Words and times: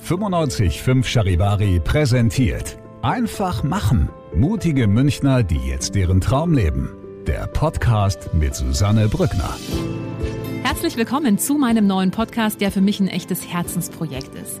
95.5 0.00 1.04
Charivari 1.04 1.80
präsentiert. 1.80 2.78
Einfach 3.02 3.62
machen. 3.62 4.08
Mutige 4.34 4.86
Münchner, 4.86 5.42
die 5.42 5.58
jetzt 5.58 5.94
deren 5.94 6.20
Traum 6.20 6.54
leben. 6.54 6.90
Der 7.26 7.46
Podcast 7.46 8.32
mit 8.32 8.54
Susanne 8.54 9.08
Brückner. 9.08 9.54
Herzlich 10.62 10.96
willkommen 10.96 11.38
zu 11.38 11.54
meinem 11.54 11.86
neuen 11.86 12.10
Podcast, 12.10 12.60
der 12.60 12.72
für 12.72 12.80
mich 12.80 13.00
ein 13.00 13.08
echtes 13.08 13.46
Herzensprojekt 13.46 14.34
ist. 14.34 14.60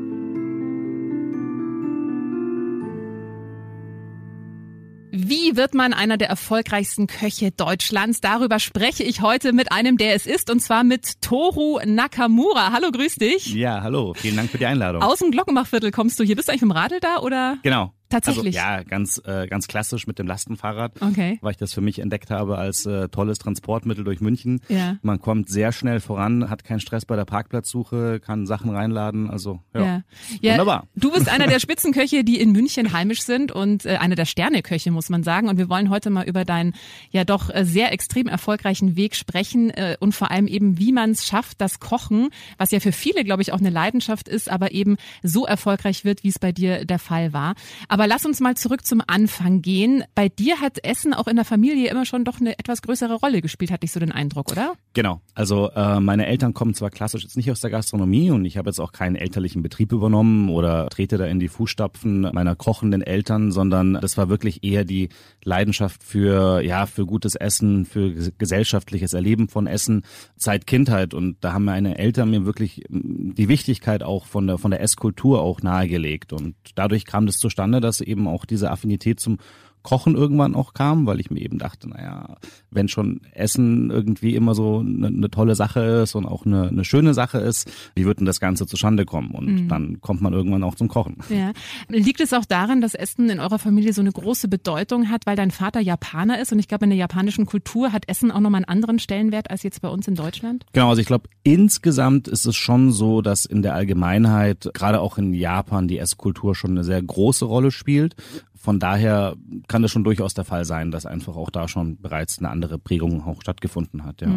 Wie 5.51 5.57
wird 5.57 5.73
man 5.73 5.91
einer 5.91 6.15
der 6.15 6.29
erfolgreichsten 6.29 7.07
Köche 7.07 7.51
Deutschlands? 7.51 8.21
Darüber 8.21 8.57
spreche 8.57 9.03
ich 9.03 9.21
heute 9.21 9.51
mit 9.51 9.73
einem, 9.73 9.97
der 9.97 10.15
es 10.15 10.25
ist, 10.25 10.49
und 10.49 10.61
zwar 10.61 10.85
mit 10.85 11.21
Toru 11.21 11.77
Nakamura. 11.85 12.71
Hallo, 12.71 12.89
grüß 12.89 13.15
dich. 13.15 13.53
Ja, 13.53 13.81
hallo. 13.83 14.13
Vielen 14.13 14.37
Dank 14.37 14.49
für 14.49 14.59
die 14.59 14.65
Einladung. 14.65 15.01
Aus 15.01 15.19
dem 15.19 15.29
Glockenbachviertel 15.29 15.91
kommst 15.91 16.17
du 16.21 16.23
hier. 16.23 16.37
Bist 16.37 16.47
du 16.47 16.53
eigentlich 16.53 16.61
dem 16.61 16.71
Radl 16.71 17.01
da 17.01 17.17
oder? 17.17 17.57
Genau. 17.63 17.91
Tatsächlich. 18.11 18.61
Also, 18.61 18.77
ja, 18.77 18.83
ganz, 18.83 19.21
äh, 19.25 19.47
ganz 19.47 19.67
klassisch 19.67 20.07
mit 20.07 20.19
dem 20.19 20.27
Lastenfahrrad, 20.27 21.01
Okay. 21.01 21.39
weil 21.41 21.51
ich 21.51 21.57
das 21.57 21.73
für 21.73 21.81
mich 21.81 21.99
entdeckt 21.99 22.29
habe 22.29 22.57
als 22.57 22.85
äh, 22.85 23.09
tolles 23.09 23.39
Transportmittel 23.39 24.03
durch 24.03 24.21
München. 24.21 24.61
Ja. 24.69 24.97
Man 25.01 25.19
kommt 25.19 25.49
sehr 25.49 25.71
schnell 25.71 25.99
voran, 25.99 26.49
hat 26.49 26.63
keinen 26.63 26.79
Stress 26.79 27.05
bei 27.05 27.15
der 27.15 27.25
Parkplatzsuche, 27.25 28.19
kann 28.19 28.45
Sachen 28.45 28.69
reinladen. 28.69 29.29
Also 29.29 29.59
ja, 29.73 29.81
Ja. 29.81 30.03
ja. 30.41 30.51
wunderbar. 30.53 30.87
Du 30.95 31.11
bist 31.11 31.29
einer 31.29 31.47
der 31.47 31.59
Spitzenköche, 31.59 32.23
die 32.23 32.39
in 32.39 32.51
München 32.51 32.93
heimisch 32.93 33.21
sind 33.21 33.51
und 33.51 33.85
äh, 33.85 33.97
einer 33.97 34.15
der 34.15 34.25
Sterneköche, 34.25 34.91
muss 34.91 35.09
man 35.09 35.23
sagen. 35.23 35.49
Und 35.49 35.57
wir 35.57 35.69
wollen 35.69 35.89
heute 35.89 36.09
mal 36.09 36.25
über 36.27 36.45
deinen 36.45 36.73
ja 37.11 37.23
doch 37.23 37.49
äh, 37.53 37.65
sehr 37.65 37.91
extrem 37.91 38.27
erfolgreichen 38.27 38.95
Weg 38.95 39.15
sprechen 39.15 39.69
äh, 39.71 39.97
und 39.99 40.13
vor 40.13 40.31
allem 40.31 40.47
eben, 40.47 40.77
wie 40.79 40.91
man 40.91 41.11
es 41.11 41.25
schafft, 41.25 41.61
das 41.61 41.79
Kochen, 41.79 42.29
was 42.57 42.71
ja 42.71 42.79
für 42.79 42.91
viele, 42.91 43.23
glaube 43.23 43.41
ich, 43.41 43.53
auch 43.53 43.59
eine 43.59 43.69
Leidenschaft 43.69 44.27
ist, 44.27 44.49
aber 44.49 44.71
eben 44.71 44.97
so 45.23 45.45
erfolgreich 45.45 46.03
wird, 46.05 46.23
wie 46.23 46.29
es 46.29 46.39
bei 46.39 46.51
dir 46.51 46.85
der 46.85 46.99
Fall 46.99 47.33
war. 47.33 47.55
Aber 47.87 48.00
lass 48.07 48.25
uns 48.25 48.39
mal 48.39 48.55
zurück 48.55 48.85
zum 48.85 49.01
Anfang 49.05 49.61
gehen. 49.61 50.03
Bei 50.15 50.29
dir 50.29 50.59
hat 50.61 50.83
Essen 50.83 51.13
auch 51.13 51.27
in 51.27 51.35
der 51.35 51.45
Familie 51.45 51.89
immer 51.89 52.05
schon 52.05 52.23
doch 52.25 52.39
eine 52.39 52.57
etwas 52.59 52.81
größere 52.81 53.15
Rolle 53.15 53.41
gespielt, 53.41 53.71
hatte 53.71 53.85
ich 53.85 53.91
so 53.91 53.99
den 53.99 54.11
Eindruck, 54.11 54.51
oder? 54.51 54.73
Genau. 54.93 55.21
Also 55.35 55.69
äh, 55.71 55.99
meine 55.99 56.25
Eltern 56.25 56.53
kommen 56.53 56.73
zwar 56.73 56.89
klassisch 56.89 57.23
jetzt 57.23 57.37
nicht 57.37 57.51
aus 57.51 57.61
der 57.61 57.69
Gastronomie 57.69 58.31
und 58.31 58.45
ich 58.45 58.57
habe 58.57 58.69
jetzt 58.69 58.79
auch 58.79 58.91
keinen 58.91 59.15
elterlichen 59.15 59.61
Betrieb 59.61 59.91
übernommen 59.91 60.49
oder 60.49 60.87
trete 60.89 61.17
da 61.17 61.25
in 61.25 61.39
die 61.39 61.47
Fußstapfen 61.47 62.21
meiner 62.33 62.55
kochenden 62.55 63.01
Eltern, 63.01 63.51
sondern 63.51 63.93
das 63.95 64.17
war 64.17 64.29
wirklich 64.29 64.63
eher 64.63 64.85
die 64.85 65.09
Leidenschaft 65.43 66.03
für 66.03 66.61
ja 66.61 66.85
für 66.85 67.05
gutes 67.05 67.35
Essen, 67.35 67.85
für 67.85 68.07
ges- 68.07 68.33
gesellschaftliches 68.37 69.13
Erleben 69.13 69.47
von 69.49 69.67
Essen 69.67 70.03
seit 70.35 70.67
Kindheit 70.67 71.13
und 71.13 71.37
da 71.41 71.53
haben 71.53 71.65
meine 71.65 71.97
Eltern 71.97 72.29
mir 72.29 72.45
wirklich 72.45 72.83
mm, 72.89 73.33
die 73.35 73.47
Wichtigkeit 73.47 74.03
auch 74.03 74.25
von 74.25 74.47
der 74.47 74.57
von 74.57 74.71
der 74.71 74.81
Esskultur 74.81 75.41
auch 75.41 75.61
nahegelegt 75.61 76.33
und 76.33 76.55
dadurch 76.75 77.05
kam 77.05 77.25
das 77.25 77.37
zustande, 77.37 77.79
dass 77.81 77.90
eben 77.99 78.27
auch 78.27 78.45
diese 78.45 78.71
Affinität 78.71 79.19
zum 79.19 79.39
Kochen 79.83 80.15
irgendwann 80.15 80.55
auch 80.55 80.73
kam, 80.73 81.05
weil 81.05 81.19
ich 81.19 81.31
mir 81.31 81.41
eben 81.41 81.57
dachte, 81.57 81.89
naja, 81.89 82.35
wenn 82.69 82.87
schon 82.87 83.21
Essen 83.33 83.89
irgendwie 83.89 84.35
immer 84.35 84.53
so 84.55 84.79
eine, 84.79 85.07
eine 85.07 85.29
tolle 85.29 85.55
Sache 85.55 85.79
ist 85.79 86.15
und 86.15 86.25
auch 86.25 86.45
eine, 86.45 86.67
eine 86.67 86.85
schöne 86.85 87.13
Sache 87.13 87.39
ist, 87.39 87.69
wie 87.95 88.05
wird 88.05 88.19
denn 88.19 88.25
das 88.25 88.39
Ganze 88.39 88.65
zustande 88.67 89.05
kommen? 89.05 89.31
Und 89.31 89.67
dann 89.67 90.01
kommt 90.01 90.21
man 90.21 90.33
irgendwann 90.33 90.63
auch 90.63 90.75
zum 90.75 90.87
Kochen. 90.87 91.17
Ja. 91.29 91.51
Liegt 91.89 92.21
es 92.21 92.33
auch 92.33 92.45
daran, 92.45 92.81
dass 92.81 92.93
Essen 92.93 93.29
in 93.29 93.39
eurer 93.39 93.59
Familie 93.59 93.93
so 93.93 94.01
eine 94.01 94.11
große 94.11 94.47
Bedeutung 94.47 95.09
hat, 95.09 95.25
weil 95.25 95.35
dein 95.35 95.51
Vater 95.51 95.79
Japaner 95.79 96.39
ist 96.39 96.51
und 96.51 96.59
ich 96.59 96.67
glaube, 96.67 96.85
in 96.85 96.91
der 96.91 96.99
japanischen 96.99 97.45
Kultur 97.45 97.91
hat 97.91 98.07
Essen 98.07 98.31
auch 98.31 98.39
nochmal 98.39 98.59
einen 98.59 98.65
anderen 98.65 98.99
Stellenwert 98.99 99.49
als 99.49 99.63
jetzt 99.63 99.81
bei 99.81 99.89
uns 99.89 100.07
in 100.07 100.15
Deutschland? 100.15 100.65
Genau, 100.73 100.89
also 100.89 101.01
ich 101.01 101.07
glaube, 101.07 101.29
insgesamt 101.43 102.27
ist 102.27 102.45
es 102.45 102.55
schon 102.55 102.91
so, 102.91 103.21
dass 103.21 103.45
in 103.45 103.61
der 103.61 103.73
Allgemeinheit, 103.73 104.69
gerade 104.73 105.01
auch 105.01 105.17
in 105.17 105.33
Japan, 105.33 105.87
die 105.87 105.97
Esskultur 105.97 106.55
schon 106.55 106.71
eine 106.71 106.83
sehr 106.83 107.01
große 107.01 107.45
Rolle 107.45 107.71
spielt. 107.71 108.15
Von 108.61 108.79
daher 108.79 109.35
kann 109.67 109.83
es 109.83 109.89
schon 109.89 110.03
durchaus 110.03 110.35
der 110.35 110.45
Fall 110.45 110.65
sein, 110.65 110.91
dass 110.91 111.07
einfach 111.07 111.35
auch 111.35 111.49
da 111.49 111.67
schon 111.67 111.99
bereits 111.99 112.37
eine 112.37 112.49
andere 112.49 112.77
Prägung 112.77 113.23
auch 113.25 113.41
stattgefunden 113.41 114.05
hat. 114.05 114.21
Ja. 114.21 114.29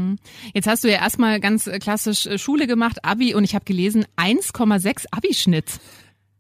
Jetzt 0.55 0.67
hast 0.67 0.83
du 0.83 0.89
ja 0.89 0.97
erstmal 0.97 1.41
ganz 1.41 1.67
äh, 1.67 1.79
klassisch 1.79 2.25
äh, 2.25 2.39
Schule 2.39 2.67
gemacht, 2.67 3.05
Abi 3.05 3.35
und 3.35 3.45
ich 3.45 3.55
habe 3.55 3.67
gelesen 3.67 4.07
1,6 4.17 5.05
Abischnitt. 5.11 5.79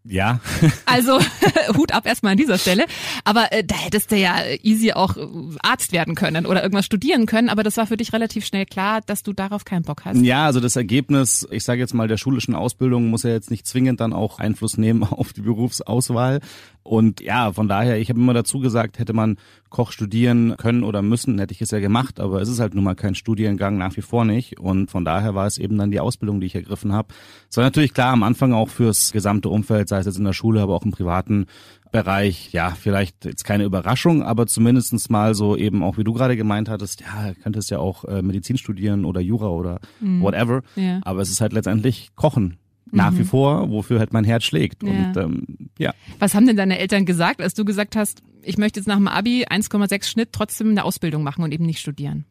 Ja, 0.06 0.40
Also 0.86 1.18
Hut 1.76 1.92
ab 1.92 2.06
erstmal 2.06 2.32
an 2.32 2.38
dieser 2.38 2.58
Stelle. 2.58 2.84
Aber 3.24 3.52
äh, 3.52 3.64
da 3.64 3.74
hättest 3.74 4.12
du 4.12 4.16
ja 4.16 4.36
easy 4.62 4.92
auch 4.92 5.16
äh, 5.16 5.26
Arzt 5.62 5.92
werden 5.92 6.14
können 6.14 6.46
oder 6.46 6.62
irgendwas 6.62 6.84
studieren 6.84 7.26
können. 7.26 7.48
Aber 7.48 7.62
das 7.62 7.76
war 7.78 7.86
für 7.86 7.96
dich 7.96 8.12
relativ 8.12 8.44
schnell 8.44 8.66
klar, 8.66 9.00
dass 9.00 9.22
du 9.22 9.32
darauf 9.32 9.64
keinen 9.64 9.82
Bock 9.82 10.04
hast. 10.04 10.20
Ja, 10.20 10.44
also 10.44 10.60
das 10.60 10.76
Ergebnis, 10.76 11.48
ich 11.50 11.64
sage 11.64 11.80
jetzt 11.80 11.94
mal, 11.94 12.06
der 12.06 12.18
schulischen 12.18 12.54
Ausbildung 12.54 13.08
muss 13.08 13.22
ja 13.22 13.30
jetzt 13.30 13.50
nicht 13.50 13.66
zwingend 13.66 14.00
dann 14.00 14.12
auch 14.12 14.38
Einfluss 14.38 14.76
nehmen 14.76 15.02
auf 15.10 15.32
die 15.32 15.42
Berufsauswahl. 15.42 16.40
Und 16.84 17.22
ja, 17.22 17.50
von 17.50 17.66
daher, 17.66 17.98
ich 17.98 18.10
habe 18.10 18.20
immer 18.20 18.34
dazu 18.34 18.60
gesagt, 18.60 18.98
hätte 18.98 19.14
man 19.14 19.38
Koch 19.70 19.90
studieren 19.90 20.54
können 20.58 20.84
oder 20.84 21.00
müssen, 21.00 21.38
hätte 21.38 21.52
ich 21.52 21.62
es 21.62 21.70
ja 21.70 21.80
gemacht, 21.80 22.20
aber 22.20 22.42
es 22.42 22.48
ist 22.48 22.60
halt 22.60 22.74
nun 22.74 22.84
mal 22.84 22.94
kein 22.94 23.14
Studiengang 23.14 23.78
nach 23.78 23.96
wie 23.96 24.02
vor 24.02 24.26
nicht. 24.26 24.60
Und 24.60 24.90
von 24.90 25.04
daher 25.04 25.34
war 25.34 25.46
es 25.46 25.56
eben 25.56 25.78
dann 25.78 25.90
die 25.90 25.98
Ausbildung, 25.98 26.40
die 26.40 26.46
ich 26.46 26.54
ergriffen 26.54 26.92
habe. 26.92 27.08
Es 27.50 27.56
war 27.56 27.64
natürlich 27.64 27.94
klar 27.94 28.12
am 28.12 28.22
Anfang 28.22 28.52
auch 28.52 28.68
fürs 28.68 29.12
gesamte 29.12 29.48
Umfeld, 29.48 29.88
sei 29.88 29.98
es 29.98 30.06
jetzt 30.06 30.18
in 30.18 30.24
der 30.24 30.34
Schule, 30.34 30.60
aber 30.60 30.74
auch 30.74 30.84
im 30.84 30.92
privaten 30.92 31.46
Bereich, 31.90 32.52
ja, 32.52 32.70
vielleicht 32.70 33.24
jetzt 33.24 33.44
keine 33.44 33.64
Überraschung, 33.64 34.22
aber 34.22 34.46
zumindestens 34.46 35.08
mal 35.08 35.34
so 35.34 35.56
eben 35.56 35.82
auch, 35.82 35.96
wie 35.96 36.04
du 36.04 36.12
gerade 36.12 36.36
gemeint 36.36 36.68
hattest, 36.68 37.00
ja, 37.00 37.32
könntest 37.42 37.70
ja 37.70 37.78
auch 37.78 38.04
äh, 38.04 38.20
Medizin 38.20 38.58
studieren 38.58 39.04
oder 39.04 39.20
Jura 39.20 39.48
oder 39.48 39.80
whatever. 40.00 40.62
Ja. 40.76 41.00
Aber 41.02 41.22
es 41.22 41.30
ist 41.30 41.40
halt 41.40 41.52
letztendlich 41.52 42.10
Kochen. 42.14 42.58
Nach 42.90 43.16
wie 43.16 43.24
vor, 43.24 43.70
wofür 43.70 43.98
halt 43.98 44.12
mein 44.12 44.24
Herz 44.24 44.44
schlägt. 44.44 44.82
Ja. 44.82 44.90
Und 44.90 45.16
ähm, 45.16 45.46
ja. 45.78 45.94
Was 46.18 46.34
haben 46.34 46.46
denn 46.46 46.56
deine 46.56 46.78
Eltern 46.78 47.06
gesagt, 47.06 47.40
als 47.40 47.54
du 47.54 47.64
gesagt 47.64 47.96
hast, 47.96 48.22
ich 48.42 48.58
möchte 48.58 48.78
jetzt 48.78 48.86
nach 48.86 48.96
dem 48.96 49.08
Abi 49.08 49.46
1,6 49.46 50.04
Schnitt 50.04 50.30
trotzdem 50.32 50.70
eine 50.70 50.84
Ausbildung 50.84 51.22
machen 51.22 51.42
und 51.42 51.52
eben 51.52 51.66
nicht 51.66 51.80
studieren? 51.80 52.24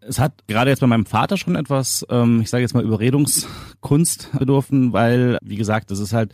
Es 0.00 0.18
hat 0.18 0.46
gerade 0.46 0.70
jetzt 0.70 0.80
bei 0.80 0.86
meinem 0.86 1.06
Vater 1.06 1.36
schon 1.36 1.54
etwas, 1.54 2.04
ähm, 2.08 2.40
ich 2.40 2.50
sage 2.50 2.62
jetzt 2.62 2.74
mal, 2.74 2.82
Überredungskunst 2.82 4.30
bedurfen, 4.38 4.92
weil, 4.92 5.38
wie 5.42 5.56
gesagt, 5.56 5.90
das 5.90 5.98
ist 5.98 6.12
halt 6.12 6.32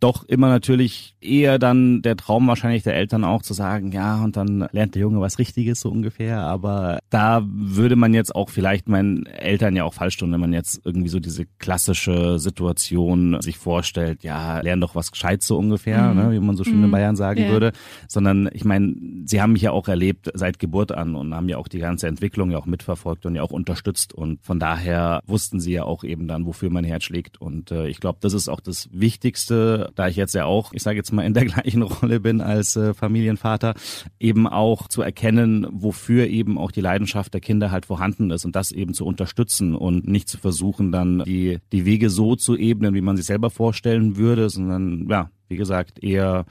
doch 0.00 0.24
immer 0.24 0.48
natürlich 0.48 1.14
eher 1.20 1.58
dann 1.58 2.02
der 2.02 2.16
Traum 2.16 2.46
wahrscheinlich 2.46 2.82
der 2.82 2.94
Eltern 2.94 3.24
auch 3.24 3.42
zu 3.42 3.54
sagen, 3.54 3.92
ja, 3.92 4.22
und 4.22 4.36
dann 4.36 4.68
lernt 4.72 4.94
der 4.94 5.02
Junge 5.02 5.20
was 5.20 5.38
Richtiges 5.38 5.80
so 5.80 5.90
ungefähr. 5.90 6.40
Aber 6.40 6.98
da 7.10 7.42
würde 7.46 7.96
man 7.96 8.14
jetzt 8.14 8.34
auch 8.34 8.50
vielleicht 8.50 8.88
meinen 8.88 9.26
Eltern 9.26 9.74
ja 9.76 9.84
auch 9.84 9.94
falsch 9.94 10.16
tun, 10.18 10.32
wenn 10.32 10.40
man 10.40 10.52
jetzt 10.52 10.80
irgendwie 10.84 11.08
so 11.08 11.18
diese 11.20 11.46
klassische 11.58 12.38
Situation 12.38 13.40
sich 13.40 13.58
vorstellt, 13.58 14.22
ja, 14.22 14.60
lern 14.60 14.80
doch 14.80 14.94
was 14.94 15.10
Gescheites 15.10 15.46
so 15.46 15.56
ungefähr, 15.58 16.14
ne, 16.14 16.30
wie 16.32 16.40
man 16.40 16.56
so 16.56 16.64
schön 16.64 16.82
in 16.82 16.90
Bayern 16.90 17.16
sagen 17.16 17.42
Ja. 17.42 17.48
würde. 17.48 17.72
Sondern 18.08 18.48
ich 18.52 18.64
meine, 18.64 18.94
sie 19.24 19.40
haben 19.40 19.52
mich 19.52 19.62
ja 19.62 19.72
auch 19.72 19.88
erlebt 19.88 20.30
seit 20.34 20.58
Geburt 20.58 20.92
an 20.92 21.14
und 21.14 21.34
haben 21.34 21.48
ja 21.48 21.56
auch 21.58 21.68
die 21.68 21.78
ganze 21.78 22.06
Entwicklung 22.06 22.50
ja 22.50 22.58
auch 22.58 22.66
mitverfolgt 22.66 23.26
und 23.26 23.34
ja 23.34 23.42
auch 23.42 23.50
unterstützt. 23.50 24.12
Und 24.14 24.42
von 24.42 24.58
daher 24.60 25.22
wussten 25.26 25.60
sie 25.60 25.72
ja 25.72 25.84
auch 25.84 26.04
eben 26.04 26.28
dann, 26.28 26.46
wofür 26.46 26.70
mein 26.70 26.84
Herz 26.84 27.04
schlägt. 27.04 27.40
Und 27.40 27.70
äh, 27.70 27.88
ich 27.88 28.00
glaube, 28.00 28.18
das 28.20 28.32
ist 28.32 28.48
auch 28.48 28.60
das 28.60 28.88
Wichtigste, 28.92 29.85
da 29.94 30.08
ich 30.08 30.16
jetzt 30.16 30.34
ja 30.34 30.44
auch, 30.44 30.72
ich 30.72 30.82
sage 30.82 30.96
jetzt 30.96 31.12
mal, 31.12 31.24
in 31.24 31.34
der 31.34 31.44
gleichen 31.46 31.82
Rolle 31.82 32.20
bin 32.20 32.40
als 32.40 32.76
äh, 32.76 32.94
Familienvater, 32.94 33.74
eben 34.18 34.46
auch 34.46 34.88
zu 34.88 35.02
erkennen, 35.02 35.66
wofür 35.70 36.26
eben 36.26 36.58
auch 36.58 36.70
die 36.70 36.80
Leidenschaft 36.80 37.34
der 37.34 37.40
Kinder 37.40 37.70
halt 37.70 37.86
vorhanden 37.86 38.30
ist 38.30 38.44
und 38.44 38.56
das 38.56 38.72
eben 38.72 38.94
zu 38.94 39.04
unterstützen 39.04 39.74
und 39.74 40.06
nicht 40.06 40.28
zu 40.28 40.38
versuchen, 40.38 40.92
dann 40.92 41.22
die, 41.24 41.58
die 41.72 41.84
Wege 41.84 42.10
so 42.10 42.36
zu 42.36 42.56
ebnen, 42.56 42.94
wie 42.94 43.00
man 43.00 43.16
sich 43.16 43.26
selber 43.26 43.50
vorstellen 43.50 44.16
würde, 44.16 44.50
sondern 44.50 45.06
ja, 45.08 45.30
wie 45.48 45.56
gesagt, 45.56 46.02
eher 46.02 46.46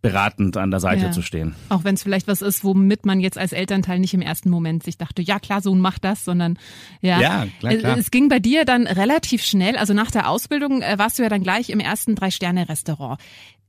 beratend 0.00 0.56
an 0.56 0.70
der 0.70 0.80
Seite 0.80 1.06
ja. 1.06 1.10
zu 1.10 1.22
stehen. 1.22 1.54
Auch 1.68 1.84
wenn 1.84 1.94
es 1.94 2.02
vielleicht 2.02 2.28
was 2.28 2.40
ist, 2.40 2.62
womit 2.62 3.04
man 3.04 3.20
jetzt 3.20 3.36
als 3.36 3.52
Elternteil 3.52 3.98
nicht 3.98 4.14
im 4.14 4.20
ersten 4.20 4.48
Moment 4.48 4.82
sich 4.82 4.96
dachte, 4.96 5.22
ja 5.22 5.38
klar, 5.40 5.60
Sohn 5.60 5.80
macht 5.80 6.04
das, 6.04 6.24
sondern 6.24 6.58
ja. 7.00 7.20
Ja, 7.20 7.46
klar, 7.58 7.74
klar. 7.74 7.98
Es, 7.98 8.10
ging 8.10 8.28
bei 8.28 8.38
dir 8.38 8.64
dann 8.64 8.86
relativ 8.86 9.42
schnell, 9.42 9.76
also 9.76 9.94
nach 9.94 10.10
der 10.10 10.28
Ausbildung 10.28 10.82
äh, 10.82 10.98
warst 10.98 11.18
du 11.18 11.24
ja 11.24 11.28
dann 11.28 11.42
gleich 11.42 11.70
im 11.70 11.80
ersten 11.80 12.14
Drei-Sterne-Restaurant. 12.14 13.20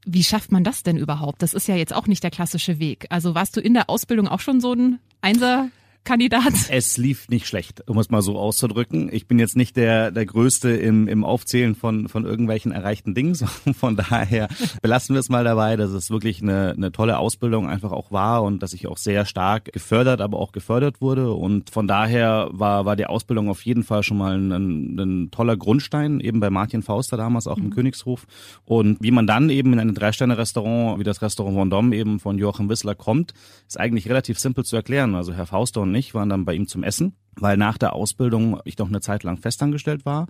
Wie 0.06 0.24
schafft 0.24 0.52
man 0.52 0.64
das 0.64 0.84
denn 0.84 0.98
überhaupt? 0.98 1.42
Das 1.42 1.54
ist 1.54 1.68
ja 1.68 1.76
jetzt 1.76 1.94
auch 1.94 2.08
nicht 2.08 2.24
der 2.24 2.32
klassische 2.32 2.80
Weg. 2.80 3.08
Also 3.10 3.36
warst 3.36 3.58
du 3.58 3.62
in 3.62 3.74
der 3.74 3.90
Ausbildung 3.90 4.28
auch 4.28 4.40
schon 4.40 4.62
so 4.62 4.74
ein 4.74 5.00
Einser 5.22 5.70
Kandidat? 6.04 6.54
Es 6.72 6.98
lief 6.98 7.30
nicht 7.30 7.48
schlecht, 7.48 7.88
um 7.88 7.98
es 7.98 8.10
mal 8.10 8.22
so 8.22 8.38
auszudrücken. 8.38 9.10
Ich 9.12 9.28
bin 9.28 9.40
jetzt 9.40 9.56
nicht 9.56 9.76
der, 9.76 10.12
der 10.12 10.26
Größte 10.26 10.70
im, 10.70 11.08
im 11.08 11.24
Aufzählen 11.24 11.76
von, 11.76 12.08
von 12.08 12.26
irgendwelchen 12.26 12.72
erreichten 12.72 13.16
Dingen. 13.16 13.36
Von 13.80 13.96
daher 13.96 14.48
belassen 14.82 15.16
wir 15.16 15.20
es 15.20 15.30
mal 15.30 15.44
dabei, 15.44 15.76
dass 15.76 15.92
es 15.92 16.10
wirklich 16.10 16.42
eine, 16.42 16.74
eine 16.76 16.92
tolle 16.92 17.18
Ausbildung 17.18 17.68
einfach 17.68 17.92
auch 17.92 18.12
war 18.12 18.44
und 18.44 18.64
dass 18.64 18.74
ich 18.74 18.88
auch 18.88 18.98
sehr 18.98 19.26
stark 19.26 19.72
gefördert, 19.72 20.22
aber 20.22 20.40
auch 20.40 20.52
gefördert 20.52 21.02
wurde. 21.02 21.34
Und 21.34 21.70
von 21.70 21.88
daher 21.88 22.50
war, 22.52 22.86
war 22.86 22.96
die 22.96 23.06
Ausbildung 23.06 23.50
auf 23.50 23.66
jeden 23.66 23.84
Fall 23.84 24.04
schon 24.04 24.18
mal 24.18 24.38
ein, 24.38 24.52
ein, 24.52 25.00
ein 25.00 25.32
toller 25.32 25.58
Grundstein, 25.58 26.20
eben 26.20 26.40
bei 26.40 26.50
Martin 26.50 26.82
Fauster 26.82 27.18
damals 27.18 27.48
auch 27.48 27.58
im 27.58 27.66
mhm. 27.66 27.72
Königshof. 27.72 28.26
Und 28.66 28.98
wie 29.02 29.12
man 29.12 29.28
dann 29.28 29.50
eben 29.50 29.74
in 29.74 29.80
ein 29.80 29.94
Drei-Sterne-Restaurant, 29.94 31.00
wie 31.00 31.04
das 31.04 31.22
Restaurant 31.22 31.58
Vendôme 31.58 31.96
eben 31.96 32.20
von 32.20 32.38
Joachim 32.38 32.70
Wissler 32.70 32.96
kommt, 32.96 33.34
ist 33.68 33.80
eigentlich 33.80 34.10
relativ 34.10 34.40
simpel 34.40 34.66
zu 34.66 34.76
erklären. 34.76 35.16
Also 35.16 35.34
Herr 35.34 35.46
Fauster 35.46 35.82
und 35.90 35.96
ich 35.96 36.14
waren 36.14 36.30
dann 36.30 36.46
bei 36.46 36.54
ihm 36.54 36.68
zum 36.68 36.84
Essen, 36.84 37.14
weil 37.36 37.58
nach 37.58 37.78
der 37.78 37.94
Ausbildung 37.94 38.60
ich 38.64 38.78
noch 38.78 38.88
eine 38.88 39.02
Zeit 39.02 39.24
lang 39.24 39.38
festangestellt 39.38 40.06
war. 40.06 40.28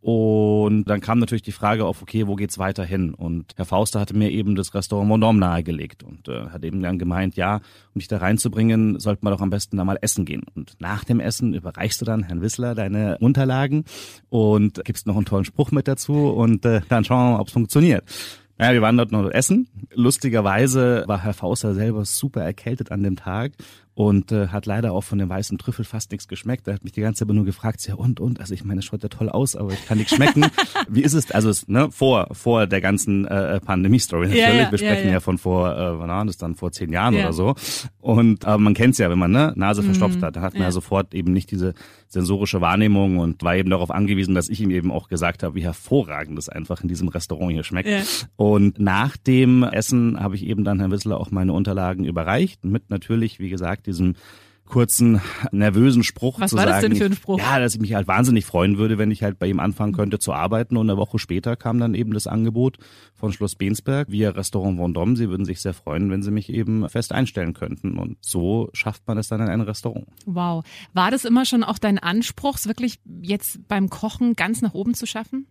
Und 0.00 0.84
dann 0.84 1.00
kam 1.00 1.18
natürlich 1.18 1.42
die 1.42 1.52
Frage 1.52 1.84
auf, 1.84 2.02
okay, 2.02 2.26
wo 2.26 2.34
geht's 2.34 2.58
weiter 2.58 2.84
hin? 2.84 3.14
Und 3.14 3.52
Herr 3.56 3.64
Fauster 3.64 4.00
hatte 4.00 4.16
mir 4.16 4.30
eben 4.30 4.54
das 4.54 4.74
Restaurant 4.74 5.08
Mondorm 5.08 5.38
nahegelegt 5.38 6.02
und 6.02 6.28
äh, 6.28 6.48
hat 6.50 6.64
eben 6.64 6.82
dann 6.82 6.98
gemeint, 6.98 7.36
ja, 7.36 7.56
um 7.94 7.98
dich 7.98 8.08
da 8.08 8.18
reinzubringen, 8.18 8.98
sollten 8.98 9.24
wir 9.26 9.30
doch 9.30 9.40
am 9.40 9.50
besten 9.50 9.76
da 9.76 9.84
mal 9.84 9.98
essen 10.00 10.24
gehen. 10.24 10.42
Und 10.54 10.74
nach 10.80 11.04
dem 11.04 11.20
Essen 11.20 11.54
überreichst 11.54 12.00
du 12.00 12.04
dann 12.04 12.22
Herrn 12.22 12.42
Wissler 12.42 12.74
deine 12.74 13.18
Unterlagen 13.18 13.84
und 14.28 14.84
gibst 14.84 15.06
noch 15.06 15.16
einen 15.16 15.24
tollen 15.24 15.44
Spruch 15.44 15.70
mit 15.70 15.88
dazu 15.88 16.30
und 16.30 16.64
äh, 16.64 16.80
dann 16.88 17.04
schauen 17.04 17.28
wir 17.28 17.32
mal, 17.34 17.40
ob 17.40 17.48
es 17.48 17.52
funktioniert. 17.52 18.04
Ja, 18.62 18.72
wir 18.72 18.82
waren 18.82 18.96
dort 18.96 19.10
noch 19.10 19.28
essen. 19.30 19.66
Lustigerweise 19.92 21.02
war 21.06 21.22
Herr 21.24 21.32
Fauster 21.32 21.74
selber 21.74 22.04
super 22.04 22.42
erkältet 22.42 22.92
an 22.92 23.02
dem 23.02 23.16
Tag 23.16 23.52
und 23.94 24.32
äh, 24.32 24.48
hat 24.48 24.66
leider 24.66 24.92
auch 24.92 25.02
von 25.02 25.18
dem 25.18 25.28
weißen 25.28 25.58
Trüffel 25.58 25.84
fast 25.84 26.10
nichts 26.12 26.26
geschmeckt. 26.28 26.66
Er 26.66 26.74
hat 26.74 26.84
mich 26.84 26.92
die 26.92 27.02
ganze 27.02 27.20
Zeit 27.20 27.26
aber 27.26 27.34
nur 27.34 27.44
gefragt, 27.44 27.86
ja 27.86 27.94
und 27.94 28.20
und, 28.20 28.40
also 28.40 28.54
ich 28.54 28.64
meine, 28.64 28.78
es 28.78 28.86
schaut 28.86 29.02
ja 29.02 29.08
toll 29.08 29.28
aus, 29.28 29.54
aber 29.54 29.72
ich 29.72 29.84
kann 29.86 29.98
nichts 29.98 30.14
schmecken. 30.14 30.46
Wie 30.88 31.02
ist 31.02 31.12
es? 31.12 31.30
Also 31.30 31.50
es, 31.50 31.68
ne, 31.68 31.90
vor 31.90 32.28
vor 32.32 32.66
der 32.66 32.80
ganzen 32.80 33.26
äh, 33.26 33.60
Pandemie-Story 33.60 34.28
natürlich. 34.28 34.44
Ja, 34.44 34.54
ja, 34.54 34.70
Wir 34.70 34.78
sprechen 34.78 35.06
ja, 35.08 35.14
ja. 35.14 35.20
von 35.20 35.38
vor, 35.38 35.76
äh, 35.76 35.98
wann 35.98 36.08
war 36.08 36.24
das 36.24 36.38
dann 36.38 36.54
vor 36.54 36.72
zehn 36.72 36.92
Jahren 36.92 37.14
oder 37.14 37.32
so. 37.32 37.54
Und 38.00 38.44
aber 38.44 38.58
man 38.58 38.74
kennt's 38.74 38.98
ja, 38.98 39.10
wenn 39.10 39.18
man 39.18 39.30
ne 39.30 39.52
Nase 39.56 39.82
verstopft 39.82 40.20
mhm. 40.20 40.24
hat, 40.24 40.36
dann 40.36 40.42
hat 40.42 40.54
man 40.54 40.62
ja. 40.62 40.72
sofort 40.72 41.14
eben 41.14 41.32
nicht 41.32 41.50
diese 41.50 41.74
sensorische 42.08 42.60
Wahrnehmung 42.60 43.18
und 43.18 43.42
war 43.42 43.56
eben 43.56 43.70
darauf 43.70 43.90
angewiesen, 43.90 44.34
dass 44.34 44.48
ich 44.48 44.60
ihm 44.60 44.70
eben 44.70 44.90
auch 44.90 45.08
gesagt 45.08 45.42
habe, 45.42 45.54
wie 45.54 45.64
hervorragend 45.64 46.38
es 46.38 46.48
einfach 46.48 46.82
in 46.82 46.88
diesem 46.88 47.08
Restaurant 47.08 47.52
hier 47.52 47.64
schmeckt. 47.64 48.28
Und 48.36 48.78
nach 48.78 49.16
dem 49.16 49.62
Essen 49.62 50.20
habe 50.20 50.36
ich 50.36 50.46
eben 50.46 50.64
dann 50.64 50.78
Herrn 50.78 50.90
Wissler 50.90 51.18
auch 51.18 51.30
meine 51.30 51.52
Unterlagen 51.52 52.04
überreicht 52.04 52.64
mit 52.64 52.90
natürlich, 52.90 53.38
wie 53.38 53.48
gesagt 53.48 53.81
diesem 53.82 54.14
kurzen, 54.72 55.20
nervösen 55.50 56.02
Spruch 56.02 56.40
Was 56.40 56.50
zu 56.50 56.56
war 56.56 56.64
sagen. 56.64 56.72
das 56.72 56.82
denn 56.82 56.96
für 56.96 57.04
ein 57.04 57.14
Spruch? 57.14 57.38
Ja, 57.38 57.58
dass 57.58 57.74
ich 57.74 57.80
mich 57.80 57.92
halt 57.92 58.08
wahnsinnig 58.08 58.46
freuen 58.46 58.78
würde, 58.78 58.96
wenn 58.96 59.10
ich 59.10 59.22
halt 59.22 59.38
bei 59.38 59.46
ihm 59.46 59.60
anfangen 59.60 59.92
könnte 59.92 60.18
zu 60.18 60.32
arbeiten. 60.32 60.78
Und 60.78 60.88
eine 60.88 60.96
Woche 60.96 61.18
später 61.18 61.56
kam 61.56 61.78
dann 61.78 61.94
eben 61.94 62.14
das 62.14 62.26
Angebot 62.26 62.78
von 63.14 63.32
Schloss 63.32 63.54
Bensberg 63.54 64.10
via 64.10 64.30
Restaurant 64.30 64.80
Vendôme. 64.80 65.16
Sie 65.16 65.28
würden 65.28 65.44
sich 65.44 65.60
sehr 65.60 65.74
freuen, 65.74 66.10
wenn 66.10 66.22
sie 66.22 66.30
mich 66.30 66.48
eben 66.48 66.88
fest 66.88 67.12
einstellen 67.12 67.52
könnten. 67.52 67.98
Und 67.98 68.16
so 68.22 68.70
schafft 68.72 69.06
man 69.06 69.18
es 69.18 69.28
dann 69.28 69.42
in 69.42 69.48
ein 69.48 69.60
Restaurant. 69.60 70.06
Wow. 70.24 70.64
War 70.94 71.10
das 71.10 71.26
immer 71.26 71.44
schon 71.44 71.64
auch 71.64 71.78
dein 71.78 71.98
Anspruch, 71.98 72.58
wirklich 72.64 72.98
jetzt 73.20 73.68
beim 73.68 73.90
Kochen 73.90 74.34
ganz 74.36 74.62
nach 74.62 74.72
oben 74.72 74.94
zu 74.94 75.06
schaffen? 75.06 75.46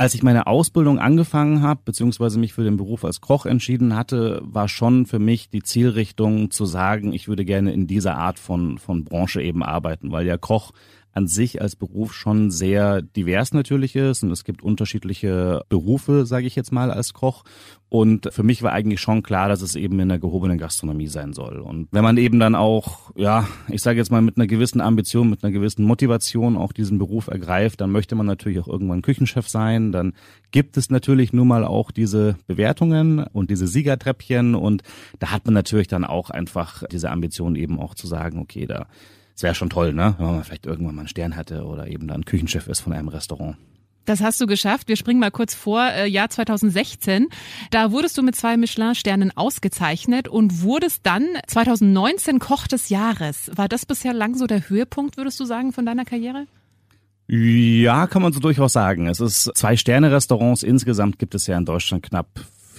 Als 0.00 0.14
ich 0.14 0.22
meine 0.22 0.46
Ausbildung 0.46 0.98
angefangen 0.98 1.60
habe, 1.60 1.82
beziehungsweise 1.84 2.38
mich 2.38 2.54
für 2.54 2.64
den 2.64 2.78
Beruf 2.78 3.04
als 3.04 3.20
Koch 3.20 3.44
entschieden 3.44 3.94
hatte, 3.94 4.40
war 4.42 4.66
schon 4.66 5.04
für 5.04 5.18
mich 5.18 5.50
die 5.50 5.62
Zielrichtung 5.62 6.50
zu 6.50 6.64
sagen, 6.64 7.12
ich 7.12 7.28
würde 7.28 7.44
gerne 7.44 7.74
in 7.74 7.86
dieser 7.86 8.16
Art 8.16 8.38
von, 8.38 8.78
von 8.78 9.04
Branche 9.04 9.42
eben 9.42 9.62
arbeiten, 9.62 10.10
weil 10.10 10.26
ja 10.26 10.38
Koch 10.38 10.72
an 11.12 11.26
sich 11.26 11.60
als 11.60 11.76
Beruf 11.76 12.12
schon 12.12 12.50
sehr 12.50 13.02
divers 13.02 13.52
natürlich 13.52 13.96
ist 13.96 14.22
und 14.22 14.30
es 14.30 14.44
gibt 14.44 14.62
unterschiedliche 14.62 15.64
Berufe, 15.68 16.26
sage 16.26 16.46
ich 16.46 16.56
jetzt 16.56 16.72
mal, 16.72 16.90
als 16.90 17.12
Koch. 17.12 17.44
Und 17.88 18.32
für 18.32 18.44
mich 18.44 18.62
war 18.62 18.70
eigentlich 18.70 19.00
schon 19.00 19.24
klar, 19.24 19.48
dass 19.48 19.62
es 19.62 19.74
eben 19.74 19.98
in 19.98 20.08
der 20.08 20.20
gehobenen 20.20 20.58
Gastronomie 20.58 21.08
sein 21.08 21.32
soll. 21.32 21.58
Und 21.58 21.88
wenn 21.90 22.04
man 22.04 22.18
eben 22.18 22.38
dann 22.38 22.54
auch, 22.54 23.10
ja, 23.16 23.48
ich 23.68 23.82
sage 23.82 23.98
jetzt 23.98 24.12
mal 24.12 24.22
mit 24.22 24.36
einer 24.36 24.46
gewissen 24.46 24.80
Ambition, 24.80 25.28
mit 25.28 25.42
einer 25.42 25.52
gewissen 25.52 25.84
Motivation 25.84 26.56
auch 26.56 26.72
diesen 26.72 26.98
Beruf 26.98 27.26
ergreift, 27.26 27.80
dann 27.80 27.90
möchte 27.90 28.14
man 28.14 28.26
natürlich 28.26 28.60
auch 28.60 28.68
irgendwann 28.68 29.02
Küchenchef 29.02 29.48
sein. 29.48 29.90
Dann 29.90 30.12
gibt 30.52 30.76
es 30.76 30.88
natürlich 30.90 31.32
nun 31.32 31.48
mal 31.48 31.64
auch 31.64 31.90
diese 31.90 32.36
Bewertungen 32.46 33.24
und 33.24 33.50
diese 33.50 33.66
Siegertreppchen. 33.66 34.54
Und 34.54 34.84
da 35.18 35.32
hat 35.32 35.44
man 35.46 35.54
natürlich 35.54 35.88
dann 35.88 36.04
auch 36.04 36.30
einfach 36.30 36.84
diese 36.92 37.10
Ambition 37.10 37.56
eben 37.56 37.80
auch 37.80 37.96
zu 37.96 38.06
sagen, 38.06 38.38
okay, 38.38 38.66
da 38.66 38.86
es 39.40 39.42
wäre 39.42 39.54
schon 39.54 39.70
toll, 39.70 39.94
ne? 39.94 40.16
Wenn 40.18 40.26
man 40.26 40.44
vielleicht 40.44 40.66
irgendwann 40.66 40.94
mal 40.94 41.00
einen 41.00 41.08
Stern 41.08 41.34
hatte 41.34 41.64
oder 41.64 41.88
eben 41.88 42.06
dann 42.06 42.26
Küchenchef 42.26 42.66
ist 42.66 42.80
von 42.80 42.92
einem 42.92 43.08
Restaurant. 43.08 43.56
Das 44.04 44.20
hast 44.20 44.38
du 44.38 44.46
geschafft. 44.46 44.88
Wir 44.88 44.96
springen 44.96 45.18
mal 45.18 45.30
kurz 45.30 45.54
vor, 45.54 45.82
äh, 45.82 46.06
Jahr 46.06 46.28
2016. 46.28 47.28
Da 47.70 47.90
wurdest 47.90 48.18
du 48.18 48.22
mit 48.22 48.36
zwei 48.36 48.58
Michelin-Sternen 48.58 49.34
ausgezeichnet 49.34 50.28
und 50.28 50.60
wurdest 50.60 51.06
dann 51.06 51.26
2019 51.46 52.38
Koch 52.38 52.66
des 52.66 52.90
Jahres. 52.90 53.50
War 53.54 53.66
das 53.66 53.86
bisher 53.86 54.12
lang 54.12 54.34
so 54.34 54.46
der 54.46 54.68
Höhepunkt, 54.68 55.16
würdest 55.16 55.40
du 55.40 55.46
sagen, 55.46 55.72
von 55.72 55.86
deiner 55.86 56.04
Karriere? 56.04 56.44
Ja, 57.26 58.06
kann 58.08 58.20
man 58.20 58.34
so 58.34 58.40
durchaus 58.40 58.74
sagen. 58.74 59.06
Es 59.06 59.20
ist 59.20 59.52
zwei 59.54 59.74
Sterne-Restaurants. 59.74 60.62
Insgesamt 60.64 61.18
gibt 61.18 61.34
es 61.34 61.46
ja 61.46 61.56
in 61.56 61.64
Deutschland 61.64 62.02
knapp 62.02 62.28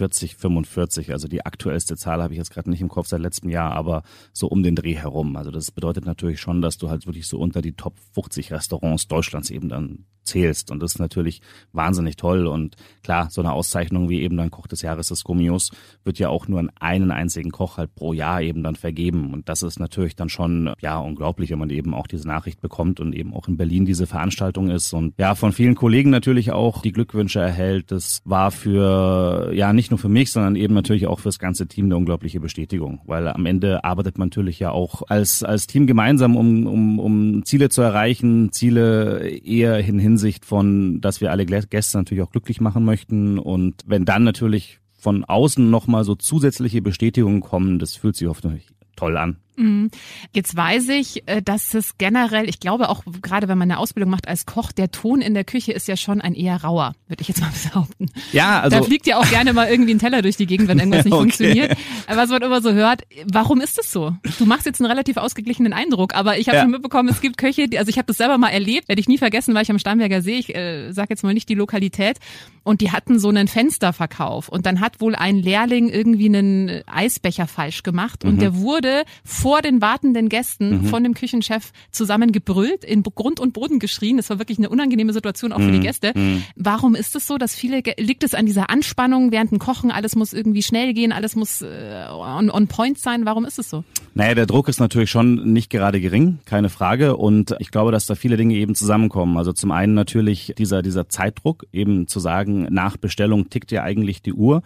40, 0.02 0.36
45. 0.36 1.12
Also 1.12 1.28
die 1.28 1.46
aktuellste 1.46 1.96
Zahl 1.96 2.24
habe 2.24 2.34
ich 2.34 2.40
jetzt 2.40 2.50
gerade 2.50 2.72
nicht 2.72 2.82
im 2.82 2.90
Kopf 2.90 3.06
seit 3.06 3.22
letztem 3.22 3.52
Jahr, 3.52 3.74
aber 3.74 4.02
so 4.34 4.48
um 4.48 4.64
den 4.64 4.76
Dreh 4.76 4.96
herum. 4.96 5.36
Also 5.36 5.52
das 5.52 5.70
bedeutet 5.70 6.08
natürlich 6.08 6.42
schon, 6.42 6.64
dass 6.64 6.80
du 6.80 6.90
halt 6.90 7.06
wirklich 7.06 7.28
so 7.28 7.38
unter 7.38 7.62
die 7.62 7.74
Top 7.74 8.00
50 8.16 8.52
Restaurants 8.52 9.08
Deutschlands 9.08 9.52
eben 9.52 9.70
dann 9.70 10.06
zählst. 10.24 10.72
Und 10.72 10.82
das 10.82 10.94
ist 10.94 11.00
natürlich 11.00 11.42
wahnsinnig 11.72 12.16
toll. 12.16 12.48
Und 12.48 12.76
klar, 13.04 13.30
so 13.30 13.42
eine 13.42 13.54
Auszeichnung 13.54 14.10
wie 14.10 14.22
eben 14.22 14.38
dann 14.38 14.52
Koch 14.52 14.68
des 14.68 14.82
Jahres 14.82 15.08
des 15.08 15.24
Gummios 15.24 15.72
wird 16.04 16.20
ja 16.20 16.30
auch 16.30 16.48
nur 16.48 16.60
an 16.60 16.72
einen 16.80 17.12
einzigen 17.12 17.52
Koch 17.52 17.78
halt 17.78 17.94
pro 17.96 18.14
Jahr 18.14 18.42
eben 18.42 18.64
dann 18.64 18.76
vergeben. 18.76 19.34
Und 19.34 19.50
das 19.50 19.62
ist 19.62 19.80
natürlich 19.80 20.16
dann 20.16 20.30
schon, 20.30 20.74
ja, 20.82 20.98
unglaublich, 20.98 21.52
wenn 21.52 21.60
man 21.60 21.70
eben 21.70 21.94
auch 21.94 22.08
diese 22.08 22.28
Nachricht 22.28 22.62
bekommt 22.62 23.00
und 23.00 23.14
eben 23.14 23.34
auch 23.34 23.48
in 23.48 23.58
Berlin 23.58 23.86
diese 23.86 24.08
Veranstaltung 24.08 24.70
ist 24.70 24.94
und 24.94 25.14
ja, 25.18 25.36
von 25.36 25.52
vielen 25.52 25.76
Kollegen 25.76 26.10
natürlich 26.10 26.52
auch 26.52 26.82
die 26.82 26.92
Glückwünsche 26.92 27.40
erhält. 27.40 27.92
Das 27.92 28.22
war 28.26 28.52
für, 28.52 29.52
ja, 29.54 29.74
nicht 29.74 29.92
nur 29.92 29.98
für 29.98 30.10
mich, 30.10 30.32
sondern 30.32 30.56
eben 30.56 30.74
natürlich 30.74 31.08
auch 31.08 31.20
fürs 31.20 31.40
ganze 31.40 31.68
Team 31.68 31.86
eine 31.86 31.98
unglaubliche 31.98 32.40
Bestätigung. 32.40 33.02
Weil 33.06 33.28
am 33.28 33.46
Ende 33.46 33.84
arbeitet 33.84 34.18
man 34.18 34.32
natürlich 34.32 34.60
ja 34.60 34.72
auch 34.72 35.04
als, 35.08 35.44
als 35.44 35.68
Team 35.68 35.88
gemeinsam, 35.88 36.38
um, 36.38 36.66
um, 36.66 37.00
um 37.00 37.46
Ziele 37.46 37.70
zu 37.70 37.82
erreichen, 37.82 38.52
Ziele 38.54 39.28
eher 39.28 39.76
hin 39.76 40.00
Hinsicht 40.12 40.46
von, 40.46 41.00
dass 41.00 41.22
wir 41.22 41.32
alle 41.32 41.46
Gäste 41.46 41.98
natürlich 41.98 42.24
auch 42.24 42.32
glücklich 42.32 42.60
machen 42.60 42.84
möchten. 42.84 43.40
Und 43.40 43.82
wenn 43.86 44.04
dann 44.04 44.24
natürlich 44.24 44.80
von 44.98 45.24
außen 45.24 45.70
nochmal 45.70 46.04
so 46.04 46.16
zusätzliche 46.16 46.82
Bestätigungen 46.82 47.40
kommen, 47.40 47.80
das 47.80 47.96
fühlt 47.96 48.18
sich 48.18 48.28
oft 48.28 48.44
natürlich 48.44 48.68
toll 48.98 49.16
an. 49.18 49.38
Mhm. 49.62 49.92
Jetzt 50.34 50.56
weiß 50.56 50.90
ich, 50.90 51.28
äh, 51.28 51.42
dass 51.42 51.74
es 51.74 51.98
generell, 51.98 52.50
ich 52.50 52.60
glaube 52.60 52.90
auch 52.90 53.04
gerade 53.22 53.48
wenn 53.48 53.58
man 53.58 53.70
eine 53.70 53.80
Ausbildung 53.80 54.10
macht 54.10 54.28
als 54.28 54.46
Koch, 54.46 54.72
der 54.72 54.92
Ton 54.92 55.22
in 55.22 55.34
der 55.34 55.44
Küche 55.44 55.72
ist 55.72 55.88
ja 55.88 55.98
schon 55.98 56.22
ein 56.22 56.34
eher 56.34 56.64
rauer, 56.64 56.94
würde 57.08 57.22
ich 57.22 57.28
jetzt 57.28 57.42
mal 57.42 57.52
behaupten. 57.70 58.08
Ja, 58.32 58.62
also. 58.62 58.78
Da 58.78 58.84
fliegt 58.84 59.08
ja 59.08 59.18
auch 59.18 59.30
gerne 59.30 59.54
mal 59.54 59.70
irgendwie 59.70 59.94
ein 59.94 60.00
Teller 60.00 60.22
durch 60.22 60.38
die 60.38 60.46
Gegend, 60.46 60.68
wenn 60.68 60.80
irgendwas 60.80 61.06
nicht 61.06 61.14
okay. 61.14 61.22
funktioniert. 61.22 61.78
Was 62.08 62.30
man 62.30 62.42
immer 62.42 62.62
so 62.62 62.72
hört, 62.74 63.04
warum 63.32 63.62
ist 63.62 63.78
das 63.78 63.92
so? 63.92 64.16
Du 64.40 64.46
machst 64.46 64.66
jetzt 64.66 64.82
einen 64.82 64.90
relativ 64.90 65.18
ausgeglichenen 65.18 65.74
Eindruck, 65.74 66.16
aber 66.16 66.38
ich 66.38 66.48
habe 66.48 66.58
ja. 66.58 66.64
schon 66.64 66.72
mitbekommen, 66.72 67.10
es 67.10 67.22
gibt 67.22 67.38
Köche, 67.38 67.68
die, 67.68 67.78
also 67.78 67.90
ich 67.90 67.98
habe 67.98 68.08
das 68.08 68.18
selber 68.18 68.38
mal 68.38 68.50
erlebt, 68.50 68.88
werde 68.90 69.00
ich 69.00 69.08
nie 69.08 69.18
vergessen, 69.18 69.54
war 69.54 69.62
ich 69.62 69.72
am 69.72 69.80
Starnberger 69.80 70.22
See, 70.22 70.38
ich 70.38 70.56
äh, 70.56 70.92
sage 70.92 71.08
jetzt 71.12 71.24
mal 71.24 71.34
nicht 71.34 71.50
die 71.50 71.56
Lokalität, 71.56 72.18
und 72.64 72.82
die 72.82 72.92
hatten 72.92 73.20
so 73.20 73.30
einen 73.30 73.48
Fensterverkauf 73.48 74.50
und 74.50 74.66
dann 74.66 74.80
hat 74.82 75.02
wohl 75.02 75.16
ein 75.16 75.38
Lehrling 75.38 75.90
irgendwie 75.90 76.28
einen 76.28 76.82
Eisbecher 76.88 77.48
falsch 77.48 77.84
gemacht 77.84 78.24
und 78.24 78.36
mhm. 78.36 78.40
der 78.40 78.56
wurde 78.56 79.04
vor 79.24 79.51
den 79.60 79.82
wartenden 79.82 80.30
Gästen 80.30 80.84
mhm. 80.84 80.86
von 80.86 81.04
dem 81.04 81.14
Küchenchef 81.14 81.74
zusammengebrüllt, 81.92 82.86
in 82.86 83.04
Grund 83.04 83.42
und 83.42 83.52
Boden 83.52 83.80
geschrien. 83.80 84.16
Das 84.18 84.30
war 84.30 84.40
wirklich 84.40 84.58
eine 84.58 84.70
unangenehme 84.70 85.12
Situation 85.12 85.52
auch 85.52 85.60
für 85.60 85.72
die 85.72 85.80
mhm. 85.80 85.84
Gäste. 85.84 86.14
Mhm. 86.16 86.44
Warum 86.56 86.96
ist 86.96 87.16
es 87.16 87.28
so, 87.28 87.38
dass 87.38 87.54
viele, 87.54 87.84
liegt 87.98 88.24
es 88.24 88.34
an 88.34 88.46
dieser 88.46 88.70
Anspannung 88.70 89.34
während 89.34 89.52
dem 89.52 89.60
Kochen, 89.60 89.92
alles 89.92 90.16
muss 90.16 90.32
irgendwie 90.32 90.64
schnell 90.64 90.94
gehen, 90.94 91.12
alles 91.12 91.36
muss 91.36 91.62
äh, 91.62 92.06
on, 92.10 92.50
on 92.50 92.68
point 92.68 92.98
sein? 92.98 93.26
Warum 93.26 93.44
ist 93.44 93.60
es 93.60 93.70
so? 93.70 93.84
Naja, 94.14 94.36
der 94.36 94.46
Druck 94.46 94.68
ist 94.68 94.80
natürlich 94.80 95.10
schon 95.10 95.54
nicht 95.54 95.70
gerade 95.70 96.02
gering, 96.02 96.40
keine 96.46 96.70
Frage. 96.70 97.16
Und 97.16 97.56
ich 97.60 97.72
glaube, 97.72 97.92
dass 97.92 98.06
da 98.06 98.16
viele 98.16 98.36
Dinge 98.36 98.56
eben 98.56 98.76
zusammenkommen. 98.76 99.38
Also 99.38 99.54
zum 99.54 99.72
einen 99.72 99.94
natürlich 99.94 100.54
dieser, 100.58 100.82
dieser 100.82 101.08
Zeitdruck, 101.08 101.66
eben 101.72 102.08
zu 102.08 102.20
sagen, 102.20 102.68
nach 102.70 102.98
Bestellung 102.98 103.50
tickt 103.50 103.72
ja 103.72 103.84
eigentlich 103.84 104.22
die 104.22 104.34
Uhr. 104.34 104.64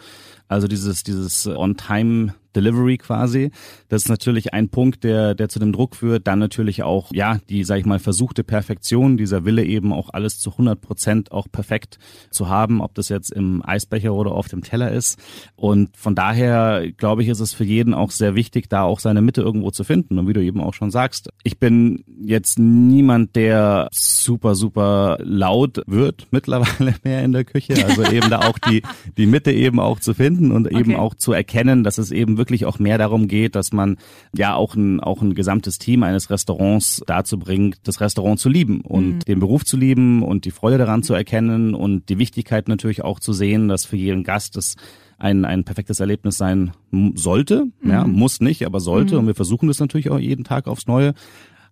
Also 0.47 0.67
dieses, 0.67 1.03
dieses 1.03 1.47
On-Time 1.47 2.33
Delivery 2.55 2.97
quasi. 2.97 3.51
Das 3.89 4.03
ist 4.03 4.09
natürlich 4.09 4.53
ein 4.53 4.69
Punkt, 4.69 5.03
der, 5.03 5.35
der 5.35 5.49
zu 5.49 5.59
dem 5.59 5.73
Druck 5.73 5.95
führt. 5.95 6.27
Dann 6.27 6.39
natürlich 6.39 6.83
auch, 6.83 7.11
ja, 7.11 7.39
die, 7.49 7.63
sag 7.63 7.79
ich 7.79 7.85
mal, 7.85 7.99
versuchte 7.99 8.43
Perfektion, 8.43 9.17
dieser 9.17 9.45
Wille 9.45 9.63
eben 9.65 9.93
auch 9.93 10.09
alles 10.13 10.39
zu 10.39 10.51
100 10.51 10.79
Prozent 10.79 11.31
auch 11.31 11.47
perfekt 11.51 11.99
zu 12.31 12.49
haben, 12.49 12.81
ob 12.81 12.95
das 12.95 13.09
jetzt 13.09 13.31
im 13.31 13.61
Eisbecher 13.63 14.13
oder 14.13 14.31
auf 14.31 14.47
dem 14.47 14.63
Teller 14.63 14.91
ist. 14.91 15.19
Und 15.55 15.95
von 15.97 16.15
daher, 16.15 16.91
glaube 16.97 17.23
ich, 17.23 17.29
ist 17.29 17.39
es 17.41 17.53
für 17.53 17.65
jeden 17.65 17.93
auch 17.93 18.11
sehr 18.11 18.35
wichtig, 18.35 18.69
da 18.69 18.83
auch 18.83 18.99
seine 18.99 19.21
Mitte 19.35 19.41
irgendwo 19.41 19.71
zu 19.71 19.83
finden. 19.83 20.17
Und 20.17 20.27
wie 20.27 20.33
du 20.33 20.41
eben 20.41 20.61
auch 20.61 20.73
schon 20.73 20.91
sagst, 20.91 21.29
ich 21.43 21.59
bin 21.59 22.03
jetzt 22.23 22.57
niemand, 22.57 23.35
der 23.35 23.89
super, 23.91 24.55
super 24.55 25.17
laut 25.21 25.81
wird 25.87 26.27
mittlerweile 26.31 26.95
mehr 27.03 27.23
in 27.23 27.33
der 27.33 27.43
Küche. 27.43 27.73
Also 27.85 28.03
eben 28.03 28.29
da 28.29 28.39
auch 28.39 28.57
die, 28.57 28.81
die 29.17 29.25
Mitte 29.25 29.51
eben 29.51 29.79
auch 29.79 29.99
zu 29.99 30.13
finden 30.13 30.51
und 30.51 30.67
eben 30.71 30.85
Okay. 30.85 30.95
auch 30.97 31.15
zu 31.15 31.33
erkennen, 31.33 31.83
dass 31.83 31.97
es 31.97 32.11
eben 32.11 32.37
wirklich 32.37 32.65
auch 32.65 32.77
mehr 32.77 32.99
darum 32.99 33.27
geht, 33.27 33.55
dass 33.55 33.73
man 33.73 33.97
ja 34.35 34.53
auch 34.53 34.75
ein, 34.75 34.99
auch 34.99 35.21
ein 35.23 35.33
gesamtes 35.33 35.79
Team 35.79 36.03
eines 36.03 36.29
Restaurants 36.29 37.01
dazu 37.07 37.39
bringt, 37.39 37.79
das 37.85 38.01
Restaurant 38.01 38.39
zu 38.39 38.49
lieben 38.49 38.81
und 38.81 39.27
den 39.27 39.39
Beruf 39.39 39.65
zu 39.65 39.77
lieben 39.77 40.21
und 40.21 40.45
die 40.45 40.51
Freude 40.51 40.77
daran 40.77 41.01
zu 41.01 41.15
erkennen 41.15 41.73
und 41.73 42.09
die 42.09 42.19
Wichtigkeit 42.19 42.67
natürlich 42.67 43.03
auch 43.03 43.19
zu 43.19 43.33
sehen, 43.33 43.67
dass 43.67 43.85
für 43.85 43.97
jeden 43.97 44.23
Gast 44.23 44.57
das 44.57 44.75
ein, 45.17 45.45
ein 45.45 45.63
perfektes 45.63 45.99
Erlebnis 45.99 46.37
sein 46.37 46.71
sollte. 47.15 47.67
Ja, 47.83 48.05
muss 48.05 48.41
nicht, 48.41 48.65
aber 48.65 48.79
sollte. 48.79 49.17
Und 49.19 49.27
wir 49.27 49.35
versuchen 49.35 49.67
das 49.67 49.79
natürlich 49.79 50.09
auch 50.09 50.19
jeden 50.19 50.43
Tag 50.43 50.67
aufs 50.67 50.87
Neue. 50.87 51.13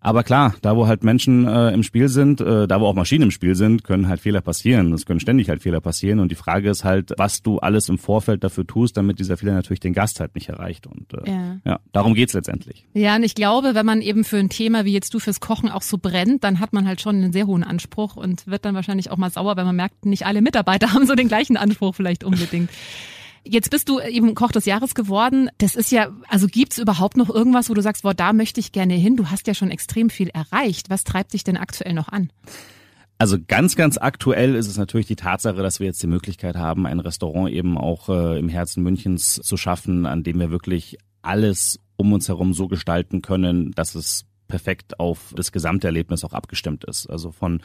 Aber 0.05 0.23
klar, 0.23 0.53
da 0.61 0.75
wo 0.75 0.85
halt 0.85 1.05
Menschen 1.05 1.47
äh, 1.47 1.71
im 1.71 1.81
Spiel 1.81 2.09
sind, 2.09 2.41
äh, 2.41 2.67
da 2.67 2.81
wo 2.81 2.87
auch 2.87 2.93
Maschinen 2.93 3.23
im 3.23 3.31
Spiel 3.31 3.55
sind, 3.55 3.85
können 3.85 4.09
halt 4.09 4.19
Fehler 4.19 4.41
passieren. 4.41 4.91
Es 4.91 5.05
können 5.05 5.21
ständig 5.21 5.47
halt 5.47 5.61
Fehler 5.61 5.79
passieren. 5.79 6.19
Und 6.19 6.29
die 6.29 6.35
Frage 6.35 6.69
ist 6.69 6.83
halt, 6.83 7.13
was 7.17 7.41
du 7.41 7.59
alles 7.59 7.87
im 7.87 7.97
Vorfeld 7.97 8.43
dafür 8.43 8.67
tust, 8.67 8.97
damit 8.97 9.19
dieser 9.19 9.37
Fehler 9.37 9.53
natürlich 9.53 9.79
den 9.79 9.93
Gast 9.93 10.19
halt 10.19 10.35
nicht 10.35 10.49
erreicht. 10.49 10.87
Und 10.87 11.13
äh, 11.13 11.31
Ja. 11.31 11.57
ja, 11.63 11.79
darum 11.93 12.15
geht's 12.15 12.33
letztendlich. 12.33 12.85
Ja, 12.93 13.15
und 13.15 13.23
ich 13.23 13.33
glaube, 13.33 13.75
wenn 13.75 13.85
man 13.85 14.01
eben 14.01 14.25
für 14.25 14.35
ein 14.37 14.49
Thema 14.49 14.83
wie 14.83 14.91
jetzt 14.91 15.13
du 15.13 15.19
fürs 15.19 15.39
Kochen 15.39 15.69
auch 15.69 15.81
so 15.81 15.97
brennt, 15.97 16.43
dann 16.43 16.59
hat 16.59 16.73
man 16.73 16.85
halt 16.85 16.99
schon 16.99 17.15
einen 17.15 17.31
sehr 17.31 17.47
hohen 17.47 17.63
Anspruch 17.63 18.17
und 18.17 18.45
wird 18.45 18.65
dann 18.65 18.75
wahrscheinlich 18.75 19.09
auch 19.09 19.17
mal 19.17 19.29
sauer, 19.29 19.55
wenn 19.55 19.65
man 19.65 19.77
merkt, 19.77 20.05
nicht 20.05 20.25
alle 20.25 20.41
Mitarbeiter 20.41 20.87
haben 20.93 21.07
so 21.07 21.15
den 21.15 21.29
gleichen 21.29 21.55
Anspruch 21.55 21.95
vielleicht 21.95 22.25
unbedingt. 22.25 22.69
Jetzt 23.45 23.69
bist 23.69 23.89
du 23.89 23.99
eben 23.99 24.35
Koch 24.35 24.51
des 24.51 24.65
Jahres 24.65 24.95
geworden. 24.95 25.49
Das 25.57 25.75
ist 25.75 25.91
ja, 25.91 26.09
also 26.29 26.47
gibt's 26.47 26.77
überhaupt 26.77 27.17
noch 27.17 27.29
irgendwas, 27.29 27.69
wo 27.69 27.73
du 27.73 27.81
sagst, 27.81 28.03
boah, 28.03 28.13
da 28.13 28.31
möchte 28.31 28.59
ich 28.59 28.71
gerne 28.71 28.93
hin? 28.93 29.17
Du 29.17 29.29
hast 29.29 29.47
ja 29.47 29.53
schon 29.53 29.69
extrem 29.69 30.09
viel 30.09 30.29
erreicht. 30.29 30.89
Was 30.89 31.03
treibt 31.03 31.33
dich 31.33 31.43
denn 31.43 31.57
aktuell 31.57 31.93
noch 31.93 32.07
an? 32.07 32.29
Also 33.17 33.37
ganz, 33.45 33.75
ganz 33.75 33.97
aktuell 33.97 34.55
ist 34.55 34.67
es 34.67 34.77
natürlich 34.77 35.07
die 35.07 35.15
Tatsache, 35.15 35.61
dass 35.61 35.79
wir 35.79 35.87
jetzt 35.87 36.01
die 36.01 36.07
Möglichkeit 36.07 36.55
haben, 36.55 36.85
ein 36.85 36.99
Restaurant 36.99 37.51
eben 37.51 37.77
auch 37.77 38.09
äh, 38.09 38.39
im 38.39 38.49
Herzen 38.49 38.83
Münchens 38.83 39.35
zu 39.35 39.57
schaffen, 39.57 40.05
an 40.05 40.23
dem 40.23 40.39
wir 40.39 40.49
wirklich 40.49 40.97
alles 41.21 41.79
um 41.95 42.11
uns 42.11 42.27
herum 42.27 42.53
so 42.53 42.67
gestalten 42.67 43.21
können, 43.21 43.71
dass 43.71 43.95
es 43.95 44.25
perfekt 44.47 44.99
auf 44.99 45.33
das 45.35 45.51
Gesamterlebnis 45.51 46.23
auch 46.23 46.33
abgestimmt 46.33 46.83
ist. 46.85 47.09
Also 47.09 47.31
von 47.31 47.61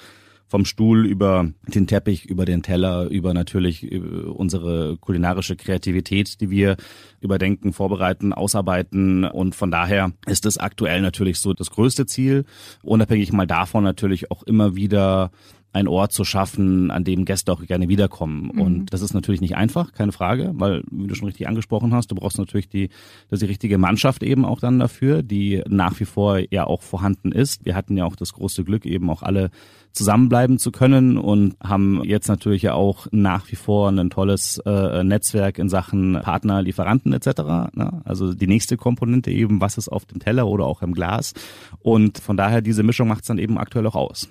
vom 0.49 0.65
Stuhl 0.65 1.07
über 1.07 1.51
den 1.67 1.87
Teppich, 1.87 2.25
über 2.25 2.45
den 2.45 2.63
Teller, 2.63 3.09
über 3.09 3.35
natürlich 3.35 3.93
äh, 3.93 3.99
unsere 3.99 4.97
kulinarische 4.97 5.57
Kreativität, 5.57 6.41
die 6.41 6.51
wir 6.51 6.77
überdenken, 7.21 7.73
vorbereiten, 7.73 8.33
ausarbeiten. 8.33 9.25
Und 9.25 9.55
von 9.55 9.71
daher 9.71 10.13
ist 10.27 10.47
es 10.47 10.59
aktuell 10.59 11.03
natürlich 11.03 11.39
so 11.39 11.53
das 11.53 11.71
größte 11.71 12.07
Ziel. 12.07 12.45
Unabhängig 12.83 13.33
mal 13.33 13.47
davon 13.47 13.85
natürlich 13.85 14.31
auch 14.31 14.43
immer 14.43 14.75
wieder 14.75 15.31
ein 15.73 15.87
Ort 15.87 16.13
zu 16.13 16.25
schaffen, 16.25 16.91
an 16.91 17.05
dem 17.05 17.25
Gäste 17.25 17.53
auch 17.53 17.65
gerne 17.65 17.89
wiederkommen. 17.89 18.51
Und 18.51 18.93
das 18.93 19.03
ist 19.03 19.13
natürlich 19.13 19.41
nicht 19.43 19.57
einfach, 19.57 19.93
keine 19.93 20.13
Frage, 20.13 20.53
weil, 20.55 20.83
wie 20.91 21.07
du 21.07 21.15
schon 21.15 21.29
richtig 21.29 21.47
angesprochen 21.47 21.95
hast, 21.95 22.11
du 22.11 22.15
brauchst 22.15 22.39
natürlich 22.39 22.69
die, 22.69 22.89
das 23.29 23.39
ist 23.39 23.43
die 23.43 23.51
richtige 23.51 23.77
Mannschaft 23.77 24.23
eben 24.23 24.45
auch 24.45 24.61
dann 24.61 24.79
dafür, 24.79 25.23
die 25.23 25.63
nach 25.69 26.01
wie 26.01 26.07
vor 26.07 26.41
ja 26.51 26.67
auch 26.67 26.83
vorhanden 26.83 27.33
ist. 27.33 27.67
Wir 27.67 27.75
hatten 27.75 27.97
ja 27.97 28.07
auch 28.07 28.17
das 28.17 28.33
große 28.33 28.65
Glück, 28.65 28.87
eben 28.87 29.11
auch 29.11 29.23
alle 29.23 29.51
zusammenbleiben 29.93 30.59
zu 30.59 30.71
können 30.71 31.19
und 31.19 31.57
haben 31.63 32.03
jetzt 32.05 32.29
natürlich 32.29 32.63
ja 32.63 32.75
auch 32.75 33.07
nach 33.11 33.51
wie 33.51 33.57
vor 33.57 33.89
ein 33.89 34.11
tolles 34.11 34.59
äh, 34.65 35.03
Netzwerk 35.03 35.59
in 35.59 35.69
Sachen 35.69 36.21
Partner, 36.23 36.63
Lieferanten 36.63 37.13
etc. 37.13 37.73
Ne? 37.73 38.01
Also 38.05 38.35
die 38.35 38.47
nächste 38.47 38.77
Komponente 38.77 39.31
eben, 39.31 39.61
was 39.61 39.79
ist 39.79 39.89
auf 39.89 40.07
dem 40.07 40.21
Teller 40.21 40.47
oder 40.47 40.67
auch 40.67 40.83
im 40.83 40.93
Glas. 40.93 41.35
Und 41.81 42.19
von 42.19 42.37
daher 42.37 42.61
diese 42.61 42.83
Mischung 42.83 43.09
macht 43.09 43.23
es 43.23 43.29
dann 43.29 43.39
eben 43.39 43.59
aktuell 43.59 43.87
auch 43.87 43.95
aus. 43.95 44.29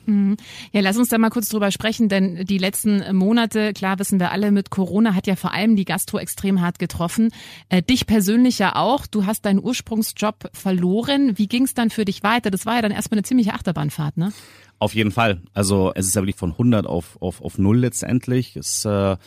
Ja, 0.71 0.81
lass 0.81 0.97
uns 0.97 1.09
da 1.09 1.17
mal 1.17 1.29
kurz 1.29 1.49
drüber 1.49 1.71
sprechen, 1.71 2.09
denn 2.09 2.45
die 2.45 2.57
letzten 2.57 3.15
Monate, 3.15 3.73
klar 3.73 3.99
wissen 3.99 4.19
wir 4.19 4.31
alle, 4.31 4.51
mit 4.51 4.69
Corona 4.69 5.15
hat 5.15 5.27
ja 5.27 5.35
vor 5.35 5.53
allem 5.53 5.75
die 5.75 5.85
Gastro 5.85 6.19
extrem 6.19 6.61
hart 6.61 6.79
getroffen. 6.79 7.29
Äh, 7.69 7.81
dich 7.81 8.07
persönlich 8.07 8.59
ja 8.59 8.75
auch. 8.75 9.07
Du 9.07 9.25
hast 9.25 9.45
deinen 9.45 9.63
Ursprungsjob 9.63 10.49
verloren. 10.53 11.37
Wie 11.37 11.47
ging 11.47 11.63
es 11.63 11.73
dann 11.73 11.89
für 11.89 12.05
dich 12.05 12.23
weiter? 12.23 12.51
Das 12.51 12.65
war 12.65 12.75
ja 12.75 12.81
dann 12.81 12.91
erstmal 12.91 13.17
eine 13.17 13.23
ziemliche 13.23 13.53
Achterbahnfahrt, 13.53 14.17
ne? 14.17 14.31
Auf 14.79 14.93
jeden 14.93 15.11
Fall. 15.11 15.41
Also 15.53 15.91
es 15.95 16.07
ist 16.07 16.15
ja 16.15 16.21
wirklich 16.21 16.35
von 16.35 16.51
100 16.51 16.85
auf, 16.85 17.21
auf, 17.21 17.41
auf 17.41 17.57
0 17.57 17.79
letztendlich. 17.79 18.55
Es 18.55 18.85
äh, 18.85 19.17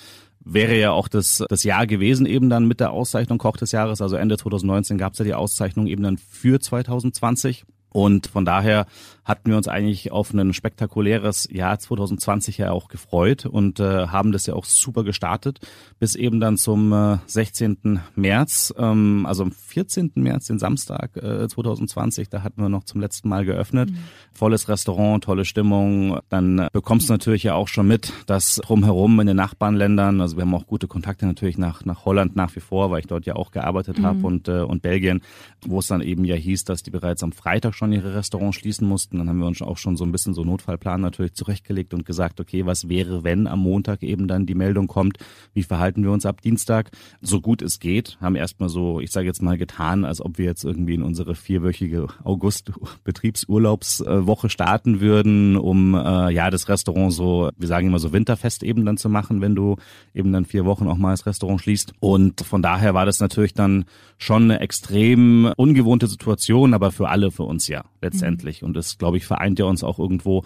wäre 0.45 0.79
ja 0.79 0.93
auch 0.93 1.09
das, 1.09 1.45
das 1.49 1.65
Jahr 1.65 1.87
gewesen 1.87 2.27
eben 2.27 2.49
dann 2.49 2.67
mit 2.67 2.81
der 2.81 2.93
Auszeichnung 2.93 3.39
Koch 3.39 3.57
des 3.57 3.73
Jahres. 3.73 4.01
Also 4.01 4.17
Ende 4.17 4.37
2019 4.37 4.97
gab 4.99 5.13
es 5.13 5.19
ja 5.19 5.25
die 5.25 5.35
Auszeichnung 5.35 5.87
eben 5.87 6.03
dann 6.03 6.19
für 6.19 6.61
2020. 6.61 7.65
Und 7.93 8.29
von 8.29 8.45
daher 8.45 8.87
hatten 9.31 9.49
wir 9.49 9.57
uns 9.57 9.69
eigentlich 9.69 10.11
auf 10.11 10.35
ein 10.35 10.53
spektakuläres 10.53 11.49
Jahr 11.51 11.79
2020 11.79 12.59
ja 12.59 12.73
auch 12.73 12.89
gefreut 12.89 13.47
und 13.47 13.79
äh, 13.79 14.09
haben 14.09 14.33
das 14.33 14.45
ja 14.47 14.55
auch 14.55 14.65
super 14.65 15.05
gestartet, 15.05 15.61
bis 16.01 16.17
eben 16.17 16.41
dann 16.41 16.57
zum 16.57 16.93
äh, 16.93 17.19
16. 17.27 18.01
März, 18.17 18.75
ähm, 18.77 19.25
also 19.27 19.45
am 19.45 19.53
14. 19.53 20.11
März, 20.17 20.47
den 20.47 20.59
Samstag 20.59 21.17
äh, 21.17 21.47
2020, 21.47 22.29
da 22.29 22.43
hatten 22.43 22.61
wir 22.61 22.69
noch 22.69 22.83
zum 22.83 23.01
letzten 23.01 23.29
Mal 23.29 23.45
geöffnet. 23.45 23.91
Volles 24.33 24.69
Restaurant, 24.69 25.23
tolle 25.23 25.45
Stimmung. 25.45 26.19
Dann 26.29 26.59
äh, 26.59 26.69
bekommst 26.73 27.09
du 27.09 27.13
natürlich 27.13 27.45
ja 27.45 27.55
auch 27.55 27.69
schon 27.69 27.87
mit, 27.87 28.13
dass 28.27 28.57
drumherum 28.57 29.21
in 29.21 29.29
den 29.29 29.37
Nachbarländern, 29.37 30.21
also 30.21 30.37
wir 30.37 30.43
haben 30.43 30.55
auch 30.55 30.67
gute 30.67 30.89
Kontakte 30.89 31.27
natürlich 31.27 31.57
nach, 31.57 31.85
nach 31.85 32.05
Holland 32.05 32.35
nach 32.35 32.57
wie 32.57 32.61
vor, 32.61 32.91
weil 32.91 33.01
ich 33.01 33.07
dort 33.07 33.27
ja 33.27 33.37
auch 33.37 33.53
gearbeitet 33.53 34.03
habe 34.03 34.27
und, 34.27 34.49
äh, 34.49 34.63
und 34.63 34.83
Belgien, 34.83 35.21
wo 35.65 35.79
es 35.79 35.87
dann 35.87 36.01
eben 36.01 36.25
ja 36.25 36.35
hieß, 36.35 36.65
dass 36.65 36.83
die 36.83 36.91
bereits 36.91 37.23
am 37.23 37.31
Freitag 37.31 37.75
schon 37.75 37.93
ihre 37.93 38.17
Restaurants 38.17 38.57
schließen 38.57 38.89
mussten. 38.89 39.20
Dann 39.21 39.29
haben 39.29 39.39
wir 39.39 39.47
uns 39.47 39.63
auch 39.63 39.79
schon 39.79 39.97
so 39.97 40.05
ein 40.05 40.13
bisschen 40.13 40.35
so 40.35 40.43
Notfallplan 40.43 41.01
natürlich 41.01 41.35
zurechtgelegt 41.35 41.95
und 41.95 42.05
gesagt, 42.05 42.41
okay, 42.41 42.67
was 42.67 42.89
wäre, 42.89 43.23
wenn 43.23 43.47
am 43.47 43.61
Montag 43.61 44.03
eben 44.03 44.27
dann 44.27 44.47
die 44.47 44.55
Meldung 44.55 44.87
kommt, 44.87 45.19
wie 45.53 45.63
verhalten 45.63 46.03
wir 46.03 46.11
uns 46.11 46.27
ab 46.27 46.41
Dienstag? 46.41 46.91
So 47.21 47.41
gut 47.41 47.63
es 47.63 47.79
geht, 47.79 48.19
haben 48.21 48.35
erstmal 48.35 48.71
so, 48.71 49.01
ich 49.01 49.13
sage 49.13 49.27
jetzt 49.27 49.43
mal, 49.43 49.59
getan, 49.59 50.05
als 50.05 50.21
ob 50.21 50.39
wir 50.39 50.47
jetzt 50.47 50.65
irgendwie 50.65 50.95
in 50.95 51.03
unsere 51.03 51.35
vierwöchige 51.35 52.07
August-Betriebsurlaubswoche 52.25 54.49
starten 54.49 55.01
würden, 55.01 55.57
um 55.57 55.95
äh, 55.95 56.33
ja 56.33 56.51
das 56.51 56.69
Restaurant 56.69 57.13
so, 57.13 57.51
wir 57.57 57.69
sagen 57.69 57.89
immer 57.89 57.99
so 57.99 58.13
winterfest 58.13 58.63
eben 58.63 58.87
dann 58.87 58.97
zu 58.97 59.11
machen, 59.11 59.43
wenn 59.43 59.55
du 59.55 59.77
eben 60.15 60.33
dann 60.33 60.47
vier 60.47 60.65
Wochen 60.65 60.89
auch 60.89 60.97
mal 60.97 61.11
das 61.11 61.27
Restaurant 61.27 61.61
schließt. 61.61 61.93
Und 62.01 62.41
von 62.41 62.63
daher 62.63 62.95
war 62.95 63.07
das 63.07 63.21
natürlich 63.21 63.55
dann 63.55 63.85
schon 64.19 64.45
eine 64.45 64.61
extrem 64.61 65.53
ungewohnte 65.57 66.07
Situation, 66.07 66.75
aber 66.75 66.91
für 66.91 67.09
alle, 67.09 67.31
für 67.31 67.45
uns 67.45 67.69
ja 67.69 67.85
letztendlich. 68.01 68.63
Und 68.63 68.75
das, 68.75 68.97
glaube 69.01 69.17
ich, 69.17 69.27
vereint 69.27 69.59
ja 69.59 69.65
uns 69.65 69.83
auch 69.83 69.99
irgendwo 69.99 70.45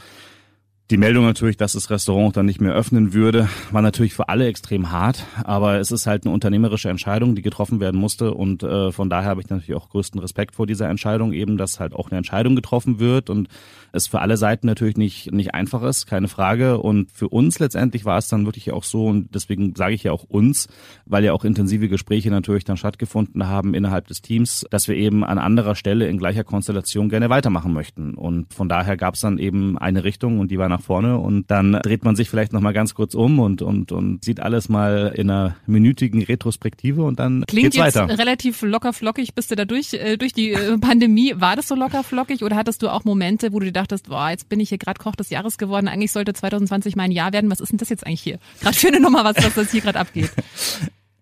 die 0.90 0.98
Meldung 0.98 1.24
natürlich, 1.24 1.56
dass 1.56 1.72
das 1.72 1.88
Restaurant 1.88 2.36
dann 2.36 2.44
nicht 2.44 2.60
mehr 2.60 2.74
öffnen 2.74 3.14
würde, 3.14 3.48
war 3.70 3.80
natürlich 3.80 4.12
für 4.12 4.28
alle 4.28 4.46
extrem 4.46 4.90
hart, 4.90 5.24
aber 5.42 5.78
es 5.78 5.90
ist 5.90 6.06
halt 6.06 6.26
eine 6.26 6.34
unternehmerische 6.34 6.90
Entscheidung, 6.90 7.34
die 7.34 7.40
getroffen 7.40 7.80
werden 7.80 7.98
musste. 7.98 8.34
Und 8.34 8.62
äh, 8.62 8.92
von 8.92 9.08
daher 9.08 9.30
habe 9.30 9.40
ich 9.40 9.48
natürlich 9.48 9.74
auch 9.74 9.88
größten 9.88 10.20
Respekt 10.20 10.54
vor 10.54 10.66
dieser 10.66 10.90
Entscheidung, 10.90 11.32
eben, 11.32 11.56
dass 11.56 11.80
halt 11.80 11.94
auch 11.94 12.10
eine 12.10 12.18
Entscheidung 12.18 12.54
getroffen 12.54 13.00
wird 13.00 13.30
und 13.30 13.48
es 13.92 14.08
für 14.08 14.20
alle 14.20 14.36
Seiten 14.36 14.66
natürlich 14.66 14.98
nicht 14.98 15.32
nicht 15.32 15.54
einfach 15.54 15.82
ist, 15.82 16.06
keine 16.06 16.28
Frage. 16.28 16.78
Und 16.78 17.10
für 17.10 17.28
uns 17.28 17.58
letztendlich 17.60 18.04
war 18.04 18.18
es 18.18 18.28
dann 18.28 18.44
wirklich 18.44 18.70
auch 18.72 18.84
so 18.84 19.06
und 19.06 19.34
deswegen 19.34 19.74
sage 19.76 19.94
ich 19.94 20.02
ja 20.02 20.12
auch 20.12 20.24
uns, 20.24 20.68
weil 21.06 21.24
ja 21.24 21.32
auch 21.32 21.44
intensive 21.44 21.88
Gespräche 21.88 22.30
natürlich 22.30 22.64
dann 22.64 22.76
stattgefunden 22.76 23.46
haben 23.46 23.72
innerhalb 23.72 24.08
des 24.08 24.20
Teams, 24.20 24.66
dass 24.70 24.86
wir 24.86 24.96
eben 24.96 25.24
an 25.24 25.38
anderer 25.38 25.76
Stelle 25.76 26.08
in 26.08 26.18
gleicher 26.18 26.44
Konstellation 26.44 27.08
gerne 27.08 27.30
weitermachen 27.30 27.72
möchten. 27.72 28.14
Und 28.14 28.52
von 28.52 28.68
daher 28.68 28.98
gab 28.98 29.14
es 29.14 29.20
dann 29.20 29.38
eben 29.38 29.78
eine 29.78 30.04
Richtung 30.04 30.40
und 30.40 30.50
die 30.50 30.58
war 30.58 30.73
nach 30.74 30.82
vorne 30.82 31.18
und 31.18 31.50
dann 31.50 31.72
dreht 31.72 32.04
man 32.04 32.16
sich 32.16 32.28
vielleicht 32.28 32.52
noch 32.52 32.60
mal 32.60 32.72
ganz 32.72 32.94
kurz 32.94 33.14
um 33.14 33.38
und 33.38 33.62
und 33.62 33.92
und 33.92 34.24
sieht 34.24 34.40
alles 34.40 34.68
mal 34.68 35.12
in 35.14 35.30
einer 35.30 35.56
minütigen 35.66 36.22
Retrospektive 36.22 37.02
und 37.04 37.18
dann 37.18 37.44
Klingt 37.46 37.72
geht's 37.72 37.76
jetzt 37.76 37.96
weiter. 37.96 38.18
relativ 38.18 38.62
locker 38.62 38.92
flockig. 38.92 39.34
Bist 39.34 39.50
du 39.50 39.56
da 39.56 39.64
durch, 39.64 39.94
äh, 39.94 40.16
durch 40.16 40.32
die 40.32 40.52
äh, 40.52 40.78
Pandemie? 40.78 41.34
War 41.36 41.56
das 41.56 41.68
so 41.68 41.74
locker 41.74 42.02
flockig 42.02 42.42
oder 42.42 42.56
hattest 42.56 42.82
du 42.82 42.88
auch 42.88 43.04
Momente, 43.04 43.52
wo 43.52 43.60
du 43.60 43.66
dir 43.66 43.72
dachtest, 43.72 44.08
boah, 44.08 44.30
jetzt 44.30 44.48
bin 44.48 44.60
ich 44.60 44.68
hier 44.68 44.78
gerade 44.78 45.00
Koch 45.00 45.16
des 45.16 45.30
Jahres 45.30 45.58
geworden, 45.58 45.88
eigentlich 45.88 46.12
sollte 46.12 46.32
2020 46.32 46.96
mein 46.96 47.12
Jahr 47.12 47.32
werden. 47.32 47.50
Was 47.50 47.60
ist 47.60 47.70
denn 47.72 47.78
das 47.78 47.88
jetzt 47.88 48.06
eigentlich 48.06 48.22
hier? 48.22 48.38
Gerade 48.60 48.76
für 48.76 48.88
eine 48.88 49.00
Nummer, 49.00 49.24
was, 49.24 49.36
was 49.36 49.54
das 49.54 49.70
hier 49.70 49.80
gerade 49.80 49.98
abgeht. 50.00 50.30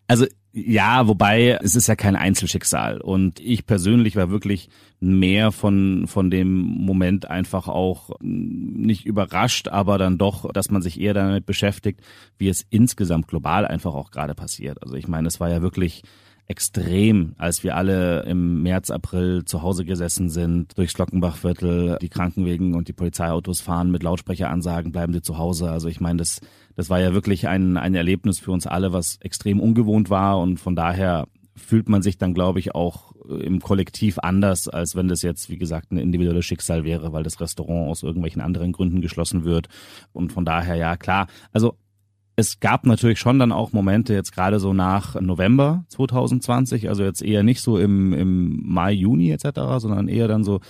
Also 0.09 0.26
Ja, 0.54 1.09
wobei 1.09 1.59
es 1.62 1.76
ist 1.76 1.87
ja 1.87 1.97
kein 1.97 2.14
Einzelschicksal 2.14 3.00
und 3.00 3.40
ich 3.40 3.64
persönlich 3.64 4.16
war 4.16 4.28
wirklich 4.28 4.68
mehr 5.00 5.50
von 5.50 6.06
von 6.06 6.30
dem 6.30 6.61
Moment 6.61 7.30
einfach 7.30 7.68
auch 7.68 8.11
nicht 8.21 9.06
überrascht, 9.06 9.68
aber 9.68 9.97
dann 9.97 10.18
doch, 10.18 10.52
dass 10.52 10.71
man 10.71 10.82
sich 10.82 11.00
eher 11.00 11.14
damit 11.14 11.47
beschäftigt, 11.47 12.00
wie 12.37 12.49
es 12.49 12.66
insgesamt 12.68 13.28
global 13.28 13.66
einfach 13.66 13.94
auch 13.94 14.11
gerade 14.11 14.35
passiert. 14.35 14.82
Also 14.82 14.94
ich 14.94 15.09
meine, 15.09 15.28
es 15.28 15.40
war 15.40 15.49
ja 15.49 15.62
wirklich 15.62 16.02
extrem, 16.49 17.35
als 17.38 17.64
wir 17.64 17.76
alle 17.76 18.25
im 18.25 18.62
März, 18.62 18.90
April 18.90 19.44
zu 19.47 19.62
Hause 19.62 19.87
gesessen 19.87 20.28
sind, 20.28 20.76
durchs 20.76 20.94
Glockenbachviertel, 20.94 21.99
die 22.02 22.11
Krankenwegen 22.11 22.75
und 22.75 22.88
die 22.88 22.92
Polizeiautos 22.92 23.62
fahren 23.62 23.90
mit 23.90 24.02
Lautsprecheransagen, 24.02 24.92
bleiben 24.92 25.14
Sie 25.14 25.23
zu 25.23 25.38
Hause. 25.38 25.71
Also 25.71 25.88
ich 25.88 26.00
meine, 26.00 26.18
das, 26.18 26.40
das 26.76 26.91
war 26.91 27.00
ja 27.00 27.12
wirklich 27.14 27.49
ein, 27.49 27.76
ein 27.76 27.95
Erlebnis 27.95 28.38
für 28.38 28.52
uns 28.52 28.67
alle, 28.67 28.93
was 28.93 29.19
extrem 29.21 29.61
ungewohnt 29.61 30.11
war 30.11 30.38
und 30.41 30.59
von 30.59 30.76
daher 30.76 31.26
fühlt 31.55 31.88
man 31.88 32.02
sich 32.02 32.19
dann, 32.19 32.35
glaube 32.35 32.59
ich, 32.59 32.75
auch 32.75 33.12
im 33.29 33.61
Kollektiv 33.61 34.19
anders, 34.19 34.69
als 34.69 34.97
wenn 34.97 35.09
das 35.09 35.23
jetzt, 35.23 35.50
wie 35.50 35.59
gesagt, 35.59 35.93
ein 35.93 35.99
individuelles 35.99 36.45
Schicksal 36.45 36.85
wäre, 36.85 37.12
weil 37.12 37.23
das 37.23 37.41
Restaurant 37.41 37.91
aus 37.91 38.02
irgendwelchen 38.02 38.43
anderen 38.43 38.73
Gründen 38.73 39.00
geschlossen 39.00 39.45
wird. 39.45 39.69
Und 40.12 40.33
von 40.33 40.45
daher, 40.45 40.76
ja, 40.76 40.97
klar. 40.97 41.26
Also 41.52 41.76
es 42.37 42.61
gab 42.61 42.87
natürlich 42.87 43.19
schon 43.19 43.38
dann 43.38 43.52
auch 43.52 43.73
Momente 43.73 44.14
jetzt 44.14 44.33
gerade 44.33 44.59
so 44.59 44.73
nach 44.73 45.21
November 45.21 45.85
2020, 45.88 46.88
also 46.88 47.05
jetzt 47.05 47.23
eher 47.23 47.43
nicht 47.43 47.61
so 47.61 47.79
im, 47.79 48.12
im 48.12 48.62
Mai, 48.64 48.93
Juni 48.93 49.31
etc., 49.31 49.61
sondern 49.79 50.09
eher 50.09 50.29
dann 50.29 50.43
so 50.43 50.61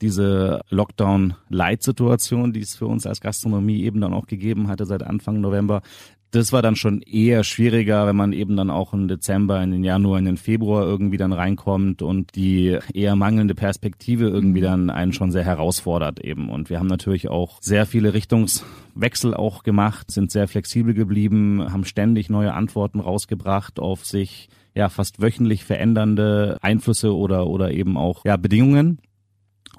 diese 0.00 0.60
Lockdown-Light-Situation, 0.70 2.52
die 2.52 2.60
es 2.60 2.76
für 2.76 2.86
uns 2.86 3.06
als 3.06 3.20
Gastronomie 3.20 3.82
eben 3.82 4.00
dann 4.00 4.14
auch 4.14 4.26
gegeben 4.26 4.68
hatte 4.68 4.86
seit 4.86 5.02
Anfang 5.02 5.40
November, 5.40 5.82
das 6.30 6.52
war 6.52 6.62
dann 6.62 6.76
schon 6.76 7.02
eher 7.02 7.42
schwieriger, 7.42 8.06
wenn 8.06 8.16
man 8.16 8.32
eben 8.32 8.56
dann 8.56 8.70
auch 8.70 8.92
im 8.92 9.08
Dezember, 9.08 9.60
in 9.62 9.72
den 9.72 9.82
Januar, 9.82 10.18
in 10.18 10.26
den 10.26 10.36
Februar 10.36 10.84
irgendwie 10.84 11.16
dann 11.16 11.32
reinkommt 11.32 12.02
und 12.02 12.36
die 12.36 12.78
eher 12.94 13.16
mangelnde 13.16 13.54
Perspektive 13.54 14.28
irgendwie 14.28 14.60
dann 14.60 14.90
einen 14.90 15.12
schon 15.12 15.32
sehr 15.32 15.44
herausfordert 15.44 16.20
eben. 16.20 16.48
Und 16.48 16.70
wir 16.70 16.78
haben 16.78 16.86
natürlich 16.86 17.28
auch 17.28 17.58
sehr 17.60 17.84
viele 17.84 18.14
Richtungswechsel 18.14 19.34
auch 19.34 19.64
gemacht, 19.64 20.10
sind 20.10 20.30
sehr 20.30 20.46
flexibel 20.46 20.94
geblieben, 20.94 21.66
haben 21.72 21.84
ständig 21.84 22.30
neue 22.30 22.54
Antworten 22.54 23.00
rausgebracht 23.00 23.80
auf 23.80 24.06
sich 24.06 24.48
ja 24.74 24.88
fast 24.88 25.20
wöchentlich 25.20 25.64
verändernde 25.64 26.58
Einflüsse 26.60 27.16
oder 27.16 27.48
oder 27.48 27.72
eben 27.72 27.96
auch 27.96 28.24
ja 28.24 28.36
Bedingungen. 28.36 29.00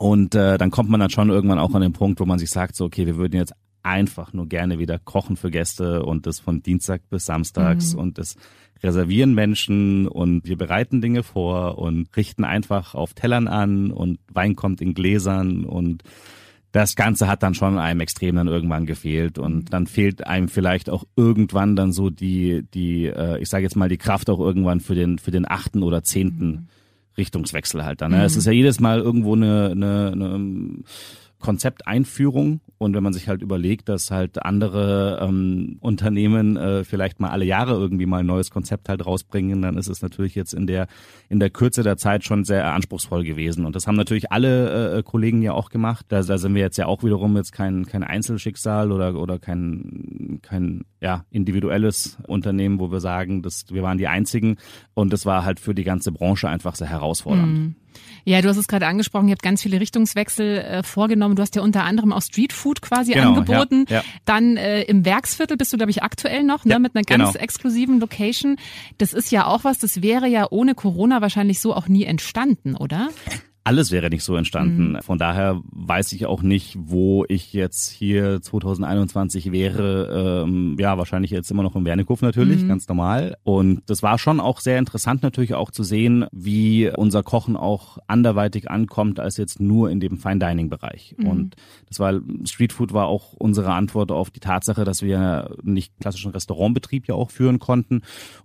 Und 0.01 0.33
äh, 0.33 0.57
dann 0.57 0.71
kommt 0.71 0.89
man 0.89 0.99
dann 0.99 1.11
schon 1.11 1.29
irgendwann 1.29 1.59
auch 1.59 1.75
an 1.75 1.83
den 1.83 1.93
Punkt, 1.93 2.19
wo 2.19 2.25
man 2.25 2.39
sich 2.39 2.49
sagt, 2.49 2.75
so 2.75 2.85
okay, 2.85 3.05
wir 3.05 3.17
würden 3.17 3.35
jetzt 3.35 3.53
einfach 3.83 4.33
nur 4.33 4.47
gerne 4.47 4.79
wieder 4.79 4.97
kochen 4.97 5.37
für 5.37 5.51
Gäste 5.51 6.01
und 6.01 6.25
das 6.25 6.39
von 6.39 6.63
Dienstag 6.63 7.07
bis 7.11 7.27
Samstags 7.27 7.93
mhm. 7.93 7.99
und 7.99 8.17
das 8.17 8.35
reservieren 8.81 9.35
Menschen 9.35 10.07
und 10.07 10.47
wir 10.47 10.57
bereiten 10.57 11.01
Dinge 11.01 11.21
vor 11.21 11.77
und 11.77 12.07
richten 12.17 12.45
einfach 12.45 12.95
auf 12.95 13.13
Tellern 13.13 13.47
an 13.47 13.91
und 13.91 14.17
Wein 14.33 14.55
kommt 14.55 14.81
in 14.81 14.95
Gläsern 14.95 15.65
und 15.65 16.01
das 16.71 16.95
Ganze 16.95 17.27
hat 17.27 17.43
dann 17.43 17.53
schon 17.53 17.77
einem 17.77 17.99
extrem 17.99 18.37
dann 18.37 18.47
irgendwann 18.47 18.87
gefehlt 18.87 19.37
und 19.37 19.55
mhm. 19.55 19.65
dann 19.65 19.85
fehlt 19.85 20.25
einem 20.25 20.47
vielleicht 20.47 20.89
auch 20.89 21.03
irgendwann 21.15 21.75
dann 21.75 21.91
so 21.91 22.09
die 22.09 22.65
die 22.73 23.05
äh, 23.05 23.39
ich 23.39 23.49
sage 23.49 23.65
jetzt 23.65 23.75
mal 23.75 23.87
die 23.87 23.99
Kraft 23.99 24.31
auch 24.31 24.39
irgendwann 24.39 24.79
für 24.79 24.95
den 24.95 25.19
für 25.19 25.29
den 25.29 25.47
achten 25.47 25.83
oder 25.83 26.01
zehnten 26.01 26.47
mhm. 26.47 26.67
Richtungswechsel 27.17 27.83
halt 27.83 28.01
dann. 28.01 28.11
Ne? 28.11 28.17
Mhm. 28.17 28.23
Es 28.23 28.35
ist 28.35 28.45
ja 28.45 28.51
jedes 28.51 28.79
Mal 28.79 28.99
irgendwo 28.99 29.35
eine, 29.35 29.71
eine, 29.71 30.11
eine 30.13 30.83
Konzepteinführung 31.41 32.61
und 32.77 32.95
wenn 32.95 33.03
man 33.03 33.13
sich 33.13 33.27
halt 33.27 33.41
überlegt, 33.41 33.89
dass 33.89 34.09
halt 34.09 34.43
andere 34.43 35.19
ähm, 35.21 35.77
Unternehmen 35.81 36.57
äh, 36.57 36.83
vielleicht 36.83 37.19
mal 37.19 37.29
alle 37.29 37.45
Jahre 37.45 37.73
irgendwie 37.73 38.05
mal 38.05 38.21
ein 38.21 38.25
neues 38.25 38.49
Konzept 38.49 38.89
halt 38.89 39.05
rausbringen, 39.05 39.61
dann 39.61 39.77
ist 39.77 39.87
es 39.87 40.01
natürlich 40.01 40.33
jetzt 40.33 40.53
in 40.53 40.65
der 40.65 40.87
in 41.29 41.39
der 41.39 41.49
Kürze 41.49 41.83
der 41.83 41.97
Zeit 41.97 42.23
schon 42.23 42.43
sehr 42.43 42.73
anspruchsvoll 42.73 43.23
gewesen. 43.23 43.65
Und 43.65 43.75
das 43.75 43.85
haben 43.85 43.95
natürlich 43.95 44.31
alle 44.31 44.97
äh, 44.97 45.03
Kollegen 45.03 45.41
ja 45.41 45.53
auch 45.53 45.69
gemacht. 45.69 46.07
Da, 46.09 46.23
da 46.23 46.37
sind 46.37 46.55
wir 46.55 46.61
jetzt 46.61 46.77
ja 46.77 46.87
auch 46.87 47.03
wiederum 47.03 47.35
jetzt 47.37 47.51
kein 47.51 47.85
kein 47.85 48.03
Einzelschicksal 48.03 48.91
oder 48.91 49.13
oder 49.15 49.37
kein 49.37 50.39
kein 50.41 50.85
ja 51.01 51.25
individuelles 51.29 52.17
Unternehmen, 52.27 52.79
wo 52.79 52.91
wir 52.91 52.99
sagen, 52.99 53.41
dass 53.41 53.65
wir 53.69 53.83
waren 53.83 53.97
die 53.97 54.07
einzigen 54.07 54.57
und 54.93 55.13
das 55.13 55.25
war 55.25 55.45
halt 55.45 55.59
für 55.59 55.75
die 55.75 55.83
ganze 55.83 56.11
Branche 56.11 56.49
einfach 56.49 56.75
sehr 56.75 56.89
herausfordernd. 56.89 57.57
Mhm. 57.59 57.75
Ja, 58.23 58.41
du 58.41 58.49
hast 58.49 58.57
es 58.57 58.67
gerade 58.67 58.87
angesprochen, 58.87 59.27
ihr 59.27 59.33
habt 59.33 59.43
ganz 59.43 59.61
viele 59.61 59.79
Richtungswechsel 59.79 60.57
äh, 60.57 60.83
vorgenommen. 60.83 61.35
Du 61.35 61.41
hast 61.41 61.55
ja 61.55 61.61
unter 61.61 61.83
anderem 61.83 62.13
auch 62.13 62.21
Streetfood 62.21 62.81
quasi 62.81 63.13
genau, 63.13 63.29
angeboten. 63.29 63.85
Ja, 63.89 63.97
ja. 63.97 64.03
Dann 64.25 64.57
äh, 64.57 64.83
im 64.83 65.05
Werksviertel 65.05 65.57
bist 65.57 65.73
du, 65.73 65.77
glaube 65.77 65.91
ich, 65.91 66.03
aktuell 66.03 66.43
noch, 66.43 66.65
ne, 66.65 66.73
ja, 66.73 66.79
mit 66.79 66.95
einer 66.95 67.03
ganz 67.03 67.33
genau. 67.33 67.43
exklusiven 67.43 67.99
Location. 67.99 68.57
Das 68.97 69.13
ist 69.13 69.31
ja 69.31 69.45
auch 69.45 69.63
was, 69.63 69.79
das 69.79 70.01
wäre 70.01 70.27
ja 70.27 70.47
ohne 70.49 70.75
Corona 70.75 71.21
wahrscheinlich 71.21 71.59
so 71.59 71.73
auch 71.73 71.87
nie 71.87 72.03
entstanden, 72.03 72.75
oder? 72.75 73.09
Alles 73.63 73.91
wäre 73.91 74.09
nicht 74.09 74.23
so 74.23 74.35
entstanden. 74.35 74.93
Mhm. 74.93 75.01
Von 75.01 75.19
daher 75.19 75.61
weiß 75.71 76.13
ich 76.13 76.25
auch 76.25 76.41
nicht, 76.41 76.77
wo 76.79 77.25
ich 77.27 77.53
jetzt 77.53 77.91
hier 77.91 78.41
2021 78.41 79.51
wäre. 79.51 80.45
Ähm, 80.45 80.77
ja, 80.79 80.97
wahrscheinlich 80.97 81.29
jetzt 81.29 81.51
immer 81.51 81.61
noch 81.61 81.75
im 81.75 81.85
Wernickhof 81.85 82.23
natürlich, 82.23 82.63
mhm. 82.63 82.69
ganz 82.69 82.87
normal. 82.87 83.37
Und 83.43 83.83
das 83.85 84.01
war 84.01 84.17
schon 84.17 84.39
auch 84.39 84.61
sehr 84.61 84.79
interessant 84.79 85.21
natürlich 85.21 85.53
auch 85.53 85.69
zu 85.69 85.83
sehen, 85.83 86.25
wie 86.31 86.89
unser 86.89 87.21
Kochen 87.21 87.55
auch 87.55 87.99
anderweitig 88.07 88.69
ankommt 88.69 89.19
als 89.19 89.37
jetzt 89.37 89.59
nur 89.59 89.91
in 89.91 89.99
dem 89.99 90.17
Fine 90.17 90.39
Dining 90.39 90.69
Bereich. 90.69 91.15
Mhm. 91.17 91.27
Und 91.27 91.55
das 91.87 91.99
war 91.99 92.19
Street 92.45 92.73
Food 92.73 92.93
war 92.93 93.05
auch 93.05 93.33
unsere 93.33 93.73
Antwort 93.73 94.11
auf 94.11 94.31
die 94.31 94.39
Tatsache, 94.39 94.85
dass 94.85 95.03
wir 95.03 95.55
nicht 95.61 95.93
klassischen 95.99 96.31
Restaurantbetrieb 96.31 97.07
ja 97.07 97.13
auch 97.13 97.29
führen 97.29 97.59
konnten. 97.59 98.01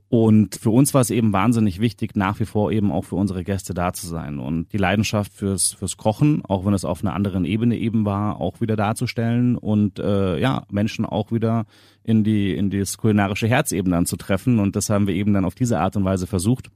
Und 0.09 0.57
für 0.57 0.71
uns 0.71 0.95
war 0.95 1.01
es 1.01 1.11
eben 1.11 1.33
wahnsinnig 1.33 1.81
wichtig, 1.81 2.15
nach 2.15 2.39
wie 2.39 2.45
vor 2.45 2.71
eben 2.71 2.93
auch 2.93 3.03
für 3.03 3.17
unsere 3.17 3.43
Gäste 3.43 3.75
da 3.75 3.93
zu 3.93 4.07
sein 4.07 4.39
und 4.39 4.73
die 4.73 4.79
Leidenschaft 4.79 5.06
Leidenschaft 5.07 5.33
fürs, 5.33 5.75
fürs 5.75 5.97
Kochen, 5.97 6.45
auch 6.45 6.65
wenn 6.65 6.75
es 6.75 6.85
auf 6.85 7.03
einer 7.03 7.15
anderen 7.15 7.45
Ebene 7.45 7.77
eben 7.77 8.05
war, 8.05 8.41
auch 8.41 8.61
wieder 8.61 8.77
darzustellen 8.77 9.57
und 9.57 9.99
äh, 9.99 10.39
ja, 10.39 10.65
Menschen 10.71 11.05
auch 11.05 11.31
wieder 11.33 11.67
in 12.03 12.25
die 12.25 12.55
in 12.55 12.71
das 12.71 12.97
kulinarische 12.99 13.49
Herz 13.49 13.73
eben 13.73 13.91
dann 13.91 14.07
zu 14.07 14.17
treffen. 14.17 14.59
Und 14.59 14.77
das 14.77 14.91
haben 14.91 15.07
wir 15.07 15.15
eben 15.15 15.33
dann 15.33 15.45
auf 15.45 15.55
diese 15.55 15.79
Art 15.79 15.97
und 15.97 16.05
Weise 16.05 16.27
versucht. 16.27 16.71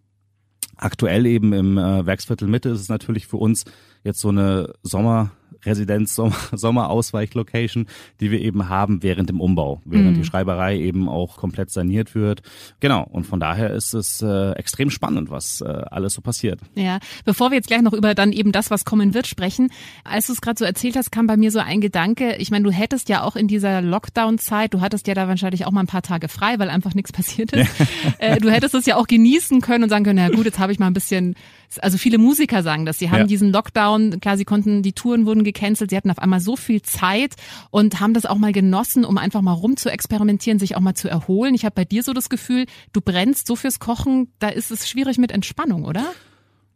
Aktuell 0.76 1.26
eben 1.26 1.52
im 1.52 1.76
äh, 1.76 2.06
Werksviertel 2.06 2.48
Mitte 2.48 2.70
ist 2.70 2.80
es 2.80 2.88
natürlich 2.88 3.26
für 3.26 3.36
uns 3.36 3.64
jetzt 4.04 4.20
so 4.20 4.28
eine 4.28 4.72
Sommer 4.82 5.32
Residenz, 5.64 6.14
Sommer, 6.14 6.36
Sommerausweichlocation, 6.52 7.86
die 8.20 8.30
wir 8.30 8.40
eben 8.40 8.68
haben 8.68 9.02
während 9.02 9.28
dem 9.28 9.40
Umbau, 9.40 9.80
während 9.84 10.12
mhm. 10.12 10.14
die 10.14 10.24
Schreiberei 10.24 10.78
eben 10.78 11.08
auch 11.08 11.36
komplett 11.36 11.70
saniert 11.70 12.14
wird. 12.14 12.42
Genau, 12.80 13.04
und 13.04 13.24
von 13.24 13.40
daher 13.40 13.70
ist 13.70 13.94
es 13.94 14.22
äh, 14.22 14.52
extrem 14.52 14.90
spannend, 14.90 15.30
was 15.30 15.60
äh, 15.60 15.64
alles 15.64 16.14
so 16.14 16.20
passiert. 16.20 16.60
Ja, 16.74 16.98
bevor 17.24 17.50
wir 17.50 17.56
jetzt 17.56 17.68
gleich 17.68 17.82
noch 17.82 17.92
über 17.92 18.14
dann 18.14 18.32
eben 18.32 18.52
das, 18.52 18.70
was 18.70 18.84
kommen 18.84 19.14
wird, 19.14 19.26
sprechen, 19.26 19.70
als 20.04 20.26
du 20.26 20.32
es 20.32 20.40
gerade 20.40 20.58
so 20.58 20.64
erzählt 20.64 20.96
hast, 20.96 21.12
kam 21.12 21.26
bei 21.26 21.36
mir 21.36 21.50
so 21.50 21.58
ein 21.58 21.80
Gedanke, 21.80 22.36
ich 22.36 22.50
meine, 22.50 22.64
du 22.64 22.70
hättest 22.70 23.08
ja 23.08 23.22
auch 23.22 23.36
in 23.36 23.48
dieser 23.48 23.82
Lockdown-Zeit, 23.82 24.74
du 24.74 24.80
hattest 24.80 25.06
ja 25.06 25.14
da 25.14 25.28
wahrscheinlich 25.28 25.66
auch 25.66 25.70
mal 25.70 25.80
ein 25.80 25.86
paar 25.86 26.02
Tage 26.02 26.28
frei, 26.28 26.58
weil 26.58 26.70
einfach 26.70 26.94
nichts 26.94 27.12
passiert 27.12 27.52
ist. 27.52 27.70
äh, 28.18 28.38
du 28.38 28.50
hättest 28.50 28.74
es 28.74 28.86
ja 28.86 28.96
auch 28.96 29.06
genießen 29.06 29.60
können 29.60 29.84
und 29.84 29.90
sagen 29.90 30.04
können, 30.04 30.20
na 30.30 30.34
gut, 30.34 30.44
jetzt 30.44 30.58
habe 30.58 30.72
ich 30.72 30.78
mal 30.78 30.86
ein 30.86 30.94
bisschen 30.94 31.34
also 31.78 31.98
viele 31.98 32.18
Musiker 32.18 32.62
sagen 32.62 32.84
das. 32.84 32.98
Sie 32.98 33.10
haben 33.10 33.20
ja. 33.20 33.26
diesen 33.26 33.52
Lockdown, 33.52 34.20
klar, 34.20 34.36
sie 34.36 34.44
konnten, 34.44 34.82
die 34.82 34.92
Touren 34.92 35.26
wurden 35.26 35.44
gecancelt, 35.44 35.90
sie 35.90 35.96
hatten 35.96 36.10
auf 36.10 36.18
einmal 36.18 36.40
so 36.40 36.56
viel 36.56 36.82
Zeit 36.82 37.34
und 37.70 38.00
haben 38.00 38.14
das 38.14 38.26
auch 38.26 38.38
mal 38.38 38.52
genossen, 38.52 39.04
um 39.04 39.18
einfach 39.18 39.42
mal 39.42 39.52
rum 39.52 39.76
zu 39.76 39.90
experimentieren, 39.90 40.58
sich 40.58 40.76
auch 40.76 40.80
mal 40.80 40.94
zu 40.94 41.08
erholen. 41.08 41.54
Ich 41.54 41.64
habe 41.64 41.74
bei 41.74 41.84
dir 41.84 42.02
so 42.02 42.12
das 42.12 42.28
Gefühl, 42.28 42.66
du 42.92 43.00
brennst 43.00 43.46
so 43.46 43.56
fürs 43.56 43.78
Kochen, 43.78 44.32
da 44.38 44.48
ist 44.48 44.70
es 44.70 44.88
schwierig 44.88 45.18
mit 45.18 45.30
Entspannung, 45.30 45.84
oder? 45.84 46.04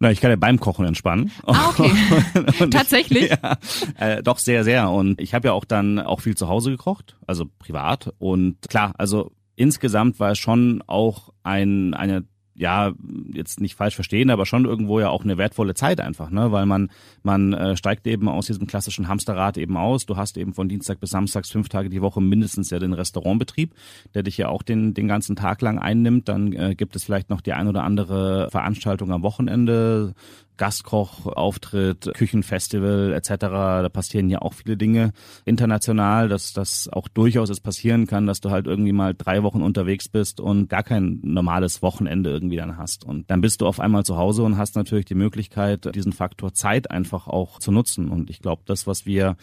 Na, 0.00 0.10
ich 0.10 0.20
kann 0.20 0.30
ja 0.30 0.36
beim 0.36 0.60
Kochen 0.60 0.84
entspannen. 0.84 1.30
Ah, 1.46 1.70
okay. 1.70 1.90
Tatsächlich? 2.70 3.30
Ja, 3.30 3.56
äh, 3.96 4.22
doch 4.22 4.38
sehr, 4.38 4.64
sehr. 4.64 4.90
Und 4.90 5.20
ich 5.20 5.34
habe 5.34 5.48
ja 5.48 5.52
auch 5.52 5.64
dann 5.64 5.98
auch 5.98 6.20
viel 6.20 6.36
zu 6.36 6.48
Hause 6.48 6.70
gekocht, 6.72 7.16
also 7.26 7.46
privat. 7.58 8.12
Und 8.18 8.58
klar, 8.68 8.92
also 8.98 9.32
insgesamt 9.56 10.20
war 10.20 10.32
es 10.32 10.38
schon 10.38 10.82
auch 10.86 11.30
ein, 11.42 11.94
eine 11.94 12.24
ja, 12.56 12.92
jetzt 13.32 13.60
nicht 13.60 13.74
falsch 13.74 13.94
verstehen, 13.94 14.30
aber 14.30 14.46
schon 14.46 14.64
irgendwo 14.64 15.00
ja 15.00 15.08
auch 15.08 15.24
eine 15.24 15.38
wertvolle 15.38 15.74
Zeit 15.74 16.00
einfach, 16.00 16.30
ne? 16.30 16.52
Weil 16.52 16.66
man, 16.66 16.90
man 17.22 17.52
äh, 17.52 17.76
steigt 17.76 18.06
eben 18.06 18.28
aus 18.28 18.46
diesem 18.46 18.66
klassischen 18.66 19.08
Hamsterrad 19.08 19.58
eben 19.58 19.76
aus. 19.76 20.06
Du 20.06 20.16
hast 20.16 20.36
eben 20.36 20.54
von 20.54 20.68
Dienstag 20.68 21.00
bis 21.00 21.10
Samstags 21.10 21.50
fünf 21.50 21.68
Tage 21.68 21.88
die 21.88 22.00
Woche 22.00 22.20
mindestens 22.20 22.70
ja 22.70 22.78
den 22.78 22.92
Restaurantbetrieb, 22.92 23.74
der 24.14 24.22
dich 24.22 24.36
ja 24.38 24.48
auch 24.48 24.62
den, 24.62 24.94
den 24.94 25.08
ganzen 25.08 25.34
Tag 25.34 25.62
lang 25.62 25.78
einnimmt. 25.78 26.28
Dann 26.28 26.52
äh, 26.52 26.74
gibt 26.76 26.94
es 26.94 27.04
vielleicht 27.04 27.28
noch 27.28 27.40
die 27.40 27.52
ein 27.52 27.66
oder 27.66 27.82
andere 27.82 28.48
Veranstaltung 28.50 29.10
am 29.10 29.22
Wochenende, 29.22 30.14
Gastkochauftritt, 30.56 32.12
Küchenfestival 32.14 33.12
etc. 33.12 33.28
Da 33.38 33.88
passieren 33.88 34.28
ja 34.30 34.40
auch 34.40 34.54
viele 34.54 34.76
Dinge 34.76 35.12
international, 35.44 36.28
dass 36.28 36.52
das 36.52 36.88
auch 36.88 37.08
durchaus 37.08 37.50
es 37.50 37.60
passieren 37.60 38.06
kann, 38.06 38.26
dass 38.26 38.40
du 38.40 38.50
halt 38.50 38.66
irgendwie 38.66 38.92
mal 38.92 39.14
drei 39.14 39.42
Wochen 39.42 39.62
unterwegs 39.62 40.08
bist 40.08 40.40
und 40.40 40.68
gar 40.68 40.82
kein 40.82 41.20
normales 41.22 41.82
Wochenende 41.82 42.30
irgendwie 42.30 42.56
dann 42.56 42.76
hast. 42.76 43.04
Und 43.04 43.30
dann 43.30 43.40
bist 43.40 43.60
du 43.60 43.66
auf 43.66 43.80
einmal 43.80 44.04
zu 44.04 44.16
Hause 44.16 44.42
und 44.42 44.56
hast 44.56 44.76
natürlich 44.76 45.04
die 45.04 45.14
Möglichkeit, 45.14 45.94
diesen 45.94 46.12
Faktor 46.12 46.54
Zeit 46.54 46.90
einfach 46.90 47.26
auch 47.26 47.58
zu 47.58 47.72
nutzen. 47.72 48.08
Und 48.08 48.30
ich 48.30 48.40
glaube, 48.40 48.62
das, 48.66 48.86
was 48.86 49.06
wir 49.06 49.36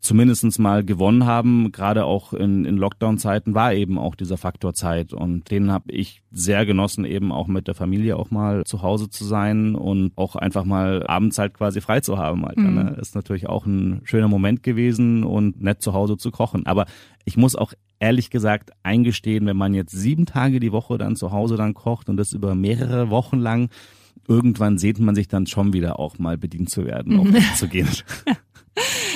zumindestens 0.00 0.58
mal 0.58 0.84
gewonnen 0.84 1.26
haben, 1.26 1.72
gerade 1.72 2.04
auch 2.04 2.32
in, 2.32 2.64
in 2.64 2.76
Lockdown-Zeiten, 2.76 3.54
war 3.54 3.74
eben 3.74 3.98
auch 3.98 4.14
dieser 4.14 4.36
Faktor 4.36 4.72
Zeit. 4.72 5.12
Und 5.12 5.50
den 5.50 5.72
habe 5.72 5.90
ich 5.92 6.22
sehr 6.30 6.64
genossen, 6.66 7.04
eben 7.04 7.32
auch 7.32 7.48
mit 7.48 7.66
der 7.66 7.74
Familie 7.74 8.16
auch 8.16 8.30
mal 8.30 8.64
zu 8.64 8.82
Hause 8.82 9.10
zu 9.10 9.24
sein 9.24 9.74
und 9.74 10.12
auch 10.16 10.36
einfach 10.36 10.64
mal 10.64 11.04
Abendzeit 11.06 11.54
quasi 11.54 11.80
frei 11.80 12.00
zu 12.00 12.16
haben. 12.16 12.46
Halt, 12.46 12.58
mhm. 12.58 12.74
ne? 12.74 12.96
Ist 13.00 13.14
natürlich 13.14 13.48
auch 13.48 13.66
ein 13.66 14.00
schöner 14.04 14.28
Moment 14.28 14.62
gewesen 14.62 15.24
und 15.24 15.60
nett 15.60 15.82
zu 15.82 15.94
Hause 15.94 16.16
zu 16.16 16.30
kochen. 16.30 16.64
Aber 16.66 16.86
ich 17.24 17.36
muss 17.36 17.56
auch 17.56 17.72
ehrlich 17.98 18.30
gesagt 18.30 18.70
eingestehen, 18.84 19.46
wenn 19.46 19.56
man 19.56 19.74
jetzt 19.74 19.92
sieben 19.92 20.26
Tage 20.26 20.60
die 20.60 20.72
Woche 20.72 20.98
dann 20.98 21.16
zu 21.16 21.32
Hause 21.32 21.56
dann 21.56 21.74
kocht 21.74 22.08
und 22.08 22.16
das 22.16 22.32
über 22.32 22.54
mehrere 22.54 23.10
Wochen 23.10 23.38
lang, 23.38 23.68
irgendwann 24.28 24.78
sehnt 24.78 25.00
man 25.00 25.16
sich 25.16 25.26
dann 25.26 25.46
schon 25.46 25.72
wieder 25.72 25.98
auch 25.98 26.18
mal 26.18 26.38
bedient 26.38 26.70
zu 26.70 26.84
werden, 26.84 27.18
auch 27.18 27.54
zu 27.56 27.66
gehen. 27.66 27.88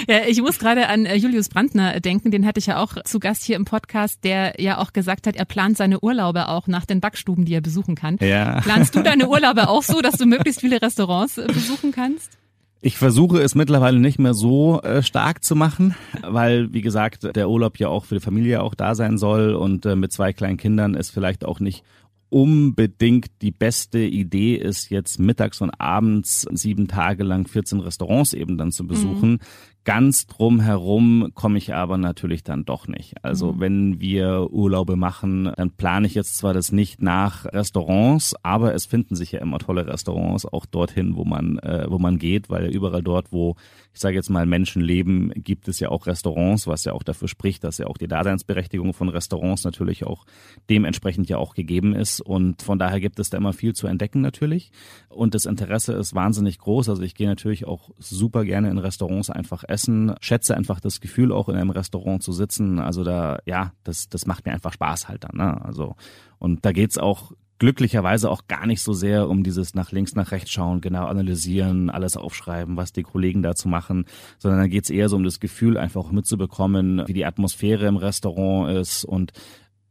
Ja, 0.09 0.21
ich 0.27 0.41
muss 0.41 0.59
gerade 0.59 0.89
an 0.89 1.07
äh, 1.07 1.17
Julius 1.17 1.49
Brandner 1.49 2.01
denken, 2.01 2.31
den 2.31 2.47
hatte 2.47 2.59
ich 2.59 2.67
ja 2.67 2.79
auch 2.79 3.03
zu 3.05 3.19
Gast 3.21 3.45
hier 3.45 3.57
im 3.57 3.65
Podcast, 3.65 4.25
der 4.25 4.61
ja 4.61 4.79
auch 4.79 4.93
gesagt 4.93 5.27
hat, 5.27 5.37
er 5.37 5.45
plant 5.45 5.77
seine 5.77 6.01
Urlaube 6.01 6.49
auch 6.49 6.67
nach 6.67 6.87
den 6.87 7.01
Backstuben, 7.01 7.45
die 7.45 7.55
er 7.55 7.61
besuchen 7.61 7.95
kann. 7.95 8.19
Ja. 8.21 8.61
Planst 8.61 8.95
du 8.95 9.03
deine 9.03 9.29
Urlaube 9.29 9.69
auch 9.69 9.83
so, 9.83 10.01
dass 10.01 10.15
du 10.15 10.27
möglichst 10.27 10.61
viele 10.61 10.81
Restaurants 10.81 11.39
äh, 11.39 11.47
besuchen 11.47 11.93
kannst? 11.93 12.39
Ich 12.85 12.99
versuche 12.99 13.41
es 13.41 13.55
mittlerweile 13.55 14.01
nicht 14.01 14.19
mehr 14.19 14.35
so 14.35 14.83
äh, 14.83 15.05
stark 15.05 15.45
zu 15.45 15.55
machen, 15.55 15.95
weil, 16.21 16.73
wie 16.73 16.81
gesagt, 16.81 17.37
der 17.37 17.49
Urlaub 17.49 17.79
ja 17.79 17.89
auch 17.89 18.05
für 18.05 18.17
die 18.17 18.21
Familie 18.21 18.61
auch 18.61 18.75
da 18.75 18.97
sein 18.97 19.19
soll 19.19 19.55
und 19.55 19.87
äh, 19.87 19.95
mit 19.95 20.13
zwei 20.13 20.33
kleinen 20.33 20.57
Kindern 20.57 20.95
ist 20.95 21.11
vielleicht 21.11 21.45
auch 21.45 21.61
nicht 21.61 21.85
unbedingt 22.29 23.27
die 23.43 23.51
beste 23.51 23.99
Idee 23.99 24.57
ist, 24.57 24.91
jetzt 24.91 25.21
mittags 25.21 25.61
und 25.61 25.71
abends 25.79 26.47
sieben 26.51 26.89
Tage 26.89 27.25
lang 27.25 27.47
14 27.47 27.79
Restaurants 27.81 28.33
eben 28.33 28.57
dann 28.57 28.73
zu 28.73 28.87
besuchen. 28.87 29.33
Mhm. 29.33 29.39
Ganz 29.85 30.29
drumherum 30.29 31.31
komme 31.35 31.59
ich 31.59 31.75
aber 31.75 31.99
natürlich 31.99 32.45
dann 32.45 32.65
doch 32.65 32.87
nicht. 32.87 33.25
Also 33.25 33.53
mhm. 33.53 33.61
wenn 33.61 34.01
wir 34.01 34.53
Urlaube 34.53 34.95
machen, 34.95 35.53
dann 35.57 35.73
plane 35.73 36.07
ich 36.07 36.15
jetzt 36.15 36.37
zwar 36.37 36.55
das 36.55 36.71
nicht 36.71 37.03
nach 37.03 37.47
Restaurants, 37.47 38.37
aber 38.45 38.75
es 38.75 38.87
finden 38.87 39.17
sich 39.17 39.33
ja 39.33 39.41
immer 39.41 39.59
tolle 39.59 39.87
Restaurants 39.87 40.47
auch 40.47 40.67
dorthin, 40.67 41.17
wo 41.17 41.25
man, 41.25 41.59
äh, 41.59 41.87
wo 41.89 41.99
man 41.99 42.19
geht, 42.19 42.49
weil 42.49 42.73
überall 42.73 43.03
dort, 43.03 43.33
wo 43.33 43.57
ich 43.95 44.01
sage 44.01 44.17
jetzt 44.17 44.31
mal 44.31 44.47
Menschen 44.47 44.83
leben, 44.83 45.31
gibt 45.35 45.69
es 45.69 45.79
ja 45.81 45.91
auch 45.91 46.07
Restaurants, 46.07 46.67
was 46.67 46.85
ja 46.85 46.93
auch 46.93 47.03
dafür 47.03 47.29
spricht, 47.29 47.63
dass 47.65 47.79
ja 47.79 47.87
auch 47.87 47.99
die 47.99 48.09
Daseinsberechtigung 48.09 48.95
von 48.95 49.09
Restaurants 49.09 49.65
natürlich 49.65 50.05
auch 50.05 50.25
dementsprechend 50.71 51.29
ja 51.29 51.37
auch 51.37 51.55
gegeben 51.55 51.95
ist. 51.95 52.21
Und 52.21 52.63
von 52.63 52.79
daher 52.79 53.01
gibt 53.01 53.19
es 53.19 53.31
da 53.31 53.37
immer 53.37 53.53
viel 53.53 53.75
zu 53.75 53.87
entdecken 53.87 54.23
natürlich. 54.23 54.73
Und 55.09 55.35
das 55.35 55.45
Interesse 55.45 55.93
ist 55.93 56.15
wahnsinnig 56.15 56.59
groß. 56.59 56.89
Also 56.89 57.03
ich 57.03 57.15
gehe 57.15 57.29
natürlich 57.29 57.67
auch 57.67 57.91
super 57.99 58.45
gerne 58.45 58.71
in 58.71 58.79
Restaurants 58.79 59.29
einfach 59.29 59.65
essen, 59.69 60.15
schätze 60.21 60.57
einfach 60.57 60.81
das 60.81 61.01
Gefühl, 61.01 61.33
auch 61.33 61.49
in 61.49 61.57
einem 61.57 61.71
Restaurant 61.71 62.23
zu 62.23 62.33
sitzen. 62.33 62.79
Also 62.79 63.05
da, 63.05 63.41
ja, 63.45 63.73
das, 63.85 64.09
das 64.09 64.27
macht 64.27 64.47
mir 64.47 64.53
einfach 64.53 64.73
Spaß 64.73 65.09
halt 65.09 65.25
dann. 65.25 65.37
Ne? 65.37 65.65
Also 65.65 65.97
und 66.39 66.65
da 66.65 66.73
geht's 66.73 66.99
auch 66.99 67.33
glücklicherweise 67.63 68.29
auch 68.29 68.49
gar 68.49 68.67
nicht 68.67 68.83
so 68.83 68.93
sehr 68.93 69.29
um 69.29 69.45
dieses 69.45 69.73
nach 69.73 69.93
links, 69.93 70.17
nach 70.17 70.33
rechts 70.33 70.51
schauen, 70.51 70.81
genau 70.81 71.07
analysieren, 71.07 71.91
alles 71.91 72.17
aufschreiben, 72.17 72.77
was 72.77 72.93
die 72.93 73.05
Kollegen 73.05 73.41
dazu 73.41 73.69
machen, 73.69 74.07
sondern 74.41 74.63
da 74.63 74.67
geht's 74.67 74.91
eher 74.91 75.09
so 75.09 75.15
um 75.15 75.23
das 75.23 75.39
Gefühl, 75.39 75.79
einfach 75.79 76.11
mitzubekommen, 76.11 77.05
wie 77.07 77.13
die 77.13 77.25
Atmosphäre 77.25 77.87
im 77.87 77.99
Restaurant 77.99 78.77
ist 78.77 79.05
und 79.05 79.31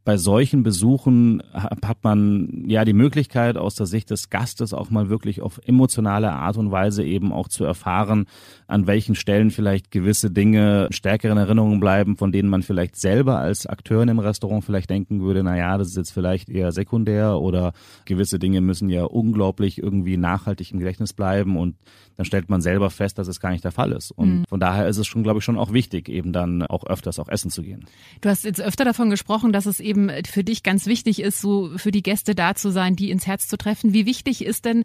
bei 0.04 0.16
solchen 0.16 0.62
Besuchen 0.64 1.42
hat 1.52 2.02
man 2.02 2.64
ja 2.66 2.84
die 2.84 2.92
Möglichkeit, 2.92 3.56
aus 3.56 3.76
der 3.76 3.86
Sicht 3.86 4.10
des 4.10 4.30
Gastes 4.30 4.74
auch 4.74 4.90
mal 4.90 5.08
wirklich 5.08 5.42
auf 5.42 5.60
emotionale 5.64 6.32
Art 6.32 6.56
und 6.56 6.72
Weise 6.72 7.04
eben 7.04 7.32
auch 7.32 7.48
zu 7.48 7.64
erfahren, 7.64 8.26
an 8.66 8.86
welchen 8.86 9.14
Stellen 9.14 9.50
vielleicht 9.50 9.90
gewisse 9.90 10.30
Dinge 10.30 10.88
stärker 10.90 11.30
in 11.30 11.38
Erinnerung 11.38 11.78
bleiben, 11.78 12.16
von 12.16 12.32
denen 12.32 12.48
man 12.48 12.62
vielleicht 12.62 12.96
selber 12.96 13.38
als 13.38 13.66
Akteur 13.66 14.02
in 14.02 14.10
einem 14.10 14.18
Restaurant 14.18 14.64
vielleicht 14.64 14.90
denken 14.90 15.20
würde, 15.20 15.44
na 15.44 15.56
ja, 15.56 15.78
das 15.78 15.88
ist 15.88 15.96
jetzt 15.96 16.12
vielleicht 16.12 16.48
eher 16.48 16.72
sekundär 16.72 17.38
oder 17.38 17.72
gewisse 18.04 18.38
Dinge 18.38 18.60
müssen 18.60 18.88
ja 18.88 19.04
unglaublich 19.04 19.78
irgendwie 19.78 20.16
nachhaltig 20.16 20.72
im 20.72 20.78
Gedächtnis 20.78 21.12
bleiben 21.12 21.56
und 21.56 21.76
dann 22.16 22.26
stellt 22.26 22.50
man 22.50 22.60
selber 22.60 22.90
fest, 22.90 23.18
dass 23.18 23.28
es 23.28 23.40
gar 23.40 23.50
nicht 23.50 23.64
der 23.64 23.72
Fall 23.72 23.92
ist. 23.92 24.10
Und 24.10 24.40
mhm. 24.40 24.44
von 24.48 24.60
daher 24.60 24.86
ist 24.88 24.98
es 24.98 25.06
schon, 25.06 25.22
glaube 25.22 25.38
ich, 25.38 25.44
schon 25.44 25.58
auch 25.58 25.72
wichtig, 25.72 26.08
eben 26.08 26.32
dann 26.32 26.62
auch 26.62 26.84
öfters 26.84 27.18
auch 27.18 27.28
essen 27.28 27.50
zu 27.50 27.62
gehen. 27.62 27.84
Du 28.20 28.28
hast 28.28 28.44
jetzt 28.44 28.60
öfter 28.60 28.84
davon 28.84 29.10
gesprochen, 29.10 29.52
dass 29.52 29.66
es 29.66 29.80
eben 29.80 29.91
für 30.26 30.44
dich 30.44 30.62
ganz 30.62 30.86
wichtig 30.86 31.20
ist, 31.20 31.40
so 31.40 31.70
für 31.76 31.90
die 31.90 32.02
Gäste 32.02 32.34
da 32.34 32.54
zu 32.54 32.70
sein, 32.70 32.96
die 32.96 33.10
ins 33.10 33.26
Herz 33.26 33.48
zu 33.48 33.56
treffen. 33.56 33.92
Wie 33.92 34.06
wichtig 34.06 34.44
ist 34.44 34.64
denn 34.64 34.84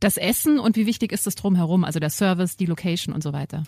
das 0.00 0.16
Essen 0.16 0.58
und 0.58 0.76
wie 0.76 0.86
wichtig 0.86 1.12
ist 1.12 1.26
das 1.26 1.34
drumherum, 1.34 1.84
also 1.84 2.00
der 2.00 2.10
Service, 2.10 2.56
die 2.56 2.66
Location 2.66 3.14
und 3.14 3.22
so 3.22 3.32
weiter? 3.32 3.64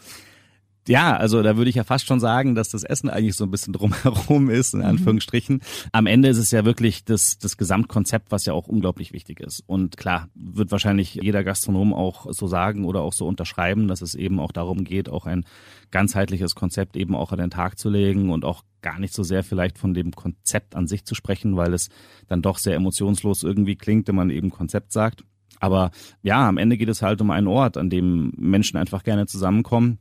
Ja, 0.91 1.17
also 1.17 1.41
da 1.41 1.57
würde 1.57 1.71
ich 1.71 1.77
ja 1.77 1.85
fast 1.85 2.09
schon 2.09 2.19
sagen, 2.19 2.57
dass 2.57 2.71
das 2.71 2.83
Essen 2.83 3.09
eigentlich 3.09 3.37
so 3.37 3.45
ein 3.45 3.51
bisschen 3.53 3.73
drumherum 3.73 4.51
ist, 4.51 4.75
in 4.75 4.81
mhm. 4.81 4.87
Anführungsstrichen. 4.87 5.57
Mhm. 5.57 5.61
Am 5.93 6.07
Ende 6.07 6.29
ist 6.29 6.39
es 6.39 6.51
ja 6.51 6.65
wirklich 6.65 7.05
das, 7.05 7.39
das 7.39 7.57
Gesamtkonzept, 7.57 8.33
was 8.33 8.45
ja 8.45 8.55
auch 8.55 8.67
unglaublich 8.67 9.13
wichtig 9.13 9.39
ist. 9.39 9.63
Und 9.69 9.97
klar, 9.97 10.29
wird 10.35 10.73
wahrscheinlich 10.73 11.15
jeder 11.15 11.45
Gastronom 11.45 11.95
auch 11.95 12.27
so 12.33 12.49
sagen 12.49 12.85
oder 12.85 13.03
auch 13.03 13.13
so 13.13 13.29
unterschreiben, 13.29 13.87
dass 13.87 14.03
es 14.03 14.17
eben 14.17 14.41
auch 14.41 14.51
darum 14.51 14.83
geht, 14.83 15.09
auch 15.09 15.27
ein 15.27 15.45
ganzheitliches 15.93 16.57
Konzept 16.57 16.97
eben 16.97 17.15
auch 17.15 17.31
an 17.31 17.39
den 17.39 17.51
Tag 17.51 17.79
zu 17.79 17.89
legen 17.89 18.31
und 18.31 18.45
auch 18.45 18.65
gar 18.83 18.99
nicht 18.99 19.15
so 19.15 19.23
sehr 19.23 19.45
vielleicht 19.45 19.79
von 19.79 19.95
dem 19.95 20.11
Konzept 20.11 20.75
an 20.75 20.89
sich 20.89 21.05
zu 21.05 21.15
sprechen, 21.15 21.57
weil 21.57 21.73
es 21.73 21.89
dann 22.27 22.43
doch 22.43 22.59
sehr 22.59 22.75
emotionslos 22.75 23.45
irgendwie 23.45 23.77
klingt, 23.77 24.09
wenn 24.09 24.17
man 24.17 24.31
eben 24.31 24.51
Konzept 24.51 24.91
sagt. 24.91 25.23
Aber 25.61 25.93
ja, 26.23 26.49
am 26.49 26.59
Ende 26.59 26.77
geht 26.77 26.89
es 26.89 27.01
halt 27.01 27.21
um 27.21 27.31
einen 27.31 27.47
Ort, 27.47 27.77
an 27.77 27.91
dem 27.91 28.33
Menschen 28.37 28.77
einfach 28.77 29.05
gerne 29.05 29.27
zusammenkommen 29.27 30.01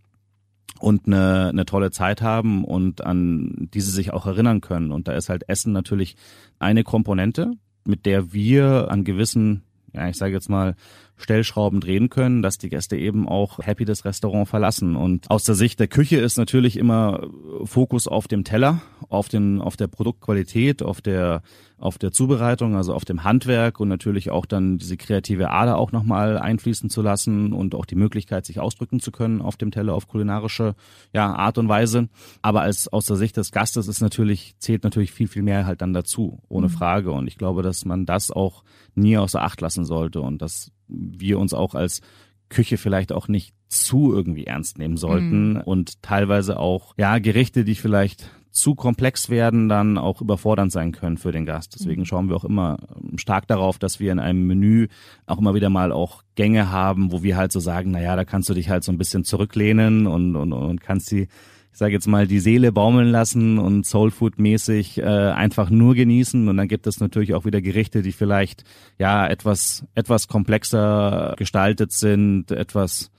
und 0.79 1.07
eine, 1.07 1.49
eine 1.49 1.65
tolle 1.65 1.91
Zeit 1.91 2.21
haben 2.21 2.63
und 2.63 3.03
an 3.03 3.69
die 3.73 3.81
sie 3.81 3.91
sich 3.91 4.13
auch 4.13 4.25
erinnern 4.25 4.61
können. 4.61 4.91
Und 4.91 5.07
da 5.07 5.13
ist 5.13 5.29
halt 5.29 5.47
Essen 5.47 5.73
natürlich 5.73 6.15
eine 6.59 6.83
Komponente, 6.83 7.51
mit 7.85 8.05
der 8.05 8.33
wir 8.33 8.89
an 8.89 9.03
gewissen, 9.03 9.63
ja, 9.93 10.07
ich 10.07 10.17
sage 10.17 10.33
jetzt 10.33 10.49
mal, 10.49 10.75
Stellschrauben 11.19 11.81
drehen 11.81 12.09
können, 12.09 12.41
dass 12.41 12.57
die 12.57 12.69
Gäste 12.69 12.95
eben 12.95 13.27
auch 13.27 13.59
happy 13.59 13.83
das 13.83 14.05
Restaurant 14.05 14.47
verlassen. 14.47 14.95
Und 14.95 15.29
aus 15.29 15.43
der 15.43 15.55
Sicht 15.55 15.79
der 15.79 15.89
Küche 15.89 16.17
ist 16.17 16.37
natürlich 16.37 16.77
immer 16.77 17.27
Fokus 17.65 18.07
auf 18.07 18.29
dem 18.29 18.45
Teller, 18.45 18.81
auf 19.09 19.27
den, 19.27 19.59
auf 19.59 19.75
der 19.75 19.87
Produktqualität, 19.87 20.81
auf 20.81 21.01
der, 21.01 21.41
auf 21.77 21.97
der 21.97 22.13
Zubereitung, 22.13 22.75
also 22.75 22.93
auf 22.93 23.03
dem 23.03 23.25
Handwerk 23.25 23.81
und 23.81 23.89
natürlich 23.89 24.31
auch 24.31 24.45
dann 24.45 24.77
diese 24.77 24.95
kreative 24.95 25.49
Ader 25.49 25.77
auch 25.77 25.91
nochmal 25.91 26.37
einfließen 26.37 26.89
zu 26.89 27.01
lassen 27.01 27.51
und 27.51 27.75
auch 27.75 27.85
die 27.85 27.95
Möglichkeit, 27.95 28.45
sich 28.45 28.61
ausdrücken 28.61 29.01
zu 29.01 29.11
können 29.11 29.41
auf 29.41 29.57
dem 29.57 29.71
Teller 29.71 29.93
auf 29.95 30.07
kulinarische, 30.07 30.75
ja, 31.13 31.33
Art 31.33 31.57
und 31.57 31.67
Weise. 31.67 32.07
Aber 32.41 32.61
als, 32.61 32.87
aus 32.87 33.05
der 33.05 33.17
Sicht 33.17 33.35
des 33.35 33.51
Gastes 33.51 33.89
ist 33.89 33.99
natürlich, 33.99 34.55
zählt 34.59 34.85
natürlich 34.85 35.11
viel, 35.11 35.27
viel 35.27 35.43
mehr 35.43 35.65
halt 35.65 35.81
dann 35.81 35.93
dazu, 35.93 36.39
ohne 36.47 36.67
mhm. 36.67 36.71
Frage. 36.71 37.11
Und 37.11 37.27
ich 37.27 37.37
glaube, 37.37 37.61
dass 37.61 37.83
man 37.83 38.05
das 38.05 38.31
auch 38.31 38.63
nie 38.95 39.17
außer 39.17 39.41
Acht 39.41 39.59
lassen 39.59 39.83
sollte 39.83 40.21
und 40.21 40.41
dass 40.41 40.71
wir 40.89 41.39
uns 41.39 41.53
auch 41.53 41.75
als 41.75 42.01
Küche 42.49 42.77
vielleicht 42.77 43.11
auch 43.11 43.27
nicht 43.27 43.53
zu 43.67 44.11
irgendwie 44.13 44.45
ernst 44.45 44.79
nehmen 44.79 44.97
sollten 44.97 45.53
mhm. 45.53 45.61
und 45.61 46.01
teilweise 46.01 46.57
auch 46.57 46.95
ja 46.97 47.19
Gerichte, 47.19 47.63
die 47.63 47.75
vielleicht 47.75 48.29
zu 48.51 48.73
komplex 48.73 49.29
werden, 49.29 49.69
dann 49.69 49.97
auch 49.99 50.21
überfordernd 50.21 50.71
sein 50.71 50.91
können 50.91 51.17
für 51.17 51.31
den 51.31 51.45
Gast. 51.45 51.75
Deswegen 51.75 52.01
mhm. 52.01 52.05
schauen 52.05 52.29
wir 52.29 52.35
auch 52.35 52.43
immer 52.43 52.77
stark 53.15 53.47
darauf, 53.47 53.77
dass 53.77 53.99
wir 53.99 54.11
in 54.11 54.19
einem 54.19 54.47
Menü 54.47 54.87
auch 55.27 55.37
immer 55.37 55.53
wieder 55.53 55.69
mal 55.69 55.91
auch 55.91 56.23
Gänge 56.35 56.71
haben, 56.71 57.11
wo 57.11 57.21
wir 57.21 57.37
halt 57.37 57.51
so 57.51 57.59
sagen, 57.59 57.91
na 57.91 58.01
ja, 58.01 58.15
da 58.15 58.25
kannst 58.25 58.49
du 58.49 58.55
dich 58.55 58.69
halt 58.69 58.83
so 58.83 58.91
ein 58.91 58.97
bisschen 58.97 59.23
zurücklehnen 59.23 60.07
und, 60.07 60.35
und, 60.35 60.51
und 60.51 60.81
kannst 60.81 61.11
die 61.11 61.27
ich 61.71 61.77
sage 61.77 61.93
jetzt 61.93 62.07
mal, 62.07 62.27
die 62.27 62.39
Seele 62.39 62.71
baumeln 62.71 63.09
lassen 63.09 63.57
und 63.57 63.85
Soulfood-mäßig 63.85 65.01
äh, 65.01 65.03
einfach 65.03 65.69
nur 65.69 65.95
genießen. 65.95 66.47
Und 66.47 66.57
dann 66.57 66.67
gibt 66.67 66.87
es 66.87 66.99
natürlich 66.99 67.33
auch 67.33 67.45
wieder 67.45 67.61
Gerichte, 67.61 68.01
die 68.01 68.11
vielleicht 68.11 68.63
ja 68.97 69.27
etwas 69.27 69.85
etwas 69.95 70.27
komplexer 70.27 71.35
gestaltet 71.37 71.91
sind, 71.93 72.51
etwas 72.51 73.11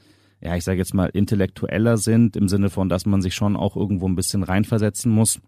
ja, 0.43 0.57
ich 0.57 0.65
sage 0.65 0.79
jetzt 0.79 0.95
mal 0.95 1.11
intellektueller 1.13 1.99
sind 1.99 2.37
im 2.37 2.49
Sinne 2.49 2.71
von, 2.71 2.89
dass 2.89 3.05
man 3.07 3.21
sich 3.21 3.35
schon 3.35 3.57
auch 3.57 3.77
irgendwo 3.77 4.09
ein 4.09 4.17
bisschen 4.17 4.43
reinversetzen 4.43 5.13
muss. 5.13 5.41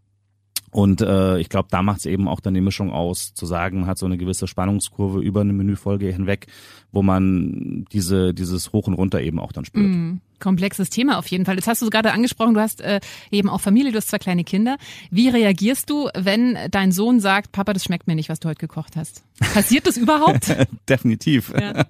Und 0.72 1.02
äh, 1.02 1.38
ich 1.38 1.50
glaube, 1.50 1.68
da 1.70 1.82
macht 1.82 1.98
es 1.98 2.06
eben 2.06 2.26
auch 2.26 2.40
dann 2.40 2.54
die 2.54 2.62
Mischung 2.62 2.90
aus, 2.90 3.34
zu 3.34 3.44
sagen, 3.44 3.80
man 3.80 3.88
hat 3.90 3.98
so 3.98 4.06
eine 4.06 4.16
gewisse 4.16 4.46
Spannungskurve 4.46 5.20
über 5.20 5.42
eine 5.42 5.52
Menüfolge 5.52 6.06
hinweg, 6.06 6.46
wo 6.92 7.02
man 7.02 7.84
diese 7.92 8.32
dieses 8.32 8.72
Hoch 8.72 8.86
und 8.86 8.94
Runter 8.94 9.20
eben 9.20 9.38
auch 9.38 9.52
dann 9.52 9.66
spürt. 9.66 9.86
Mm, 9.86 10.20
komplexes 10.40 10.88
Thema 10.88 11.18
auf 11.18 11.26
jeden 11.26 11.44
Fall. 11.44 11.56
Jetzt 11.56 11.66
hast 11.66 11.82
du 11.82 11.90
gerade 11.90 12.12
angesprochen, 12.12 12.54
du 12.54 12.60
hast 12.60 12.80
äh, 12.80 13.00
eben 13.30 13.50
auch 13.50 13.60
Familie, 13.60 13.92
du 13.92 13.98
hast 13.98 14.08
zwei 14.08 14.18
kleine 14.18 14.44
Kinder. 14.44 14.78
Wie 15.10 15.28
reagierst 15.28 15.90
du, 15.90 16.08
wenn 16.14 16.56
dein 16.70 16.90
Sohn 16.90 17.20
sagt, 17.20 17.52
Papa, 17.52 17.74
das 17.74 17.84
schmeckt 17.84 18.06
mir 18.06 18.14
nicht, 18.14 18.30
was 18.30 18.40
du 18.40 18.48
heute 18.48 18.60
gekocht 18.60 18.96
hast? 18.96 19.24
Passiert 19.52 19.86
das 19.86 19.98
überhaupt? 19.98 20.56
Definitiv. 20.88 21.52
Ja. 21.54 21.84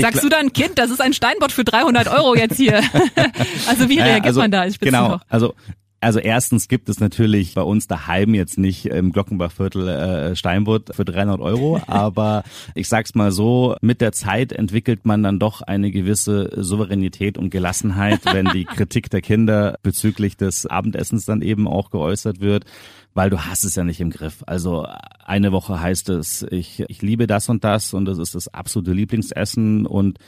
Sagst 0.00 0.24
du 0.24 0.30
dann, 0.30 0.54
Kind, 0.54 0.78
das 0.78 0.90
ist 0.90 1.02
ein 1.02 1.12
Steinbott 1.12 1.52
für 1.52 1.64
300 1.64 2.08
Euro 2.08 2.34
jetzt 2.34 2.56
hier? 2.56 2.78
also 3.68 3.90
wie 3.90 3.98
reagiert 3.98 4.26
also, 4.26 4.40
man 4.40 4.50
da 4.50 4.62
als 4.62 4.78
Genau, 4.78 5.20
also 5.28 5.54
Also 6.00 6.18
erstens 6.18 6.68
gibt 6.68 6.88
es 6.88 6.98
natürlich 6.98 7.54
bei 7.54 7.62
uns 7.62 7.86
daheim 7.86 8.34
jetzt 8.34 8.58
nicht 8.58 8.86
im 8.86 9.12
Glockenbachviertel 9.12 9.88
äh, 9.88 10.36
Steinbutt 10.36 10.94
für 10.94 11.04
300 11.04 11.40
Euro, 11.40 11.80
aber 11.86 12.42
ich 12.74 12.88
sag's 12.88 13.14
mal 13.14 13.32
so, 13.32 13.76
mit 13.82 14.00
der 14.00 14.12
Zeit 14.12 14.52
entwickelt 14.52 15.04
man 15.04 15.22
dann 15.22 15.38
doch 15.38 15.60
eine 15.60 15.90
gewisse 15.90 16.50
Souveränität 16.56 17.36
und 17.36 17.50
Gelassenheit, 17.50 18.20
wenn 18.24 18.46
die 18.46 18.64
Kritik 18.76 19.10
der 19.10 19.20
Kinder 19.20 19.78
bezüglich 19.82 20.38
des 20.38 20.66
Abendessens 20.66 21.26
dann 21.26 21.42
eben 21.42 21.68
auch 21.68 21.90
geäußert 21.90 22.40
wird 22.40 22.64
weil 23.12 23.28
du 23.28 23.44
hast 23.44 23.64
es 23.64 23.74
ja 23.74 23.82
nicht 23.82 24.00
im 24.00 24.10
Griff. 24.10 24.44
Also 24.46 24.86
eine 25.24 25.50
Woche 25.50 25.80
heißt 25.80 26.10
es, 26.10 26.46
ich, 26.48 26.84
ich 26.86 27.02
liebe 27.02 27.26
das 27.26 27.48
und 27.48 27.64
das 27.64 27.92
und 27.92 28.04
das 28.04 28.18
ist 28.18 28.36
das 28.36 28.46
absolute 28.48 28.92
Lieblingsessen 28.92 29.84
und 29.84 30.18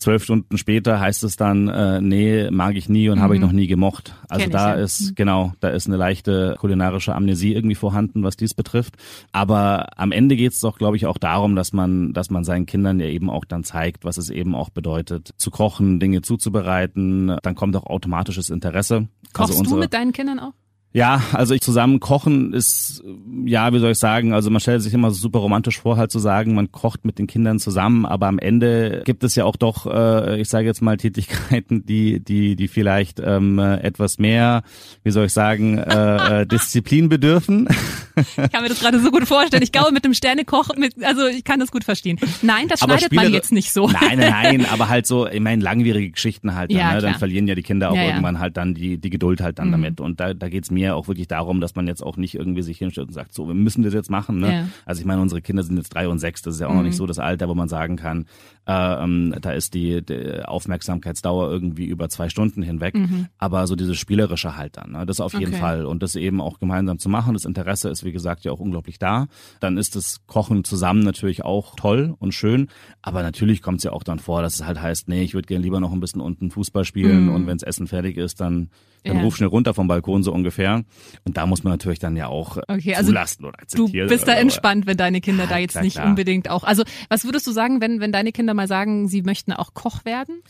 zwölf 0.00 0.24
Stunden 0.24 0.58
später 0.58 0.98
heißt 0.98 1.22
es 1.24 1.36
dann, 1.36 1.68
äh, 1.68 2.00
nee, 2.00 2.50
mag 2.50 2.74
ich 2.74 2.88
nie 2.88 3.08
und 3.10 3.18
mhm. 3.18 3.22
habe 3.22 3.34
ich 3.34 3.40
noch 3.40 3.52
nie 3.52 3.66
gemocht. 3.66 4.14
Also 4.28 4.44
Kenn 4.44 4.52
da 4.52 4.72
ich, 4.72 4.78
ja. 4.78 4.84
ist, 4.84 5.00
mhm. 5.10 5.14
genau, 5.14 5.52
da 5.60 5.68
ist 5.68 5.86
eine 5.86 5.96
leichte 5.96 6.56
kulinarische 6.58 7.14
Amnesie 7.14 7.54
irgendwie 7.54 7.74
vorhanden, 7.76 8.22
was 8.22 8.36
dies 8.36 8.54
betrifft. 8.54 8.96
Aber 9.30 9.98
am 9.98 10.10
Ende 10.10 10.36
geht 10.36 10.52
es 10.52 10.60
doch, 10.60 10.78
glaube 10.78 10.96
ich, 10.96 11.06
auch 11.06 11.18
darum, 11.18 11.54
dass 11.54 11.72
man, 11.72 12.12
dass 12.12 12.30
man 12.30 12.44
seinen 12.44 12.66
Kindern 12.66 12.98
ja 12.98 13.06
eben 13.06 13.30
auch 13.30 13.44
dann 13.44 13.62
zeigt, 13.62 14.04
was 14.04 14.16
es 14.16 14.30
eben 14.30 14.54
auch 14.54 14.70
bedeutet, 14.70 15.34
zu 15.36 15.50
kochen, 15.50 16.00
Dinge 16.00 16.22
zuzubereiten. 16.22 17.36
Dann 17.42 17.54
kommt 17.54 17.76
auch 17.76 17.84
automatisches 17.84 18.50
Interesse. 18.50 19.08
Kochst 19.32 19.50
also 19.50 19.58
unsere, 19.60 19.76
du 19.76 19.80
mit 19.80 19.92
deinen 19.92 20.12
Kindern 20.12 20.40
auch? 20.40 20.54
Ja, 20.92 21.22
also 21.32 21.54
ich 21.54 21.60
zusammen 21.60 22.00
kochen 22.00 22.52
ist, 22.52 23.04
ja, 23.44 23.72
wie 23.72 23.78
soll 23.78 23.92
ich 23.92 23.98
sagen, 23.98 24.34
also 24.34 24.50
man 24.50 24.60
stellt 24.60 24.82
sich 24.82 24.92
immer 24.92 25.12
super 25.12 25.38
romantisch 25.38 25.78
vor, 25.80 25.96
halt 25.96 26.10
zu 26.10 26.18
sagen, 26.18 26.54
man 26.54 26.72
kocht 26.72 27.04
mit 27.04 27.20
den 27.20 27.28
Kindern 27.28 27.60
zusammen, 27.60 28.04
aber 28.06 28.26
am 28.26 28.40
Ende 28.40 29.02
gibt 29.04 29.22
es 29.22 29.36
ja 29.36 29.44
auch 29.44 29.54
doch, 29.54 29.86
äh, 29.86 30.40
ich 30.40 30.48
sage 30.48 30.66
jetzt 30.66 30.82
mal, 30.82 30.96
Tätigkeiten, 30.96 31.86
die, 31.86 32.18
die, 32.18 32.56
die 32.56 32.66
vielleicht 32.66 33.20
ähm, 33.24 33.60
etwas 33.60 34.18
mehr, 34.18 34.64
wie 35.04 35.12
soll 35.12 35.26
ich 35.26 35.32
sagen, 35.32 35.78
äh, 35.78 36.40
äh, 36.40 36.46
Disziplin 36.46 37.08
bedürfen. 37.08 37.68
Ich 38.50 38.52
kann 38.52 38.62
mir 38.62 38.68
das 38.68 38.80
gerade 38.80 39.00
so 39.00 39.10
gut 39.10 39.26
vorstellen. 39.26 39.62
Ich 39.62 39.72
glaube, 39.72 39.92
mit 39.92 40.04
dem 40.04 40.14
Sternekoch, 40.14 40.76
mit, 40.76 41.02
also 41.04 41.26
ich 41.26 41.44
kann 41.44 41.60
das 41.60 41.70
gut 41.70 41.84
verstehen. 41.84 42.18
Nein, 42.42 42.68
das 42.68 42.80
schneidet 42.80 43.04
Spiele, 43.04 43.22
man 43.22 43.32
jetzt 43.32 43.52
nicht 43.52 43.72
so. 43.72 43.88
Nein, 43.88 44.18
nein, 44.18 44.30
nein, 44.30 44.66
aber 44.66 44.88
halt 44.88 45.06
so, 45.06 45.26
ich 45.26 45.40
meine, 45.40 45.62
langwierige 45.62 46.10
Geschichten 46.10 46.54
halt, 46.54 46.70
dann, 46.70 46.78
ja, 46.78 46.94
ne? 46.94 47.00
dann 47.00 47.14
verlieren 47.14 47.46
ja 47.46 47.54
die 47.54 47.62
Kinder 47.62 47.90
auch 47.90 47.96
ja, 47.96 48.04
irgendwann 48.04 48.38
halt 48.38 48.56
dann 48.56 48.74
die, 48.74 48.98
die 48.98 49.10
Geduld 49.10 49.40
halt 49.40 49.58
dann 49.58 49.68
mhm. 49.68 49.72
damit. 49.72 50.00
Und 50.00 50.20
da, 50.20 50.34
da 50.34 50.48
geht's 50.48 50.70
mir 50.70 50.96
auch 50.96 51.08
wirklich 51.08 51.28
darum, 51.28 51.60
dass 51.60 51.74
man 51.74 51.86
jetzt 51.86 52.02
auch 52.02 52.16
nicht 52.16 52.34
irgendwie 52.34 52.62
sich 52.62 52.78
hinstellt 52.78 53.08
und 53.08 53.14
sagt, 53.14 53.34
so, 53.34 53.46
wir 53.46 53.54
müssen 53.54 53.82
das 53.82 53.94
jetzt 53.94 54.10
machen. 54.10 54.38
Ne? 54.38 54.70
Also 54.84 55.00
ich 55.00 55.06
meine, 55.06 55.20
unsere 55.20 55.42
Kinder 55.42 55.62
sind 55.62 55.76
jetzt 55.76 55.90
drei 55.90 56.08
und 56.08 56.18
sechs, 56.18 56.42
das 56.42 56.54
ist 56.54 56.60
ja 56.60 56.66
auch 56.66 56.70
mhm. 56.70 56.76
noch 56.78 56.84
nicht 56.84 56.94
mhm. 56.94 56.98
so 56.98 57.06
das 57.06 57.18
Alter, 57.18 57.48
wo 57.48 57.54
man 57.54 57.68
sagen 57.68 57.96
kann, 57.96 58.26
ähm, 58.66 59.34
da 59.40 59.52
ist 59.52 59.74
die, 59.74 60.02
die, 60.02 60.44
Aufmerksamkeitsdauer 60.44 61.50
irgendwie 61.50 61.86
über 61.86 62.08
zwei 62.08 62.28
Stunden 62.28 62.62
hinweg. 62.62 62.94
Mhm. 62.94 63.26
Aber 63.38 63.66
so 63.66 63.74
dieses 63.74 63.96
Spielerische 63.98 64.56
halt 64.56 64.76
dann, 64.76 64.92
ne? 64.92 65.06
das 65.06 65.20
auf 65.20 65.32
jeden 65.32 65.54
okay. 65.54 65.60
Fall. 65.60 65.86
Und 65.86 66.02
das 66.02 66.14
eben 66.14 66.40
auch 66.40 66.58
gemeinsam 66.58 66.98
zu 66.98 67.08
machen, 67.08 67.34
das 67.34 67.44
Interesse 67.44 67.88
ist, 67.88 68.04
wie 68.04 68.12
gesagt, 68.12 68.44
ja 68.44 68.52
auch 68.52 68.60
unglaublich 68.60 68.98
da. 68.98 69.26
Dann 69.60 69.78
ist 69.78 69.96
das 69.96 70.26
Kochen 70.26 70.64
zusammen 70.64 71.02
natürlich 71.02 71.44
auch 71.44 71.74
toll 71.74 72.14
und 72.18 72.32
schön. 72.32 72.68
Aber 73.02 73.22
natürlich 73.22 73.62
kommt 73.62 73.78
es 73.78 73.84
ja 73.84 73.92
auch 73.92 74.02
dann 74.02 74.18
vor, 74.18 74.42
dass 74.42 74.54
es 74.54 74.66
halt 74.66 74.80
heißt, 74.80 75.08
nee, 75.08 75.22
ich 75.22 75.34
würde 75.34 75.46
gerne 75.46 75.64
lieber 75.64 75.80
noch 75.80 75.92
ein 75.92 76.00
bisschen 76.00 76.20
unten 76.20 76.50
Fußball 76.50 76.84
spielen 76.84 77.26
mhm. 77.26 77.34
und 77.34 77.46
wenns 77.46 77.62
Essen 77.62 77.86
fertig 77.86 78.16
ist, 78.16 78.40
dann 78.40 78.70
dann 79.04 79.16
ja. 79.16 79.22
ruf 79.22 79.36
schnell 79.36 79.48
runter 79.48 79.74
vom 79.74 79.88
Balkon 79.88 80.22
so 80.22 80.32
ungefähr. 80.32 80.84
Und 81.24 81.36
da 81.36 81.46
muss 81.46 81.64
man 81.64 81.72
natürlich 81.72 81.98
dann 81.98 82.16
ja 82.16 82.28
auch 82.28 82.58
okay, 82.68 82.94
also 82.94 83.08
zulassen 83.08 83.44
oder 83.44 83.58
akzeptieren. 83.58 84.08
Du 84.08 84.14
bist 84.14 84.28
da 84.28 84.34
entspannt, 84.34 84.86
wenn 84.86 84.96
deine 84.96 85.20
Kinder 85.20 85.46
da 85.46 85.58
jetzt 85.58 85.72
klar, 85.72 85.84
nicht 85.84 85.94
klar. 85.94 86.06
unbedingt 86.06 86.50
auch. 86.50 86.64
Also 86.64 86.82
was 87.08 87.24
würdest 87.24 87.46
du 87.46 87.52
sagen, 87.52 87.80
wenn, 87.80 88.00
wenn 88.00 88.12
deine 88.12 88.32
Kinder 88.32 88.49
mal 88.54 88.68
sagen, 88.68 89.08
sie 89.08 89.22
möchten 89.22 89.52
auch 89.52 89.74
Koch 89.74 90.04
werden? 90.04 90.42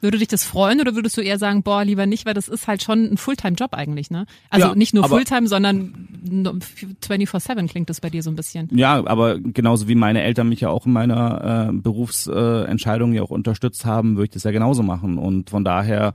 Würde 0.00 0.18
dich 0.18 0.26
das 0.26 0.42
freuen 0.42 0.80
oder 0.80 0.96
würdest 0.96 1.16
du 1.16 1.20
eher 1.20 1.38
sagen, 1.38 1.62
boah, 1.62 1.84
lieber 1.84 2.06
nicht, 2.06 2.26
weil 2.26 2.34
das 2.34 2.48
ist 2.48 2.66
halt 2.66 2.82
schon 2.82 3.04
ein 3.04 3.16
Fulltime-Job 3.16 3.72
eigentlich, 3.72 4.10
ne? 4.10 4.26
Also 4.50 4.68
ja, 4.68 4.74
nicht 4.74 4.94
nur 4.94 5.06
Fulltime, 5.08 5.46
sondern 5.46 6.08
24-7 6.26 7.68
klingt 7.68 7.88
das 7.88 8.00
bei 8.00 8.10
dir 8.10 8.24
so 8.24 8.30
ein 8.30 8.34
bisschen. 8.34 8.68
Ja, 8.76 9.06
aber 9.06 9.38
genauso 9.38 9.86
wie 9.86 9.94
meine 9.94 10.22
Eltern 10.24 10.48
mich 10.48 10.60
ja 10.60 10.70
auch 10.70 10.86
in 10.86 10.92
meiner 10.92 11.68
äh, 11.68 11.72
Berufsentscheidung 11.72 13.12
äh, 13.12 13.16
ja 13.16 13.22
auch 13.22 13.30
unterstützt 13.30 13.84
haben, 13.84 14.16
würde 14.16 14.24
ich 14.24 14.30
das 14.30 14.42
ja 14.42 14.50
genauso 14.50 14.82
machen. 14.82 15.18
Und 15.18 15.50
von 15.50 15.64
daher 15.64 16.14